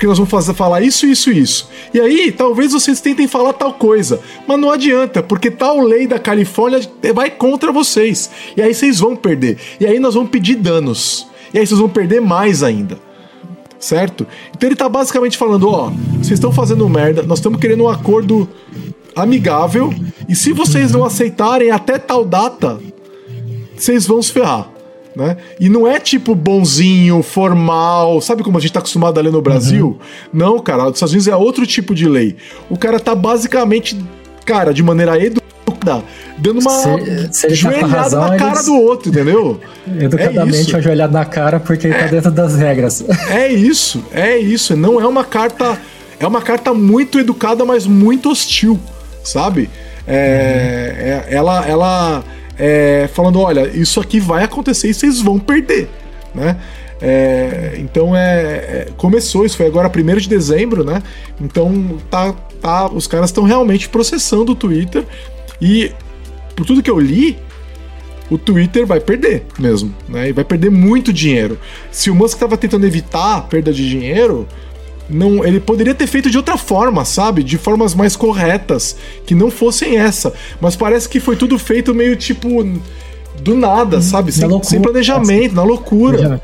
[0.00, 1.68] porque nós vamos fazer, falar isso, isso, isso.
[1.92, 4.18] E aí, talvez vocês tentem falar tal coisa,
[4.48, 6.80] mas não adianta, porque tal lei da Califórnia
[7.14, 8.30] vai contra vocês.
[8.56, 9.58] E aí vocês vão perder.
[9.78, 11.26] E aí nós vamos pedir danos.
[11.52, 12.98] E aí vocês vão perder mais ainda.
[13.78, 14.26] Certo?
[14.56, 18.48] Então ele tá basicamente falando, ó, vocês estão fazendo merda, nós estamos querendo um acordo
[19.14, 19.92] amigável,
[20.26, 22.80] e se vocês não aceitarem até tal data,
[23.76, 24.79] vocês vão se ferrar
[25.20, 25.36] né?
[25.60, 29.42] E não é tipo bonzinho, formal, sabe como a gente tá acostumado a ler no
[29.42, 29.88] Brasil?
[29.88, 29.98] Uhum.
[30.32, 32.36] Não, cara, os Estados Unidos é outro tipo de lei.
[32.70, 34.02] O cara tá basicamente,
[34.46, 36.02] cara, de maneira educada,
[36.38, 38.64] dando uma se, se tá joelhada tá razão, na cara eles...
[38.64, 39.60] do outro, entendeu?
[39.98, 43.04] Educadamente, é uma joelhada na cara porque ele tá é, dentro das regras.
[43.28, 44.74] É isso, é isso.
[44.74, 45.78] Não é uma carta.
[46.18, 48.80] É uma carta muito educada, mas muito hostil,
[49.22, 49.68] sabe?
[50.06, 51.32] É, uhum.
[51.32, 52.24] é ela, ela
[52.60, 55.88] é, falando: olha, isso aqui vai acontecer e vocês vão perder,
[56.34, 56.58] né?
[57.00, 61.02] É, então é, é, começou, isso foi agora 1 de dezembro, né?
[61.40, 65.06] Então tá, tá, os caras estão realmente processando o Twitter
[65.62, 65.92] e
[66.54, 67.38] por tudo que eu li,
[68.30, 70.28] o Twitter vai perder mesmo, né?
[70.28, 71.58] E vai perder muito dinheiro.
[71.90, 74.46] Se o Musk estava tentando evitar a perda de dinheiro,
[75.10, 77.42] não, ele poderia ter feito de outra forma, sabe?
[77.42, 78.96] De formas mais corretas,
[79.26, 80.32] que não fossem essa.
[80.60, 82.62] Mas parece que foi tudo feito meio tipo
[83.40, 84.32] do nada, hum, sabe?
[84.32, 86.40] Sem, loucura, sem planejamento, na loucura.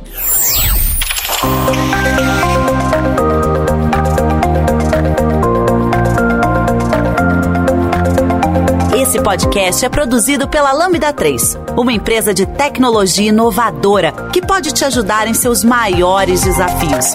[8.96, 14.84] Esse podcast é produzido pela Lambda 3, uma empresa de tecnologia inovadora que pode te
[14.84, 17.14] ajudar em seus maiores desafios.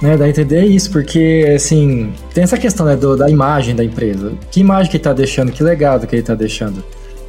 [0.00, 3.82] Né, dá a entender isso, porque, assim, tem essa questão né, do, da imagem da
[3.82, 4.32] empresa.
[4.50, 6.84] Que imagem que ele tá deixando, que legado que ele tá deixando.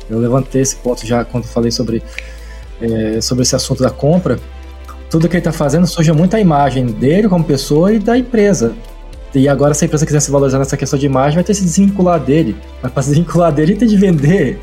[0.09, 2.03] Eu levantei esse ponto já quando falei sobre,
[2.79, 4.39] é, sobre esse assunto da compra.
[5.09, 8.75] Tudo que ele tá fazendo suja muito a imagem dele como pessoa e da empresa.
[9.33, 11.59] E agora, se a empresa quiser se valorizar nessa questão de imagem, vai ter que
[11.59, 12.55] se desvincular dele.
[12.81, 14.59] Mas para se desvincular dele, tem de vender.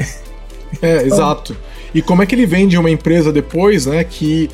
[0.82, 1.06] É, então...
[1.06, 1.56] exato.
[1.94, 4.50] E como é que ele vende uma empresa depois, né, que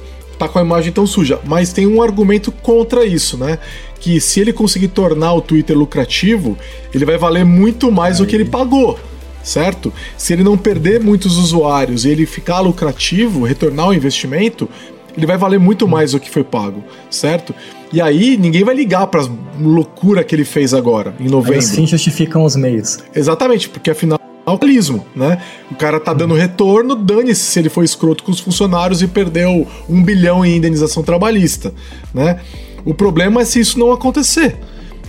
[0.46, 1.38] tá com a imagem tão suja.
[1.44, 3.58] Mas tem um argumento contra isso, né?
[4.00, 6.56] Que se ele conseguir tornar o Twitter lucrativo,
[6.92, 8.98] ele vai valer muito mais do que ele pagou.
[9.42, 9.92] certo?
[10.16, 14.68] Se ele não perder muitos usuários e ele ficar lucrativo, retornar o investimento,
[15.16, 17.54] ele vai valer muito mais do que foi pago, certo?
[17.92, 19.28] E aí ninguém vai ligar para
[19.60, 21.54] loucura que ele fez agora, em novembro.
[21.54, 22.98] Aí os fins justificam os meios.
[23.14, 25.40] Exatamente, porque afinal alcoolismo, né?
[25.70, 29.66] O cara tá dando retorno, dane-se se ele foi escroto com os funcionários e perdeu
[29.88, 31.72] um bilhão em indenização trabalhista,
[32.12, 32.40] né?
[32.84, 34.56] O problema é se isso não acontecer.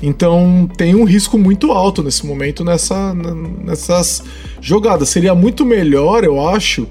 [0.02, 4.22] Então tem um risco muito alto nesse momento nessa, nessas
[4.62, 5.10] jogadas.
[5.10, 6.86] Seria muito melhor, eu acho,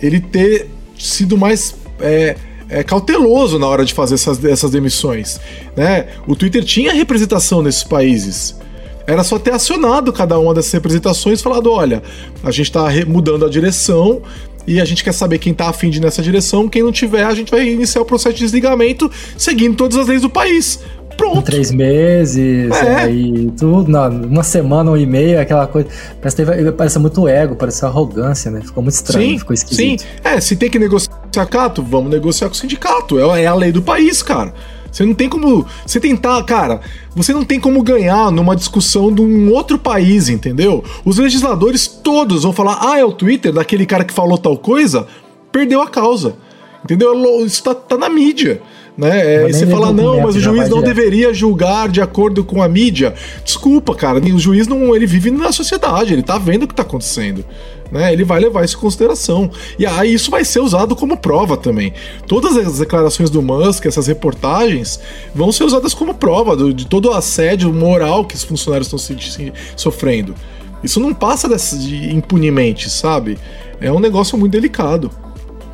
[0.00, 0.68] ele ter
[0.98, 2.36] sido mais é,
[2.68, 5.40] é, cauteloso na hora de fazer essas, essas demissões.
[5.74, 6.08] Né?
[6.26, 8.56] O Twitter tinha representação nesses países.
[9.06, 12.02] Era só ter acionado cada uma dessas representações falado: olha,
[12.42, 14.22] a gente está mudando a direção
[14.66, 16.68] e a gente quer saber quem está afim de ir nessa direção.
[16.68, 20.22] Quem não tiver, a gente vai iniciar o processo de desligamento seguindo todas as leis
[20.22, 20.80] do país.
[21.16, 21.42] Pronto.
[21.42, 22.96] três meses, é.
[22.96, 25.88] aí tudo, não, uma semana, um e meio, aquela coisa.
[26.20, 28.60] Parece, teve, parece muito ego, parece arrogância, né?
[28.60, 30.00] Ficou muito estranho, sim, ficou esquisito.
[30.02, 33.18] Sim, é, se tem que negociar sindicato, vamos negociar com o sindicato.
[33.18, 34.52] É, é a lei do país, cara.
[34.94, 35.66] Você não tem como.
[35.84, 36.80] Você tentar, cara,
[37.16, 40.84] você não tem como ganhar numa discussão de um outro país, entendeu?
[41.04, 45.08] Os legisladores todos vão falar: ah, é o Twitter daquele cara que falou tal coisa,
[45.50, 46.36] perdeu a causa.
[46.84, 47.12] Entendeu?
[47.44, 48.62] Isso tá, tá na mídia
[48.96, 49.44] né?
[49.44, 50.94] É, e você fala, não, mas o juiz não direto.
[50.94, 53.14] deveria julgar de acordo com a mídia.
[53.44, 56.82] Desculpa, cara, o juiz não, ele vive na sociedade, ele tá vendo o que tá
[56.82, 57.44] acontecendo.
[57.92, 59.50] Né, ele vai levar isso em consideração.
[59.78, 61.92] E aí isso vai ser usado como prova também.
[62.26, 64.98] Todas as declarações do Musk, essas reportagens,
[65.34, 68.98] vão ser usadas como prova do, de todo o assédio moral que os funcionários estão
[68.98, 70.34] se, se, sofrendo.
[70.82, 73.38] Isso não passa desse, de impunemente, sabe?
[73.80, 75.10] É um negócio muito delicado.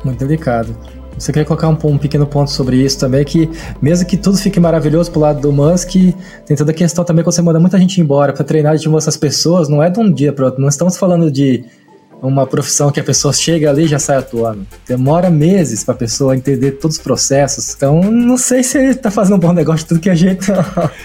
[0.03, 0.75] Muito delicado.
[1.21, 3.47] Você quer colocar um, um, pequeno ponto sobre isso também, que
[3.79, 5.91] mesmo que tudo fique maravilhoso pro lado do Musk,
[6.47, 9.15] tem toda a questão também quando você manda muita gente embora para treinar de essas
[9.15, 10.59] pessoas, não é de um dia para outro.
[10.59, 11.63] Não estamos falando de
[12.21, 14.65] uma profissão que a pessoa chega ali e já sai atuando.
[14.87, 17.73] Demora meses para a pessoa entender todos os processos.
[17.75, 20.51] Então, não sei se ele está fazendo um bom negócio de tudo que a gente.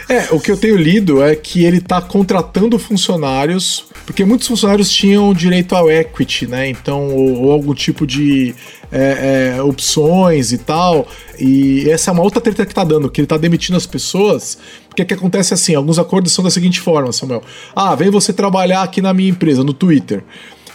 [0.08, 4.90] é, o que eu tenho lido é que ele está contratando funcionários, porque muitos funcionários
[4.90, 6.68] tinham direito ao equity, né?
[6.68, 8.54] Então, ou, ou algum tipo de
[8.92, 11.08] é, é, opções e tal.
[11.38, 14.58] E essa é uma outra treta que tá dando, que ele tá demitindo as pessoas.
[14.88, 17.42] Porque que acontece assim, alguns acordos são da seguinte forma, Samuel.
[17.74, 20.22] Ah, vem você trabalhar aqui na minha empresa, no Twitter.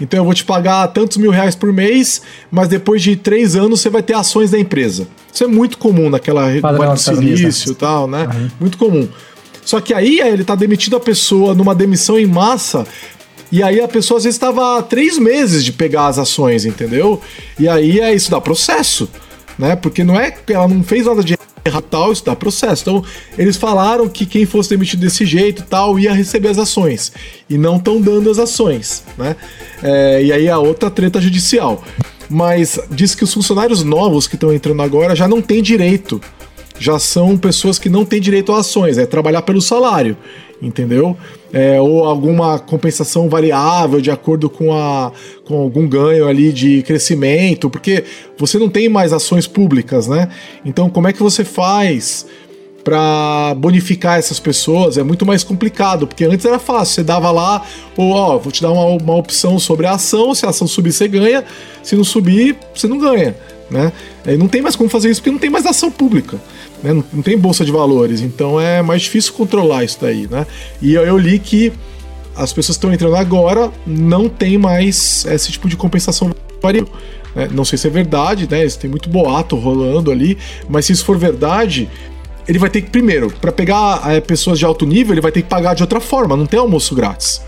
[0.01, 3.79] Então eu vou te pagar tantos mil reais por mês, mas depois de três anos
[3.79, 5.07] você vai ter ações da empresa.
[5.31, 8.27] Isso é muito comum naquela Vale do Silício e tal, né?
[8.33, 8.49] Uhum.
[8.59, 9.07] Muito comum.
[9.63, 12.85] Só que aí ele tá demitindo a pessoa numa demissão em massa
[13.51, 17.21] e aí a pessoa às vezes estava três meses de pegar as ações, entendeu?
[17.59, 19.09] E aí é isso dá processo,
[19.57, 19.75] né?
[19.75, 21.37] Porque não é que ela não fez nada de
[21.89, 22.81] tal, dá processo.
[22.81, 23.03] Então
[23.37, 27.11] eles falaram que quem fosse demitido desse jeito tal ia receber as ações
[27.49, 29.35] e não estão dando as ações, né?
[29.83, 31.83] É, e aí a outra treta judicial.
[32.29, 36.21] Mas diz que os funcionários novos que estão entrando agora já não têm direito
[36.79, 40.17] já são pessoas que não têm direito a ações, é trabalhar pelo salário
[40.61, 41.17] entendeu?
[41.53, 45.11] É, ou alguma compensação variável de acordo com, a,
[45.43, 48.05] com algum ganho ali de crescimento, porque
[48.37, 50.29] você não tem mais ações públicas, né?
[50.63, 52.25] Então, como é que você faz
[52.85, 54.97] para bonificar essas pessoas?
[54.97, 57.65] É muito mais complicado, porque antes era fácil, você dava lá,
[57.97, 60.93] ou ó, vou te dar uma, uma opção sobre a ação, se a ação subir,
[60.93, 61.43] você ganha,
[61.83, 63.35] se não subir, você não ganha,
[63.69, 63.91] né?
[64.25, 66.39] É, não tem mais como fazer isso porque não tem mais ação pública
[66.83, 66.93] né?
[66.93, 70.45] não, não, tem bolsa de valores, então é mais difícil controlar isso daí, né?
[70.81, 71.71] E eu, eu li que
[72.35, 76.31] as pessoas que estão entrando agora não tem mais esse tipo de compensação
[76.61, 76.91] variável.
[77.35, 77.49] Né?
[77.51, 78.67] Não sei se é verdade, né?
[78.69, 80.37] Tem muito boato rolando ali,
[80.69, 81.89] mas se isso for verdade,
[82.47, 85.41] ele vai ter que, primeiro, para pegar é, pessoas de alto nível, ele vai ter
[85.41, 87.41] que pagar de outra forma, não tem almoço grátis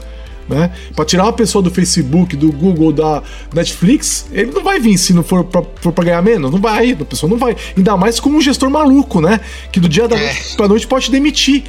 [0.48, 0.72] né?
[0.96, 3.22] Para tirar uma pessoa do Facebook, do Google, da
[3.54, 6.52] Netflix, ele não vai vir se não for pra ganhar menos.
[6.52, 7.56] Não vai, a pessoa não vai.
[7.76, 9.40] Ainda mais com um gestor maluco, né?
[9.72, 10.26] Que do dia da é.
[10.26, 11.64] noite pra noite pode demitir.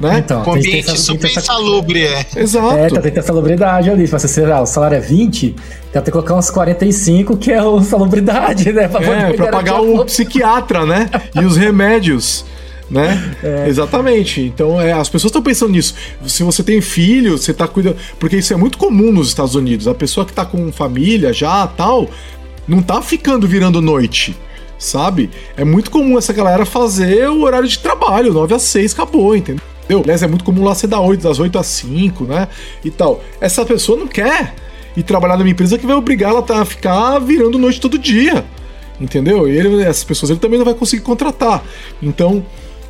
[0.00, 0.18] Né?
[0.18, 2.26] Então, com ambiente super insalubre, é.
[2.36, 2.76] Exato.
[2.76, 4.06] É, tá, tem que ter salubridade ali.
[4.06, 5.54] Se você, lá, o salário é 20,
[5.92, 8.88] tem que colocar uns 45, que é a salubridade, né?
[8.88, 11.08] Pra, é, pra pagar o psiquiatra, né?
[11.34, 12.44] e os remédios
[12.90, 13.36] né?
[13.42, 13.68] É.
[13.68, 14.40] Exatamente.
[14.40, 15.94] Então, é, as pessoas estão pensando nisso.
[16.26, 17.96] Se você tem filho, você tá cuidando.
[18.18, 19.88] Porque isso é muito comum nos Estados Unidos.
[19.88, 22.08] A pessoa que tá com família já tal,
[22.66, 24.36] não tá ficando virando noite.
[24.78, 25.30] Sabe?
[25.56, 29.62] É muito comum essa galera fazer o horário de trabalho, 9 a 6, acabou, entendeu?
[29.88, 32.48] Aliás, é muito comum lá ser da 8, das 8 às 5, né?
[32.84, 33.22] E tal.
[33.40, 34.54] Essa pessoa não quer
[34.96, 38.44] ir trabalhar numa empresa que vai obrigar ela a ficar virando noite todo dia.
[39.00, 39.48] Entendeu?
[39.48, 41.62] E ele, essas pessoas ele também não vai conseguir contratar.
[42.02, 42.44] Então,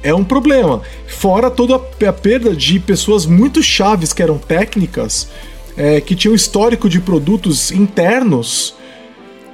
[0.05, 0.82] é um problema.
[1.09, 5.28] Fora toda a perda de pessoas muito chaves que eram técnicas
[5.76, 8.76] é, que tinha um histórico de produtos internos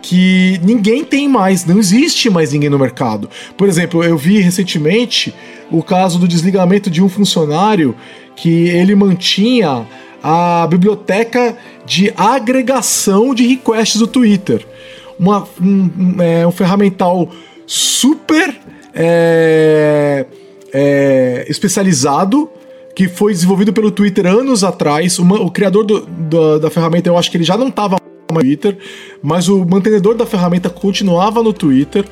[0.03, 3.29] que ninguém tem mais, não existe mais ninguém no mercado.
[3.57, 5.33] Por exemplo, eu vi recentemente
[5.71, 7.95] o caso do desligamento de um funcionário
[8.35, 9.87] que ele mantinha
[10.23, 11.57] a biblioteca
[11.87, 14.67] de agregação de requests do Twitter.
[15.19, 17.29] Uma, um, um, é, um ferramental
[17.67, 18.59] super
[18.95, 20.25] é,
[20.73, 22.51] é, especializado
[22.95, 25.19] que foi desenvolvido pelo Twitter anos atrás.
[25.19, 27.97] Uma, o criador do, do, da ferramenta, eu acho que ele já não estava
[28.31, 28.77] no Twitter,
[29.23, 32.05] mas o mantenedor da ferramenta continuava no Twitter.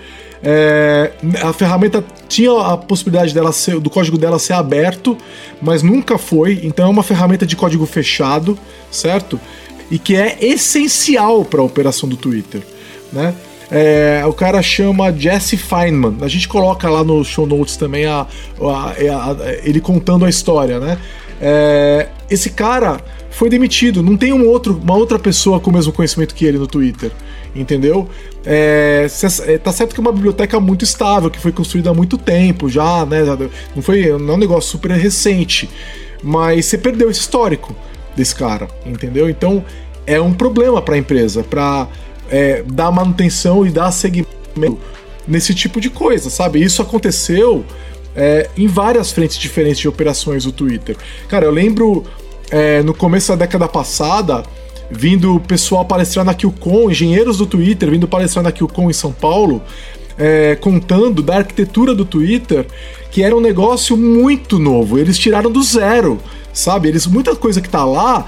[0.42, 1.12] É,
[1.42, 5.16] a ferramenta tinha a possibilidade dela ser, do código dela ser aberto,
[5.60, 6.60] mas nunca foi.
[6.62, 8.58] Então é uma ferramenta de código fechado,
[8.90, 9.40] certo?
[9.90, 12.62] E que é essencial para a operação do Twitter,
[13.12, 13.34] né?
[13.70, 16.18] É, o cara chama Jesse Feynman.
[16.20, 18.26] A gente coloca lá no show notes também a,
[18.60, 20.98] a, a, ele contando a história, né?
[21.40, 23.00] É, esse cara
[23.30, 24.02] foi demitido.
[24.02, 27.12] Não tem um outro, uma outra pessoa com o mesmo conhecimento que ele no Twitter.
[27.54, 28.08] Entendeu?
[28.44, 29.06] É,
[29.46, 32.68] é, tá certo que é uma biblioteca muito estável, que foi construída há muito tempo
[32.68, 33.22] já, né?
[33.74, 35.68] Não foi não é um negócio super recente.
[36.22, 37.74] Mas você perdeu esse histórico
[38.16, 39.28] desse cara, entendeu?
[39.28, 39.64] Então
[40.06, 41.86] é um problema para a empresa, para
[42.30, 44.78] é, dar manutenção e dar seguimento
[45.26, 46.62] nesse tipo de coisa, sabe?
[46.62, 47.64] Isso aconteceu
[48.16, 50.96] é, em várias frentes diferentes de operações do Twitter.
[51.28, 52.04] Cara, eu lembro
[52.50, 54.42] é, no começo da década passada,
[54.90, 59.62] vindo pessoal palestrar na QCon, engenheiros do Twitter vindo palestrar na QCon em São Paulo,
[60.16, 62.66] é, contando da arquitetura do Twitter,
[63.10, 64.98] que era um negócio muito novo.
[64.98, 66.18] Eles tiraram do zero,
[66.52, 66.88] sabe?
[66.88, 68.26] Eles muita coisa que tá lá,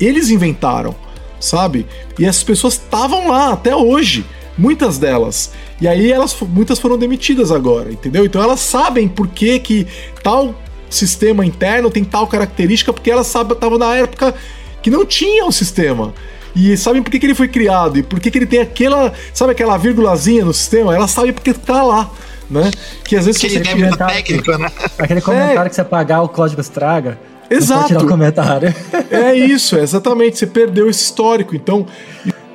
[0.00, 0.94] eles inventaram
[1.40, 1.86] sabe?
[2.18, 4.24] E essas pessoas estavam lá até hoje,
[4.56, 5.52] muitas delas.
[5.80, 8.24] E aí elas muitas foram demitidas agora, entendeu?
[8.24, 9.86] Então elas sabem por que que
[10.22, 10.54] tal
[10.90, 14.34] sistema interno tem tal característica, porque elas sabem estavam na época
[14.82, 16.12] que não tinha um sistema.
[16.54, 19.12] E sabem por que, que ele foi criado e por que, que ele tem aquela,
[19.32, 20.94] sabe aquela vírgulazinha no sistema?
[20.94, 22.10] Elas sabem porque tá lá.
[22.50, 22.68] Né?
[23.04, 24.68] Que às vezes aquele, você técnico, né?
[24.98, 25.68] aquele comentário é.
[25.68, 27.16] que você apagar o código estraga.
[27.50, 27.88] Exato.
[27.88, 28.74] tirar o comentário.
[29.10, 30.38] É isso, exatamente.
[30.38, 31.56] Você perdeu esse histórico.
[31.56, 31.86] Então,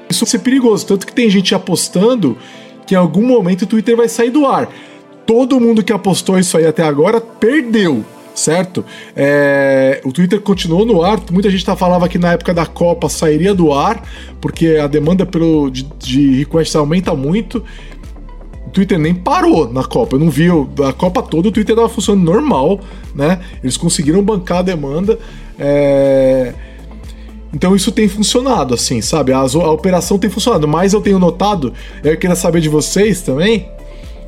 [0.10, 0.86] isso vai ser perigoso.
[0.86, 2.38] Tanto que tem gente apostando
[2.86, 4.70] que em algum momento o Twitter vai sair do ar.
[5.26, 8.86] Todo mundo que apostou isso aí até agora perdeu, certo?
[9.16, 11.20] É, o Twitter continuou no ar.
[11.32, 14.04] Muita gente tá falava que na época da Copa sairia do ar,
[14.40, 17.64] porque a demanda pelo, de, de requests aumenta muito.
[18.76, 20.18] Twitter nem parou na Copa.
[20.18, 20.48] Eu não vi
[20.86, 22.82] a Copa toda, o Twitter estava funcionando normal,
[23.16, 23.40] né?
[23.64, 25.18] Eles conseguiram bancar a demanda.
[25.58, 26.54] É...
[27.54, 29.32] Então isso tem funcionado, assim, sabe?
[29.32, 30.68] A, a, operação tem funcionado.
[30.68, 31.74] Mas eu tenho notado,
[32.04, 33.70] eu queria saber de vocês também,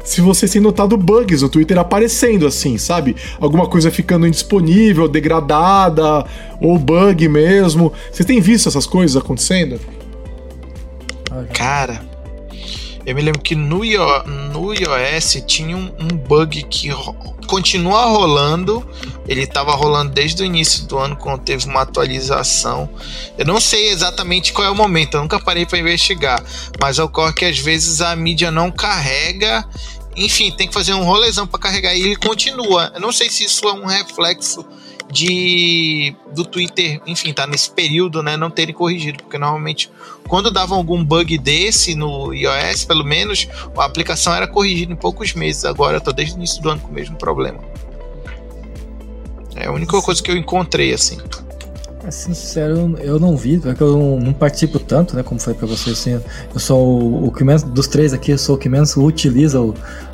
[0.06, 3.18] se vocês têm notado bugs no Twitter aparecendo, assim, sabe?
[3.42, 6.26] Alguma coisa ficando indisponível, degradada,
[6.62, 7.92] ou bug mesmo.
[8.10, 9.78] Vocês têm visto essas coisas acontecendo?
[11.54, 12.02] Cara,
[13.08, 13.80] eu me lembro que no,
[14.52, 17.14] no iOS tinha um, um bug que ro
[17.48, 18.86] continua rolando.
[19.26, 22.90] Ele estava rolando desde o início do ano, quando teve uma atualização.
[23.38, 26.44] Eu não sei exatamente qual é o momento, eu nunca parei para investigar.
[26.82, 29.66] Mas ocorre que às vezes a mídia não carrega
[30.18, 32.92] enfim, tem que fazer um rolezão para carregar e ele continua.
[32.96, 34.66] Eu não sei se isso é um reflexo
[35.12, 39.90] de do Twitter, enfim, tá nesse período, né, não terem corrigido, porque normalmente
[40.28, 43.48] quando davam algum bug desse no iOS, pelo menos,
[43.78, 45.66] a aplicação era corrigida em poucos meses.
[45.66, 47.60] Agora eu tô desde o início do ano com o mesmo problema.
[49.56, 51.18] É a única coisa que eu encontrei assim.
[52.04, 55.24] É sincero, eu não vi, porque eu não, participo tanto, né?
[55.24, 56.22] Como foi para você, assim,
[56.54, 59.60] eu sou o, o, que menos dos três aqui, eu sou o que menos utiliza
[59.60, 59.74] o,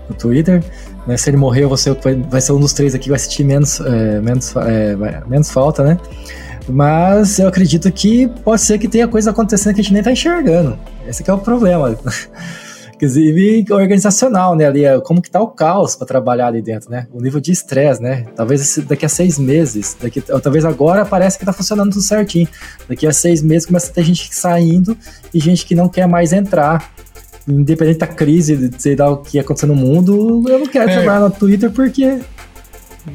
[0.09, 0.63] o Twitter.
[1.07, 1.17] Né?
[1.17, 1.91] Se ele morrer, você
[2.29, 4.95] vai, ser um dos três aqui que vai sentir menos, é, menos, é,
[5.27, 5.97] menos falta, né?
[6.67, 10.11] Mas eu acredito que pode ser que tenha coisa acontecendo que a gente nem tá
[10.11, 10.77] enxergando.
[11.05, 11.97] Esse é o problema.
[12.95, 14.67] Inclusive organizacional, né?
[14.67, 17.05] Ali, é como que tá o caos para trabalhar ali dentro, né?
[17.11, 18.25] O nível de estresse, né?
[18.33, 22.47] Talvez daqui a seis meses, daqui, talvez agora parece que tá funcionando tudo certinho.
[22.87, 24.97] Daqui a seis meses começa a ter gente saindo
[25.33, 26.93] e gente que não quer mais entrar.
[27.47, 30.93] Independente da crise, sei lá o que acontecendo no mundo, eu não quero é.
[30.93, 32.19] trabalhar no Twitter porque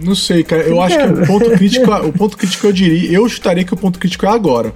[0.02, 0.62] não sei, cara.
[0.62, 3.76] Eu acho que o ponto crítico, o ponto crítico eu diria, eu chutaria que o
[3.76, 4.72] ponto crítico é agora,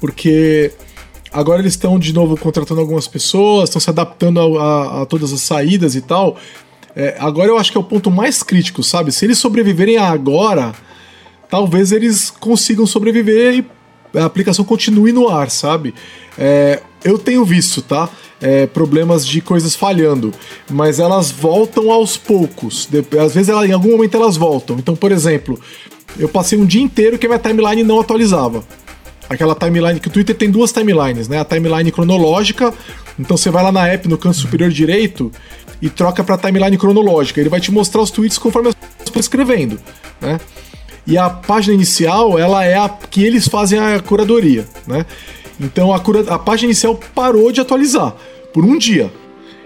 [0.00, 0.72] porque
[1.32, 5.32] agora eles estão de novo contratando algumas pessoas, estão se adaptando a, a, a, todas
[5.32, 6.36] as saídas e tal.
[6.96, 9.12] É, agora eu acho que é o ponto mais crítico, sabe?
[9.12, 10.72] Se eles sobreviverem agora,
[11.50, 13.54] talvez eles consigam sobreviver
[14.14, 15.92] e a aplicação continue no ar, sabe?
[16.38, 18.08] É, eu tenho visto, tá?
[18.44, 20.30] é, problemas de coisas falhando,
[20.70, 22.86] mas elas voltam aos poucos.
[23.24, 24.76] Às vezes, ela, em algum momento, elas voltam.
[24.78, 25.58] Então, por exemplo,
[26.18, 28.62] eu passei um dia inteiro que minha timeline não atualizava.
[29.30, 31.40] aquela timeline que o Twitter tem duas timelines, né?
[31.40, 32.72] A timeline cronológica,
[33.18, 35.32] então você vai lá na app no canto superior direito
[35.80, 37.40] e troca para timeline cronológica.
[37.40, 39.80] Ele vai te mostrar os tweets conforme as pessoas escrevendo,
[40.20, 40.38] né?
[41.06, 45.06] E a página inicial, ela é a que eles fazem a curadoria, né?
[45.60, 48.14] Então a, cura, a página inicial parou de atualizar
[48.52, 49.10] por um dia.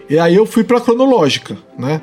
[0.08, 2.00] E aí eu fui para cronológica, né?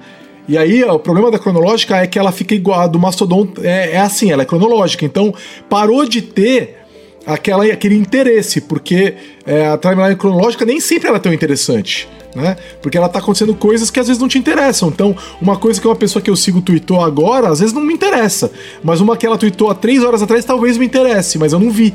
[0.48, 3.94] E aí, o problema da cronológica é que ela fica igual a do Mastodon, é,
[3.94, 5.04] é assim, ela é cronológica.
[5.04, 5.34] Então,
[5.68, 6.86] parou de ter
[7.26, 12.08] aquela, aquele interesse, porque é, a timeline cronológica nem sempre ela é tão interessante.
[12.36, 12.58] Né?
[12.82, 14.90] Porque ela tá acontecendo coisas que às vezes não te interessam.
[14.90, 17.94] Então, uma coisa que uma pessoa que eu sigo tweetou agora, às vezes não me
[17.94, 18.52] interessa.
[18.84, 21.72] Mas uma que ela tweetou há três horas atrás talvez me interesse, mas eu não
[21.72, 21.94] vi.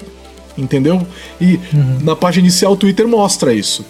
[0.56, 1.06] Entendeu?
[1.40, 1.98] E uhum.
[2.02, 3.84] na página inicial o Twitter mostra isso.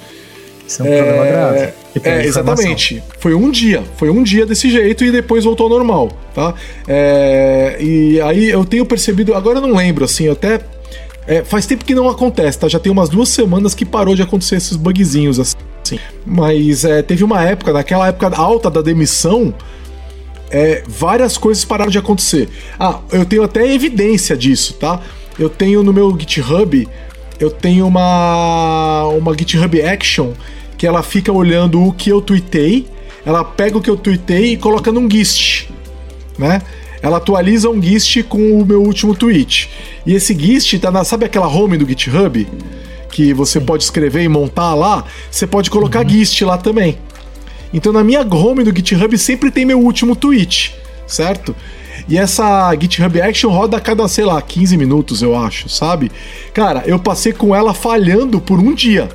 [0.67, 1.73] Isso é um é, problema grave.
[2.05, 3.03] É, exatamente.
[3.19, 3.83] Foi um dia.
[3.97, 6.55] Foi um dia desse jeito e depois voltou ao normal, tá?
[6.87, 10.61] É, e aí eu tenho percebido, agora eu não lembro, assim, até.
[11.27, 12.69] É, faz tempo que não acontece, tá?
[12.69, 15.57] Já tem umas duas semanas que parou de acontecer esses bugzinhos, assim.
[16.25, 19.53] Mas é, teve uma época, naquela época alta da demissão,
[20.51, 22.49] é, várias coisas pararam de acontecer.
[22.79, 25.01] Ah, eu tenho até evidência disso, tá?
[25.39, 26.89] Eu tenho no meu GitHub,
[27.39, 30.33] eu tenho uma, uma GitHub Action
[30.77, 32.87] que ela fica olhando o que eu tuitei,
[33.25, 35.69] ela pega o que eu tuitei e coloca num GIST,
[36.39, 36.63] né?
[37.03, 39.71] Ela atualiza um GIST com o meu último tweet.
[40.07, 42.47] E esse GIST tá na, sabe aquela home do GitHub?
[43.11, 46.09] Que você pode escrever e montar lá, você pode colocar uhum.
[46.09, 46.99] GIST lá também.
[47.73, 50.75] Então na minha home do GitHub sempre tem meu último tweet,
[51.07, 51.55] certo?
[52.09, 56.11] E essa GitHub Action roda a cada, sei lá, 15 minutos, eu acho, sabe?
[56.53, 59.09] Cara, eu passei com ela falhando por um dia.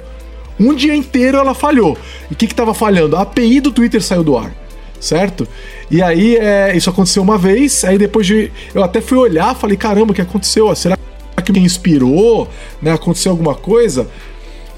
[0.60, 1.98] Um dia inteiro ela falhou.
[2.30, 3.16] E o que estava falhando?
[3.16, 4.53] A API do Twitter saiu do ar,
[4.99, 5.48] certo?
[5.91, 8.52] E aí é, isso aconteceu uma vez, aí depois de.
[8.74, 10.74] Eu até fui olhar, falei, caramba, o que aconteceu?
[10.76, 10.98] Será
[11.44, 12.49] que me inspirou?
[12.82, 12.91] Né?
[12.91, 14.07] Aconteceu alguma coisa?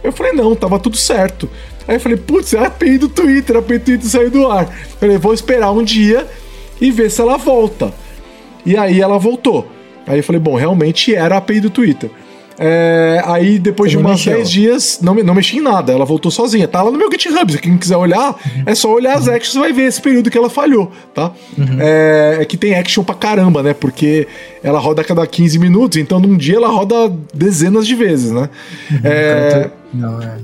[0.03, 1.49] Eu falei, não, tava tudo certo.
[1.87, 4.49] Aí eu falei, putz, é a API do Twitter, a API do Twitter saiu do
[4.51, 4.63] ar.
[4.63, 6.27] Eu falei, vou esperar um dia
[6.79, 7.93] e ver se ela volta.
[8.65, 9.67] E aí ela voltou.
[10.05, 12.09] Aí eu falei, bom, realmente era a API do Twitter.
[12.59, 15.93] É, aí, depois Você de uns 10 dias, não, não mexi em nada.
[15.93, 16.67] Ela voltou sozinha.
[16.67, 17.51] Tá lá no meu GitHub.
[17.51, 18.63] Se quem quiser olhar, uhum.
[18.65, 21.31] é só olhar as actions e vai ver esse período que ela falhou, tá?
[21.57, 21.77] Uhum.
[21.79, 23.73] É, é, que tem action pra caramba, né?
[23.73, 24.27] Porque
[24.63, 28.49] ela roda a cada 15 minutos, então num dia ela roda dezenas de vezes, né?
[28.89, 28.99] Uhum.
[29.03, 30.37] É, não, é.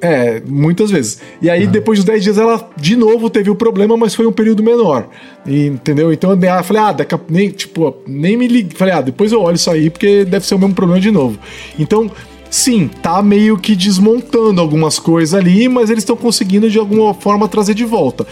[0.00, 1.20] É, muitas vezes.
[1.42, 4.32] E aí, depois dos 10 dias, ela de novo teve o problema, mas foi um
[4.32, 5.08] período menor.
[5.44, 6.12] E, entendeu?
[6.12, 8.76] Então eu falei, ah, daqui a, nem, tipo, nem me liguei.
[8.76, 11.38] Falei, ah, depois eu olho isso aí, porque deve ser o mesmo problema de novo.
[11.78, 12.10] Então,
[12.48, 17.48] sim, tá meio que desmontando algumas coisas ali, mas eles estão conseguindo de alguma forma
[17.48, 18.26] trazer de volta.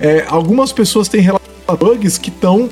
[0.00, 1.46] É, algumas pessoas têm relatos
[1.78, 2.68] bugs que estão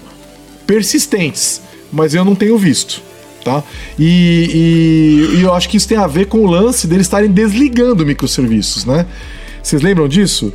[0.66, 1.62] persistentes,
[1.92, 3.09] mas eu não tenho visto
[3.44, 3.62] tá?
[3.98, 7.30] E, e, e, eu acho que isso tem a ver com o lance deles estarem
[7.30, 9.06] desligando microserviços, né?
[9.62, 10.52] Vocês lembram disso?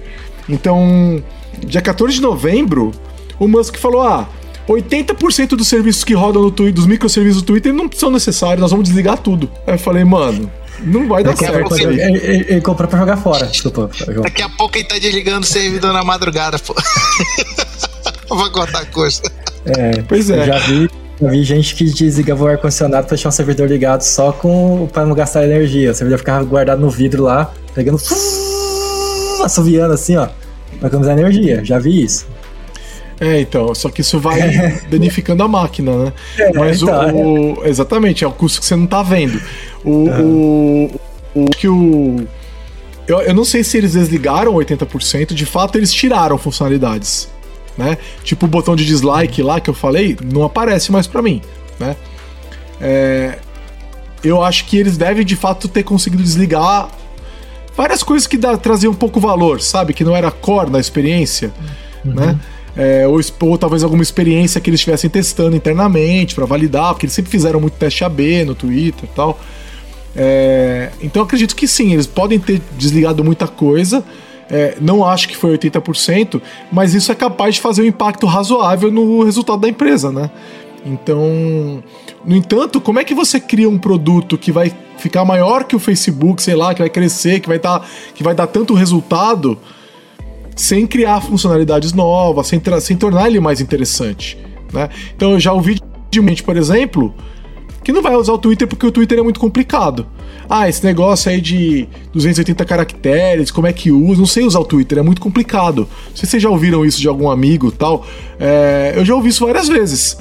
[0.47, 1.23] Então,
[1.65, 2.91] dia 14 de novembro,
[3.39, 4.27] o Musk falou: ah,
[4.67, 8.71] 80% dos serviços que rodam no Twitter, dos microserviços do Twitter não são necessários, nós
[8.71, 9.49] vamos desligar tudo.
[9.67, 10.51] Aí eu falei, mano,
[10.81, 11.75] não vai dar Daqui certo.
[11.77, 13.45] Ele, ele, ele, comprou pra jogar fora.
[13.45, 13.89] Desculpa.
[14.23, 16.75] Daqui a pouco ele tá desligando o servidor na madrugada, pô.
[18.27, 19.21] Vou contar a coisa.
[19.65, 20.45] É, pois é.
[20.45, 20.89] Já vi
[21.19, 25.05] eu vi gente que desligava o ar-condicionado pra deixar um servidor ligado só com para
[25.05, 25.91] não gastar energia.
[25.91, 27.97] O servidor ficava guardado no vidro lá, pegando.
[29.43, 30.27] assoviando assim, ó.
[30.79, 31.63] Pra economizar energia.
[31.63, 32.27] Já vi isso.
[33.19, 34.81] É, então, só que isso vai é.
[34.91, 36.13] danificando a máquina, né?
[36.37, 39.41] É, Mas então, o, o, Exatamente, é o custo que você não tá vendo.
[39.85, 39.89] O.
[39.89, 40.89] Uhum.
[41.33, 42.27] o, o que o.
[43.07, 47.29] Eu, eu não sei se eles desligaram 80%, de fato eles tiraram funcionalidades
[47.77, 47.97] né?
[48.23, 51.41] Tipo o botão de dislike lá que eu falei, não aparece mais para mim,
[51.79, 51.95] né?
[52.79, 53.37] É,
[54.23, 56.89] eu acho que eles devem de fato ter conseguido desligar
[57.75, 59.93] várias coisas que dá, traziam um pouco valor, sabe?
[59.93, 61.51] Que não era core da experiência,
[62.03, 62.13] uhum.
[62.13, 62.39] né?
[62.77, 67.13] É, ou, ou, talvez alguma experiência que eles estivessem testando internamente para validar, porque eles
[67.13, 69.39] sempre fizeram muito teste AB no Twitter e tal.
[70.15, 74.03] É, então acredito que sim, eles podem ter desligado muita coisa,
[74.49, 76.41] é, não acho que foi 80%,
[76.71, 80.29] mas isso é capaz de fazer um impacto razoável no resultado da empresa, né?
[80.85, 81.83] Então,
[82.23, 85.79] no entanto, como é que você cria um produto que vai ficar maior que o
[85.79, 89.57] Facebook, sei lá, que vai crescer, que vai, dar, que vai dar tanto resultado,
[90.55, 94.37] sem criar funcionalidades novas, sem, sem tornar ele mais interessante,
[94.71, 94.89] né?
[95.15, 95.79] Então, eu já ouvi
[96.11, 97.13] de por exemplo,
[97.85, 100.07] que não vai usar o Twitter porque o Twitter é muito complicado.
[100.49, 104.17] Ah, esse negócio aí de 280 caracteres, como é que usa?
[104.17, 105.87] Não sei usar o Twitter, é muito complicado.
[106.07, 108.03] Não sei se vocês já ouviram isso de algum amigo tal.
[108.39, 110.17] É, eu já ouvi isso várias vezes.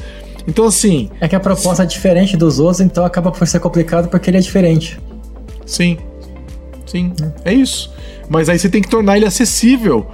[0.47, 1.09] Então, assim.
[1.19, 4.37] É que a proposta é diferente dos outros, então acaba por ser complicado porque ele
[4.37, 5.01] é diferente.
[5.65, 5.97] Sim.
[6.85, 7.15] Sim.
[7.47, 7.91] É isso.
[8.29, 10.07] Mas aí você tem que tornar ele acessível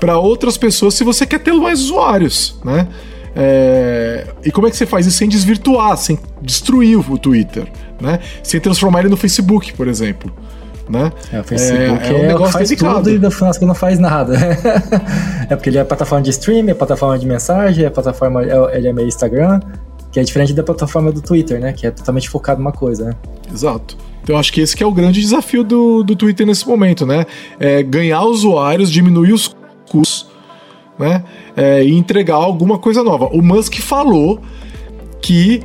[0.00, 2.88] para outras pessoas se você quer ter mais usuários, né?
[3.34, 4.26] É...
[4.44, 7.66] E como é que você faz isso sem desvirtuar, sem destruir o Twitter,
[8.00, 8.18] né?
[8.42, 10.32] Sem transformar ele no Facebook, por exemplo.
[10.88, 11.12] Né?
[11.32, 12.96] É, o Facebook é, é um negócio faz delicado.
[12.96, 14.34] tudo e no final não faz nada.
[15.48, 18.88] é porque ele é plataforma de streaming, é plataforma de mensagem, é plataforma, é, ele
[18.88, 19.60] é meio Instagram,
[20.10, 21.72] que é diferente da plataforma do Twitter, né?
[21.72, 23.12] Que é totalmente focado numa coisa, né?
[23.52, 23.96] Exato.
[24.22, 27.24] Então acho que esse que é o grande desafio do, do Twitter nesse momento, né?
[27.58, 29.54] É ganhar usuários, diminuir os
[29.88, 30.29] custos,
[31.00, 31.24] né?
[31.56, 33.26] É, e entregar alguma coisa nova.
[33.32, 34.40] O Musk falou
[35.20, 35.62] que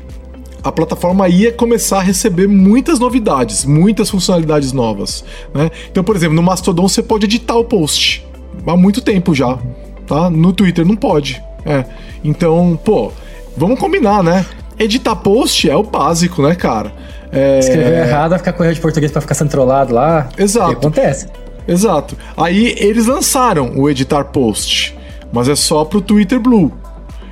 [0.64, 5.24] a plataforma ia começar a receber muitas novidades, muitas funcionalidades novas.
[5.54, 5.70] Né?
[5.92, 8.26] Então, por exemplo, no Mastodon você pode editar o post
[8.66, 9.58] há muito tempo já,
[10.08, 10.30] tá?
[10.30, 11.42] No Twitter não pode.
[11.66, 11.86] É.
[12.24, 13.12] Então, pô,
[13.56, 14.46] vamos combinar, né?
[14.78, 16.92] Editar post é o básico, né, cara?
[17.32, 17.60] É...
[17.60, 20.30] Escrever errado ficar correndo de português para ficar sendo trollado lá.
[20.38, 20.72] Exato.
[20.72, 21.28] Que acontece.
[21.68, 22.18] Exato.
[22.38, 24.96] Aí eles lançaram o editar post,
[25.36, 26.72] mas é só pro Twitter Blue.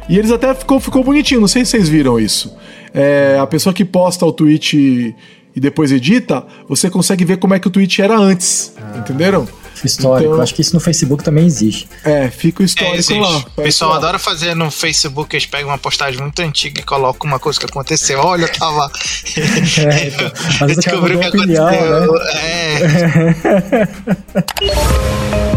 [0.10, 2.54] E eles até ficou, ficou bonitinho, não sei se vocês viram isso.
[2.94, 5.16] É, a pessoa que posta o tweet
[5.56, 8.74] e depois edita, você consegue ver como é que o tweet era antes.
[8.78, 8.98] Ah.
[8.98, 9.48] Entenderam?
[9.84, 10.32] Histórico.
[10.32, 11.88] Então, Acho que isso no Facebook também existe.
[12.04, 13.38] É, fica o histórico é, lá.
[13.38, 13.98] O pessoal lá.
[13.98, 17.66] adora fazer no Facebook, eles pegam uma postagem muito antiga e colocam uma coisa que
[17.66, 18.20] aconteceu.
[18.20, 18.92] Olha, eu tava.
[19.38, 22.14] é, então, descobriu que opinião, aconteceu.
[22.14, 22.20] Né?
[23.72, 25.50] É.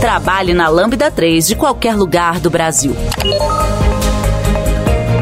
[0.00, 2.96] Trabalhe na Lambda 3 de qualquer lugar do Brasil.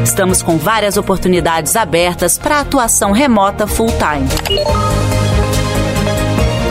[0.01, 4.25] Estamos com várias oportunidades abertas para atuação remota full-time.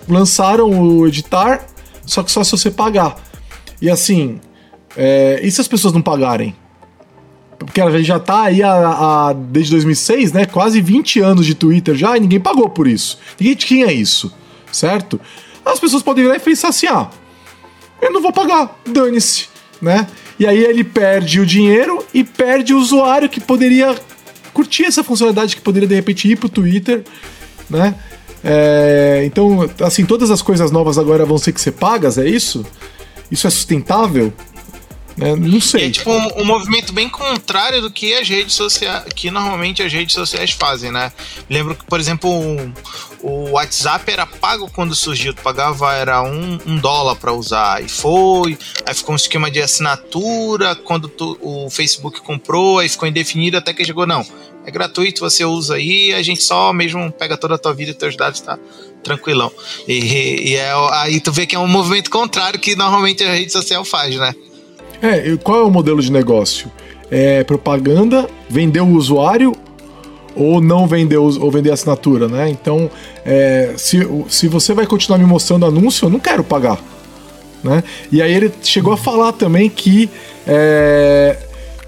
[0.07, 1.65] Lançaram o editar,
[2.05, 3.15] só que só se você pagar.
[3.81, 4.39] E assim,
[4.95, 6.55] é, e se as pessoas não pagarem?
[7.57, 10.45] Porque ela já tá aí a, a, desde 2006, né?
[10.45, 13.17] Quase 20 anos de Twitter já e ninguém pagou por isso.
[13.39, 14.33] Ninguém tinha isso,
[14.71, 15.19] certo?
[15.65, 17.09] As pessoas podem virar e pensar assim: ah,
[18.01, 19.47] eu não vou pagar, dane-se,
[19.81, 20.07] né?
[20.37, 23.95] E aí ele perde o dinheiro e perde o usuário que poderia
[24.53, 27.03] curtir essa funcionalidade, que poderia de repente ir pro Twitter,
[27.69, 27.95] né?
[28.43, 32.65] É, então, assim, todas as coisas novas agora vão ser que ser pagas, é isso?
[33.31, 34.31] Isso é sustentável?
[35.17, 35.33] Né?
[35.35, 35.87] Não sei.
[35.87, 39.91] é tipo um, um, movimento bem contrário do que as redes sociais, que normalmente as
[39.91, 41.11] redes sociais fazem, né?
[41.49, 42.73] Lembro que, por exemplo, um,
[43.21, 47.87] o WhatsApp era pago quando surgiu, tu pagava era um, um dólar para usar e
[47.87, 53.57] foi, aí ficou um esquema de assinatura, quando tu, o Facebook comprou, aí ficou indefinido
[53.57, 54.25] até que chegou, não,
[54.65, 57.93] é gratuito, você usa aí, a gente só mesmo pega toda a tua vida e
[57.93, 58.59] teus dados, tá
[59.03, 59.51] tranquilão.
[59.87, 63.51] E, e é, aí tu vê que é um movimento contrário que normalmente a rede
[63.51, 64.33] social faz, né?
[65.01, 66.71] É, qual é o modelo de negócio?
[67.09, 69.55] É propaganda, vender o usuário
[70.35, 72.49] ou não vender ou vender assinatura, né?
[72.49, 72.89] Então,
[73.25, 76.79] é, se, se você vai continuar me mostrando anúncio, eu não quero pagar,
[77.63, 77.83] né?
[78.11, 80.09] E aí ele chegou a falar também que
[80.45, 81.37] é,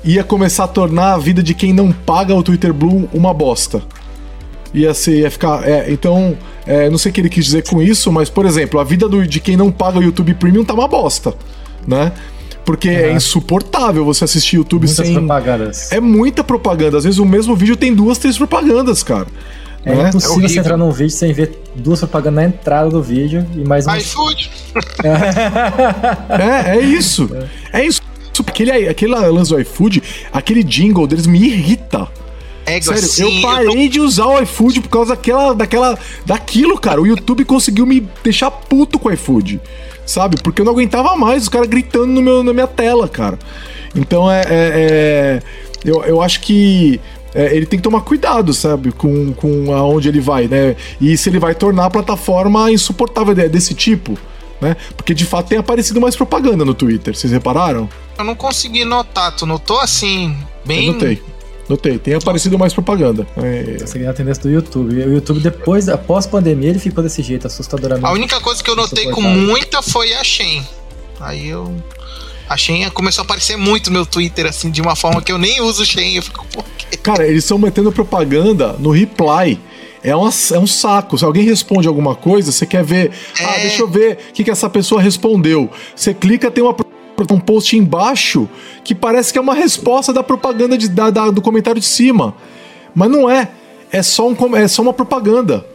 [0.03, 3.81] ia começar a tornar a vida de quem não paga o Twitter Blue uma bosta.
[4.73, 7.81] Ia ser, ia ficar, é, então, é, não sei o que ele quis dizer com
[7.81, 10.73] isso, mas por exemplo, a vida do, de quem não paga o YouTube Premium tá
[10.73, 11.33] uma bosta,
[11.85, 12.13] né?
[12.67, 15.15] Porque é insuportável você assistir YouTube Muitas sem.
[15.15, 15.89] propagandas.
[15.89, 16.97] É muita propaganda.
[16.97, 19.25] Às vezes o mesmo vídeo tem duas, três propagandas, cara.
[19.85, 20.09] É né?
[20.09, 23.63] impossível é você entrar num vídeo sem ver duas propagandas na entrada do vídeo e
[23.63, 23.95] mais um.
[23.95, 24.51] iFood!
[26.67, 27.29] é, é isso.
[27.71, 28.01] É, é isso.
[28.45, 30.03] Aquele, aquele lance do iFood,
[30.33, 32.05] aquele jingle deles me irrita.
[32.65, 33.93] É, Sério, assim, eu parei eu tô...
[33.93, 37.01] de usar o iFood por causa daquela, daquela, daquilo, cara.
[37.01, 39.61] O YouTube conseguiu me deixar puto com o iFood
[40.07, 40.41] sabe?
[40.41, 43.37] Porque eu não aguentava mais os caras gritando no meu, na minha tela, cara.
[43.95, 44.41] Então é.
[44.41, 45.39] é, é
[45.85, 46.99] eu, eu acho que.
[47.35, 50.75] É, ele tem que tomar cuidado, sabe, com, com aonde ele vai, né?
[50.99, 54.17] E se ele vai tornar a plataforma insuportável desse tipo,
[54.59, 54.75] né?
[54.95, 57.87] Porque de fato tem aparecido mais propaganda no Twitter, vocês repararam?
[58.17, 60.35] Eu não consegui notar, tu notou assim,
[60.65, 60.87] bem.
[60.87, 61.21] Eu notei.
[61.69, 63.27] Notei, tem aparecido mais propaganda.
[63.37, 63.85] É...
[63.85, 64.95] Seguindo a tendência do YouTube.
[64.95, 68.07] O YouTube, depois, após a pandemia, ele ficou desse jeito, assustadoramente.
[68.07, 70.65] A única coisa que eu notei com muita foi a Shen.
[71.19, 71.75] Aí eu.
[72.47, 75.37] A Shen começou a aparecer muito no meu Twitter, assim, de uma forma que eu
[75.37, 76.15] nem uso Shen.
[76.15, 76.95] Eu fico, por quê?
[76.97, 79.59] Cara, eles estão metendo propaganda no reply.
[80.01, 81.17] É, uma, é um saco.
[81.17, 83.11] Se alguém responde alguma coisa, você quer ver.
[83.39, 83.45] Ah, é...
[83.45, 85.69] Ah, deixa eu ver o que, que essa pessoa respondeu.
[85.93, 86.73] Você clica, tem uma
[87.31, 88.47] um post embaixo
[88.83, 92.35] que parece que é uma resposta da propaganda de, da, da, do comentário de cima.
[92.93, 93.49] Mas não é.
[93.91, 95.65] É só, um, é só uma propaganda.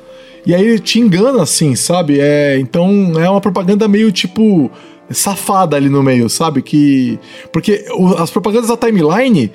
[0.44, 2.18] E aí ele te engana assim, sabe?
[2.20, 4.70] É, então é uma propaganda meio tipo
[5.10, 6.62] safada ali no meio, sabe?
[6.62, 7.18] Que.
[7.52, 7.84] Porque
[8.18, 9.52] as propagandas da timeline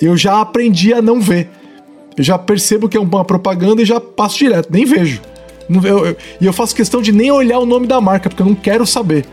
[0.00, 1.48] eu já aprendi a não ver.
[2.16, 5.20] Eu já percebo que é uma propaganda e já passo direto, nem vejo.
[5.68, 8.46] E eu, eu, eu, faço questão de nem olhar o nome da marca, porque eu
[8.46, 9.24] não quero saber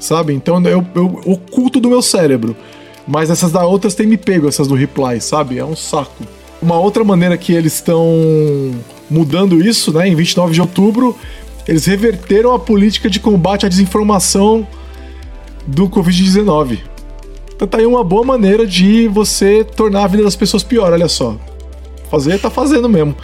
[0.00, 0.32] sabe?
[0.32, 2.56] Então eu, eu oculto do meu cérebro.
[3.06, 5.58] Mas essas da outras têm me pego, essas do reply, sabe?
[5.58, 6.24] É um saco.
[6.60, 8.04] Uma outra maneira que eles estão
[9.08, 10.08] mudando isso, né?
[10.08, 11.16] Em 29 de outubro,
[11.68, 14.66] eles reverteram a política de combate à desinformação
[15.66, 16.80] do Covid-19.
[17.54, 21.08] Então tá aí uma boa maneira de você tornar a vida das pessoas pior, olha
[21.08, 21.36] só.
[22.10, 23.16] Fazer, tá fazendo mesmo.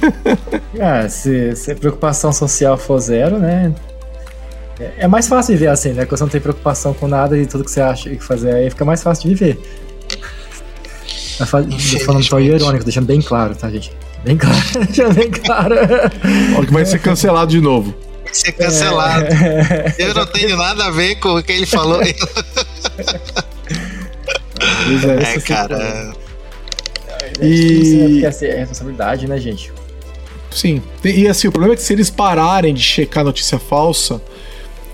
[0.80, 3.72] ah, se, se a preocupação social for zero, né?
[4.80, 6.06] É, é mais fácil viver assim, né?
[6.06, 8.70] Quando você não tem preocupação com nada e tudo que você acha que fazer aí
[8.70, 9.60] fica mais fácil de viver.
[11.38, 13.92] Tá falando tão irônico, deixando bem claro, tá, gente?
[14.24, 15.74] Bem claro, deixando bem claro.
[16.56, 17.94] Olha que vai ser cancelado de novo.
[18.24, 19.24] Vai ser cancelado.
[19.26, 19.94] É...
[19.98, 22.00] Eu não tenho nada a ver com o que ele falou.
[22.02, 22.12] é,
[25.22, 26.12] é cara.
[27.40, 28.22] E...
[28.24, 29.72] É, é responsabilidade, né, gente?
[30.50, 30.82] Sim.
[31.04, 34.20] E assim, o problema é que se eles pararem de checar notícia falsa,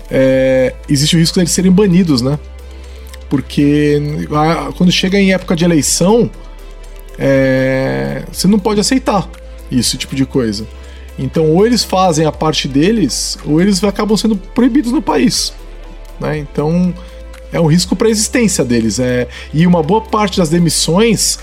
[0.09, 2.39] é, existe o risco deles serem banidos, né?
[3.29, 3.99] Porque
[4.77, 6.29] quando chega em época de eleição,
[7.17, 9.29] é, você não pode aceitar
[9.71, 10.65] esse tipo de coisa.
[11.19, 15.51] Então, ou eles fazem a parte deles, ou eles acabam sendo proibidos no país.
[16.19, 16.37] Né?
[16.37, 16.93] Então,
[17.51, 18.99] é um risco para a existência deles.
[18.99, 21.39] É, e uma boa parte das demissões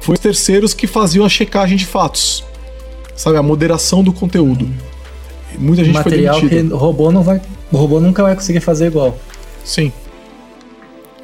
[0.00, 2.44] foi os terceiros que faziam a checagem de fatos.
[3.14, 4.68] Sabe, a moderação do conteúdo.
[5.58, 6.68] Muita gente Material foi demitida.
[6.68, 7.40] que o robô não vai
[7.70, 9.16] o robô nunca vai conseguir fazer igual.
[9.64, 9.92] Sim.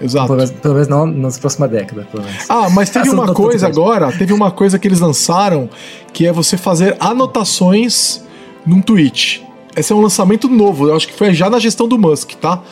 [0.01, 0.27] Exato.
[0.27, 2.07] Pelo menos, pelo menos não nas próximas décadas.
[2.49, 5.69] Ah, mas teve uma coisa agora, teve uma coisa que eles lançaram
[6.13, 8.23] que é você fazer anotações
[8.67, 9.45] num tweet.
[9.77, 12.63] Esse é um lançamento novo, eu acho que foi já na gestão do Musk, tá?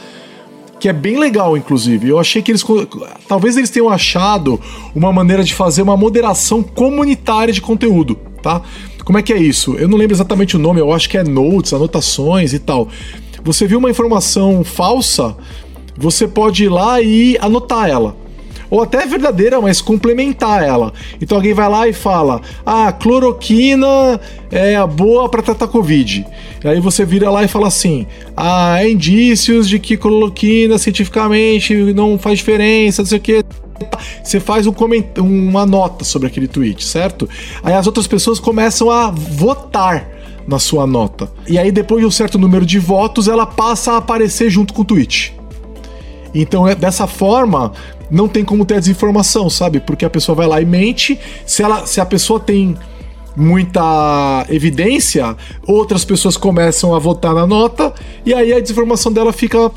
[0.79, 2.09] Que é bem legal, inclusive.
[2.09, 2.65] Eu achei que eles.
[3.29, 4.61] Talvez eles tenham achado
[4.95, 8.63] uma maneira de fazer uma moderação comunitária de conteúdo, tá?
[9.05, 9.75] Como é que é isso?
[9.75, 12.89] Eu não lembro exatamente o nome, eu acho que é notes, anotações e tal.
[13.45, 15.37] Você viu uma informação falsa,
[15.97, 18.17] você pode ir lá e anotar ela.
[18.73, 20.95] Ou até verdadeira, mas complementar ela.
[21.21, 24.19] Então alguém vai lá e fala: Ah, cloroquina
[24.51, 26.25] é boa para tratar Covid.
[26.65, 31.75] E aí você vira lá e fala assim: Ah, há indícios de que cloroquina cientificamente
[31.93, 33.45] não faz diferença, não sei o que.
[34.23, 34.75] Você faz um
[35.19, 37.29] uma nota sobre aquele tweet, certo?
[37.63, 40.09] Aí as outras pessoas começam a votar
[40.47, 41.31] na sua nota.
[41.49, 44.83] E aí, depois de um certo número de votos, ela passa a aparecer junto com
[44.83, 45.35] o tweet.
[46.35, 47.73] Então, é, dessa forma,
[48.11, 49.81] não tem como ter a desinformação, sabe?
[49.81, 51.19] Porque a pessoa vai lá e mente.
[51.47, 52.77] Se, ela, se a pessoa tem
[53.37, 55.37] muita evidência,
[55.67, 57.93] outras pessoas começam a votar na nota
[58.27, 59.71] e aí a desinformação dela fica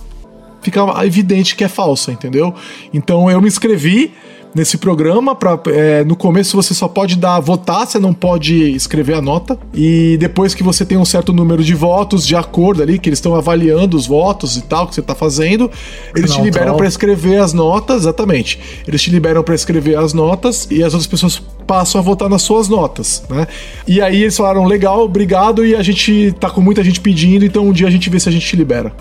[0.61, 2.53] fica evidente que é falsa, entendeu?
[2.93, 4.13] Então eu me inscrevi
[4.55, 5.35] nesse programa.
[5.35, 9.59] Pra, é, no começo você só pode dar votar, você não pode escrever a nota.
[9.73, 13.19] E depois que você tem um certo número de votos, de acordo ali, que eles
[13.19, 15.69] estão avaliando os votos e tal que você está fazendo,
[16.15, 18.59] eles não, te liberam para escrever as notas, exatamente.
[18.87, 22.41] Eles te liberam para escrever as notas e as outras pessoas passam a votar nas
[22.41, 23.47] suas notas, né?
[23.87, 27.67] E aí eles falaram, legal, obrigado, e a gente tá com muita gente pedindo, então
[27.67, 28.93] um dia a gente vê se a gente te libera.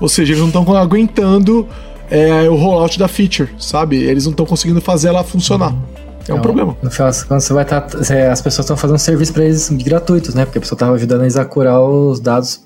[0.00, 1.66] Ou seja, eles não estão aguentando
[2.12, 3.96] é o rollout da feature, sabe?
[3.96, 5.74] Eles não estão conseguindo fazer ela funcionar.
[6.28, 6.76] É um não, problema.
[6.82, 7.80] No final, quando você vai estar.
[7.80, 7.98] Tá,
[8.30, 10.44] as pessoas estão fazendo serviço para eles gratuitos, né?
[10.44, 12.60] Porque a pessoa estava ajudando eles a curar os dados.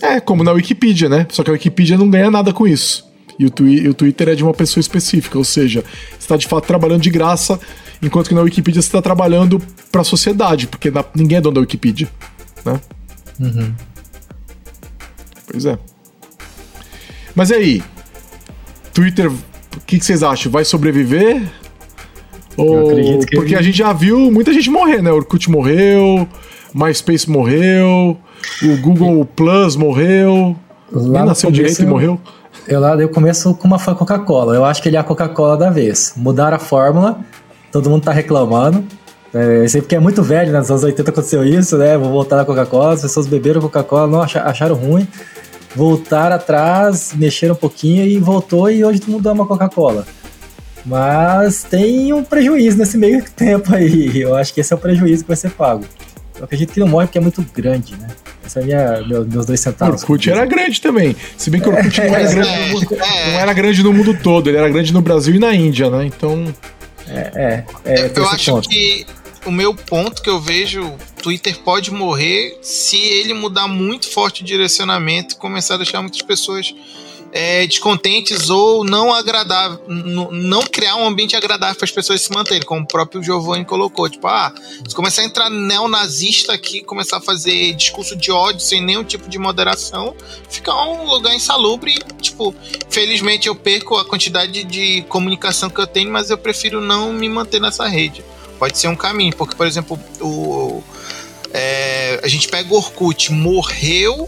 [0.00, 1.26] É, como na Wikipedia, né?
[1.30, 3.04] Só que a Wikipedia não ganha nada com isso.
[3.36, 6.46] E o, twi o Twitter é de uma pessoa específica, ou seja, você está de
[6.46, 7.58] fato trabalhando de graça,
[8.00, 9.60] enquanto que na Wikipedia você está trabalhando
[9.90, 12.08] para a sociedade, porque na, ninguém é dono da Wikipedia,
[12.64, 12.80] né?
[13.40, 13.74] Uhum.
[15.50, 15.76] Pois é.
[17.34, 17.82] Mas e aí?
[18.94, 20.50] Twitter, o que, que, vocês acham?
[20.50, 21.42] Vai sobreviver?
[22.56, 23.18] Ou...
[23.34, 25.10] Porque a gente já viu muita gente morrer, né?
[25.10, 26.28] O Orkut morreu,
[26.72, 28.16] MySpace morreu,
[28.62, 30.56] o Google Plus morreu.
[30.92, 32.20] Lá nasceu direito e morreu.
[32.68, 34.54] Eu lá eu começo com uma Coca-Cola.
[34.54, 36.14] Eu acho que ele é a Coca-Cola da vez.
[36.16, 37.18] Mudaram a fórmula,
[37.72, 38.84] todo mundo tá reclamando.
[39.34, 40.60] É, sei porque é muito velho, né?
[40.60, 41.98] Nos anos 80 aconteceu isso, né?
[41.98, 45.08] Vou voltar na Coca-Cola, as pessoas beberam Coca-Cola, não acharam ruim
[45.74, 50.06] voltaram atrás, mexeram um pouquinho e voltou e hoje todo mundo ama Coca-Cola.
[50.84, 54.20] Mas tem um prejuízo nesse meio tempo aí.
[54.20, 55.84] Eu acho que esse é o prejuízo que vai ser pago.
[56.38, 58.08] Eu acredito que não morre porque é muito grande, né?
[58.46, 60.02] Esse é minha, meu, meus dois centavos.
[60.02, 61.16] Orkut era grande também.
[61.36, 64.18] Se bem que o Orkut não, era grande no mundo, não era grande no mundo
[64.22, 66.04] todo, ele era grande no Brasil e na Índia, né?
[66.04, 66.44] Então.
[67.08, 68.68] É, é, é eu acho ponto.
[68.68, 69.06] que
[69.46, 74.44] o meu ponto que eu vejo, Twitter pode morrer se ele mudar muito forte o
[74.44, 76.74] direcionamento e começar a deixar muitas pessoas
[77.36, 82.62] é, descontentes ou não agradável, não criar um ambiente agradável para as pessoas se manterem,
[82.62, 84.08] como o próprio Giovanni colocou.
[84.08, 84.54] Tipo, ah,
[84.88, 89.28] se começar a entrar neonazista aqui, começar a fazer discurso de ódio sem nenhum tipo
[89.28, 90.14] de moderação,
[90.48, 91.94] fica um lugar insalubre.
[92.22, 92.54] Tipo,
[92.88, 97.28] felizmente eu perco a quantidade de comunicação que eu tenho, mas eu prefiro não me
[97.28, 98.24] manter nessa rede.
[98.64, 100.82] Pode ser um caminho, porque, por exemplo, o,
[101.52, 104.26] é, a gente pega o Orkut, morreu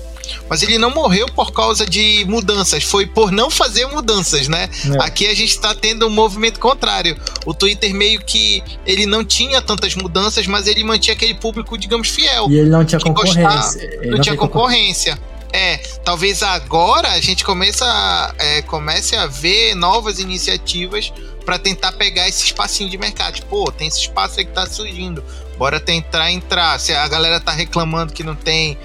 [0.51, 4.69] mas ele não morreu por causa de mudanças, foi por não fazer mudanças, né?
[4.93, 5.05] É.
[5.07, 7.17] Aqui a gente está tendo um movimento contrário.
[7.47, 12.09] O Twitter meio que ele não tinha tantas mudanças, mas ele mantinha aquele público, digamos,
[12.09, 12.49] fiel.
[12.51, 13.43] E ele não tinha concorrência.
[13.43, 15.19] Gostar, não, não, tinha concorrência.
[15.53, 21.13] É, talvez agora a gente comece a, é, comece a ver novas iniciativas
[21.45, 23.41] para tentar pegar esse espacinho de mercado.
[23.47, 25.23] Pô, tem esse espaço aí que tá surgindo.
[25.57, 26.79] Bora tentar entrar.
[26.79, 28.77] Se a galera tá reclamando que não tem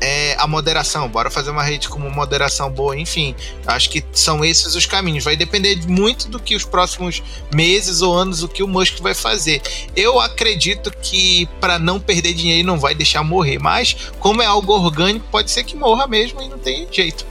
[0.00, 1.08] é, a moderação.
[1.08, 3.34] Bora fazer uma rede com uma moderação boa, enfim.
[3.66, 5.24] Acho que são esses os caminhos.
[5.24, 7.22] Vai depender muito do que os próximos
[7.54, 9.60] meses ou anos, o que o Musk vai fazer.
[9.94, 14.72] Eu acredito que para não perder dinheiro não vai deixar morrer, mas como é algo
[14.72, 17.26] orgânico, pode ser que morra mesmo e não tem jeito.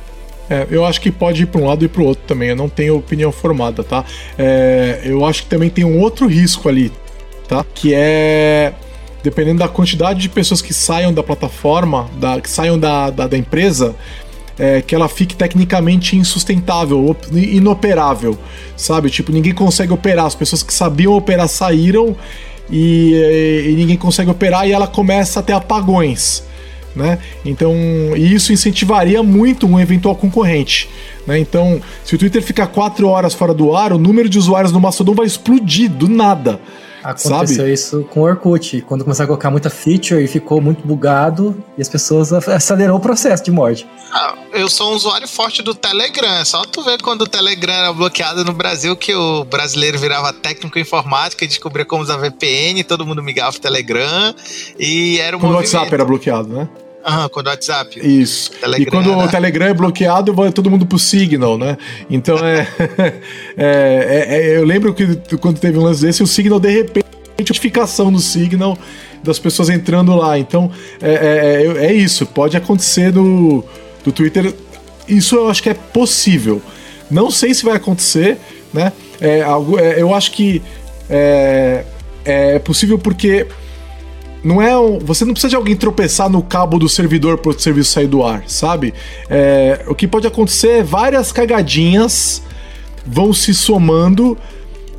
[0.49, 2.49] É, eu acho que pode ir para um lado e para o outro também.
[2.49, 4.05] Eu não tenho opinião formada, tá?
[4.37, 6.91] É, eu acho que também tem um outro risco ali,
[7.47, 7.65] tá?
[7.75, 8.73] Que é
[9.27, 13.37] dependendo da quantidade de pessoas que saiam da plataforma, da, que saiam da, da, da
[13.37, 13.93] empresa,
[14.57, 18.37] é, que ela fique tecnicamente insustentável, inoperável,
[18.77, 19.09] sabe?
[19.09, 22.15] Tipo, ninguém consegue operar, as pessoas que sabiam operar saíram
[22.71, 26.41] e, e ninguém consegue operar e ela começa a ter apagões.
[26.95, 27.19] Né?
[27.43, 27.75] Então,
[28.15, 30.89] isso incentivaria muito um eventual concorrente.
[31.27, 31.37] Né?
[31.37, 34.79] Então, se o Twitter ficar quatro horas fora do ar, o número de usuários no
[34.79, 36.61] Mastodon vai explodir do nada.
[37.03, 37.73] Aconteceu sabe?
[37.73, 41.81] isso com o Orkut, quando começaram a colocar muita feature e ficou muito bugado e
[41.81, 43.87] as pessoas acelerou o processo de morte.
[44.11, 46.39] Ah, eu sou um usuário forte do Telegram.
[46.39, 50.33] É só tu ver quando o Telegram era bloqueado no Brasil que o brasileiro virava
[50.33, 54.33] técnico informática e descobria como usar VPN, todo mundo migava pro Telegram
[54.79, 56.67] e era um Quando o WhatsApp era bloqueado, né?
[57.07, 57.99] Aham, quando o WhatsApp.
[58.05, 58.51] Isso.
[58.51, 61.77] Telegram, e quando o Telegram é bloqueado, vai todo mundo pro Signal, né?
[62.09, 62.67] Então é,
[63.55, 67.05] é, é, é, Eu lembro que quando teve um lance desse, o Signal, de repente,
[67.39, 68.77] notificação no Signal
[69.23, 70.37] das pessoas entrando lá.
[70.37, 70.69] Então
[71.01, 72.25] é, é, é, é isso.
[72.25, 73.63] Pode acontecer no,
[74.05, 74.53] no Twitter.
[75.07, 76.61] Isso eu acho que é possível.
[77.09, 78.37] Não sei se vai acontecer,
[78.73, 78.91] né?
[79.21, 80.61] É, algo, é, eu acho que
[81.09, 81.85] é,
[82.25, 83.47] é possível porque
[84.47, 87.59] não é um, você não precisa de alguém tropeçar no cabo do servidor para o
[87.59, 88.93] serviço sair do ar, sabe?
[89.29, 92.41] É, o que pode acontecer é várias cagadinhas
[93.05, 94.37] vão se somando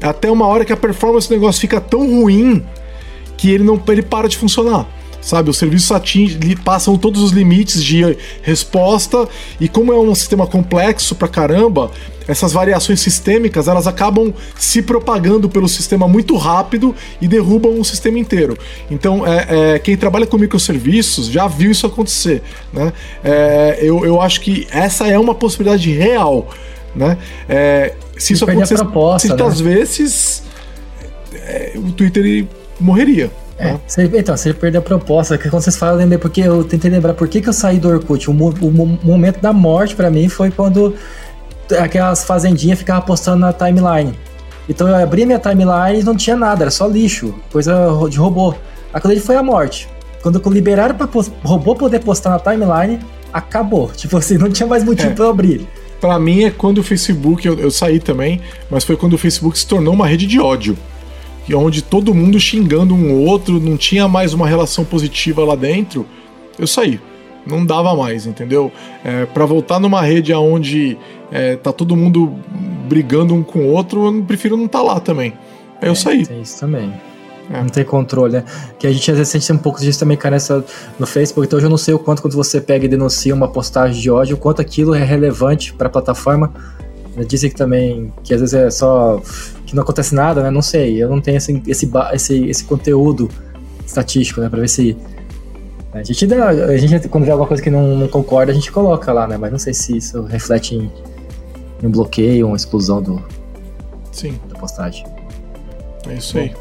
[0.03, 2.63] até uma hora que a performance do negócio fica tão ruim
[3.39, 4.87] que ele não ele para de funcionar
[5.21, 5.51] sabe?
[5.51, 9.29] Os serviços atingem, passam todos os limites de resposta
[9.61, 11.91] e como é um sistema complexo pra caramba,
[12.29, 18.19] essas variações sistêmicas elas acabam se propagando pelo sistema muito rápido e derrubam o sistema
[18.19, 18.57] inteiro.
[18.91, 22.43] Então, é, é quem trabalha com microserviços já viu isso acontecer,
[22.73, 22.93] né?
[23.25, 26.51] É, eu, eu acho que essa é uma possibilidade real,
[26.95, 27.17] né?
[27.49, 29.75] É, se isso acontecer muitas né?
[29.75, 30.43] vezes,
[31.33, 32.47] é, o Twitter
[32.79, 33.31] morreria.
[33.59, 36.91] É, você, então, você perdeu a proposta, quando vocês falam, eu lembrei, porque eu tentei
[36.91, 38.31] lembrar por que, que eu saí do Orkut.
[38.31, 40.95] O, o, o momento da morte para mim foi quando
[41.77, 44.15] aquelas fazendinhas ficavam postando na timeline.
[44.69, 48.55] Então eu abri minha timeline e não tinha nada, era só lixo, coisa de robô.
[48.93, 49.89] Aquilo ali foi a morte.
[50.23, 51.09] Quando liberaram para
[51.43, 53.01] robô poder postar na timeline,
[53.33, 53.91] acabou.
[53.97, 55.15] Tipo assim, não tinha mais motivo é.
[55.15, 55.67] para abrir.
[56.01, 58.41] Para mim é quando o Facebook, eu, eu saí também,
[58.71, 60.79] mas foi quando o Facebook se tornou uma rede de ódio
[61.55, 66.07] onde todo mundo xingando um outro, não tinha mais uma relação positiva lá dentro,
[66.59, 67.01] eu saí.
[67.47, 68.71] Não dava mais, entendeu?
[69.03, 70.99] É, para voltar numa rede onde
[71.31, 72.35] é, tá todo mundo
[72.87, 75.33] brigando um com o outro, eu prefiro não estar tá lá também.
[75.81, 76.27] Aí eu é, saí.
[76.27, 76.93] Tem isso também.
[77.51, 77.63] É.
[77.63, 78.45] Não tem controle, né?
[78.79, 80.63] Que a gente às vezes sente um pouco disso também, cara, nessa,
[80.99, 81.47] no Facebook.
[81.47, 84.11] Então hoje eu não sei o quanto quando você pega e denuncia uma postagem de
[84.11, 86.53] ódio, o quanto aquilo é relevante para a plataforma
[87.27, 89.21] Dizem que também que às vezes é só
[89.69, 90.51] que não acontece nada, né?
[90.51, 91.03] Não sei.
[91.03, 93.29] Eu não tenho esse, esse, esse, esse conteúdo
[93.85, 94.49] estatístico, né?
[94.49, 94.97] Pra ver se.
[95.93, 98.73] A gente, dá, a gente quando vê alguma coisa que não, não, concorda, a gente
[98.73, 99.37] coloca lá, né?
[99.37, 100.91] Mas não sei se isso reflete em,
[101.83, 103.23] em um bloqueio uma exclusão do,
[104.11, 104.39] Sim.
[104.49, 105.05] da postagem.
[106.09, 106.41] É isso Bom.
[106.41, 106.55] aí.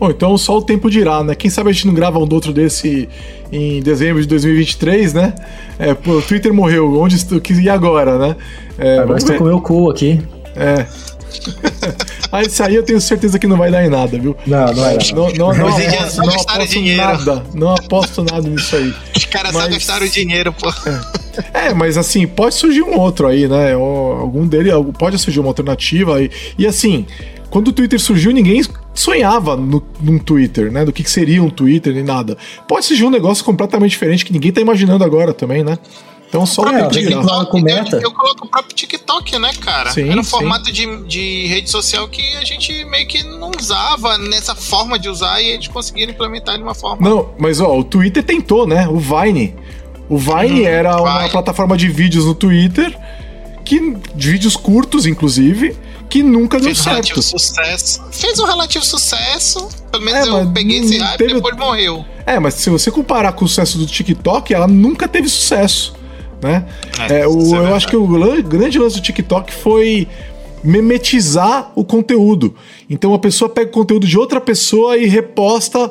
[0.00, 1.34] Bom, então só o tempo dirá, né?
[1.34, 3.08] Quem sabe a gente não grava um outro desse
[3.50, 5.34] em dezembro de 2023, né?
[5.78, 7.40] É, pô, o Twitter morreu, onde estou?
[7.50, 8.36] E agora, né?
[8.78, 10.22] É, agora estou com o meu cu aqui.
[10.54, 10.86] É.
[12.30, 14.36] Aí isso aí eu tenho certeza que não vai dar em nada, viu?
[14.46, 15.14] Não, não vai dar.
[15.14, 17.44] Não, não, não, aposto, não aposto nada.
[17.54, 18.94] Não aposto nada nisso aí.
[19.16, 19.62] Os caras mas...
[19.62, 20.68] só gastaram dinheiro, pô.
[21.54, 21.68] É.
[21.68, 21.74] é.
[21.74, 23.72] mas assim, pode surgir um outro aí, né?
[23.72, 26.30] Algum dele, pode surgir uma alternativa aí.
[26.58, 27.06] E assim,
[27.50, 28.62] quando o Twitter surgiu, ninguém
[28.94, 30.84] sonhava no, num Twitter, né?
[30.84, 32.36] Do que, que seria um Twitter nem nada.
[32.66, 35.78] Pode surgir um negócio completamente diferente que ninguém tá imaginando agora também, né?
[36.28, 37.96] Então só o é, TikTok, com meta.
[37.96, 39.90] Eu, eu, coloco o próprio TikTok, né, cara?
[39.90, 40.30] Sim, Era um sim.
[40.30, 45.08] formato de, de rede social que a gente meio que não usava nessa forma de
[45.08, 47.08] usar e eles conseguiram implementar de uma forma.
[47.08, 48.86] Não, mas ó, o Twitter tentou, né?
[48.86, 49.54] O Vine.
[50.06, 51.08] O Vine hum, era Vine.
[51.08, 52.96] uma plataforma de vídeos no Twitter,
[53.64, 55.74] que, de vídeos curtos, inclusive,
[56.10, 56.94] que nunca Fez deu certo.
[56.94, 58.02] Relativo sucesso.
[58.10, 59.66] Fez um relativo sucesso.
[59.90, 61.34] Pelo menos é, eu peguei esse hype teve...
[61.34, 62.04] depois morreu.
[62.26, 65.97] É, mas se você comparar com o sucesso do TikTok, ela nunca teve sucesso
[66.42, 66.66] né?
[67.08, 68.06] É, é, o, é eu acho que o
[68.42, 70.06] grande lance do TikTok foi
[70.62, 72.54] memetizar o conteúdo.
[72.88, 75.90] Então a pessoa pega o conteúdo de outra pessoa e reposta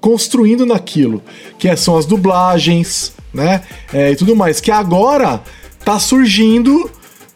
[0.00, 1.22] construindo naquilo,
[1.58, 3.62] que é, são as dublagens, né?
[3.92, 5.42] É, e tudo mais, que agora
[5.84, 6.90] tá surgindo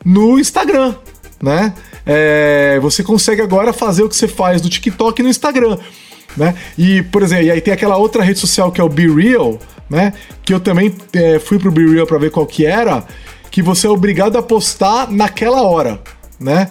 [0.05, 0.95] no Instagram,
[1.43, 1.74] né?
[2.07, 5.78] É, você consegue agora fazer o que você faz no TikTok no Instagram,
[6.37, 6.55] né?
[6.77, 9.59] E, por exemplo, e aí tem aquela outra rede social que é o Be Real,
[9.91, 10.12] né?
[10.45, 13.05] Que eu também é, fui pro Be Real pra ver qual que era,
[13.51, 16.01] que você é obrigado a postar naquela hora,
[16.39, 16.71] né?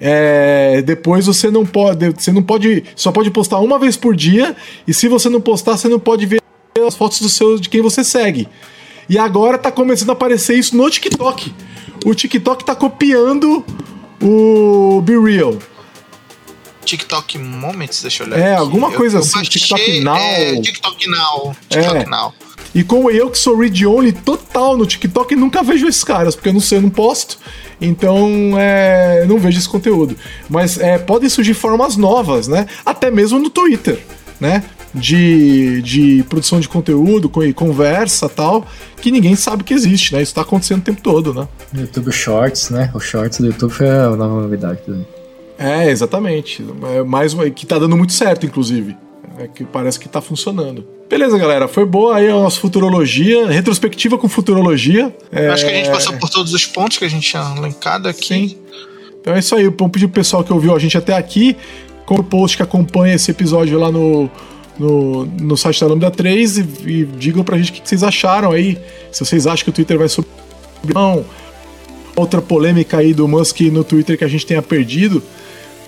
[0.00, 4.56] É, depois você não pode, você não pode, só pode postar uma vez por dia,
[4.86, 6.40] e se você não postar, você não pode ver
[6.86, 8.48] as fotos do seu, de quem você segue.
[9.08, 11.52] E agora tá começando a aparecer isso no TikTok.
[12.06, 13.64] O TikTok tá copiando
[14.22, 15.58] o Be Real.
[16.84, 18.38] TikTok Moments, deixa eu olhar.
[18.38, 18.60] É, aqui.
[18.60, 20.16] alguma coisa eu, assim, eu TikTok Now.
[20.16, 21.56] É, TikTok Now.
[21.68, 22.06] TikTok é.
[22.06, 22.34] Now.
[22.74, 26.48] E como eu que sou read only total no TikTok, nunca vejo esses caras, porque
[26.48, 27.38] eu não sei, eu não posto.
[27.80, 30.16] Então, é, não vejo esse conteúdo.
[30.48, 32.66] Mas é, podem surgir formas novas, né?
[32.84, 33.98] Até mesmo no Twitter,
[34.38, 34.62] né?
[34.94, 38.66] De, de produção de conteúdo, conversa tal,
[38.96, 40.22] que ninguém sabe que existe, né?
[40.22, 41.48] Isso tá acontecendo o tempo todo, né?
[41.74, 42.90] YouTube Shorts, né?
[42.94, 45.06] O Shorts do YouTube foi a nova novidade também.
[45.58, 46.64] É, exatamente.
[46.96, 48.96] É mais que tá dando muito certo, inclusive.
[49.38, 50.86] É que parece que tá funcionando.
[51.08, 51.66] Beleza, galera.
[51.66, 55.14] Foi boa aí a nossa futurologia, retrospectiva com futurologia.
[55.32, 55.48] É...
[55.48, 58.48] Acho que a gente passou por todos os pontos que a gente tinha elencado aqui.
[58.50, 58.58] Sim.
[59.20, 59.64] Então é isso aí.
[59.64, 61.56] Vamos pedir pro pessoal que ouviu a gente até aqui,
[62.06, 64.30] com o post que acompanha esse episódio lá no,
[64.78, 68.52] no, no site da Lambda 3 e, e digam pra gente o que vocês acharam
[68.52, 68.78] aí.
[69.10, 70.28] Se vocês acham que o Twitter vai subir.
[70.94, 71.24] Não.
[72.16, 75.22] Outra polêmica aí do Musk no Twitter que a gente tenha perdido.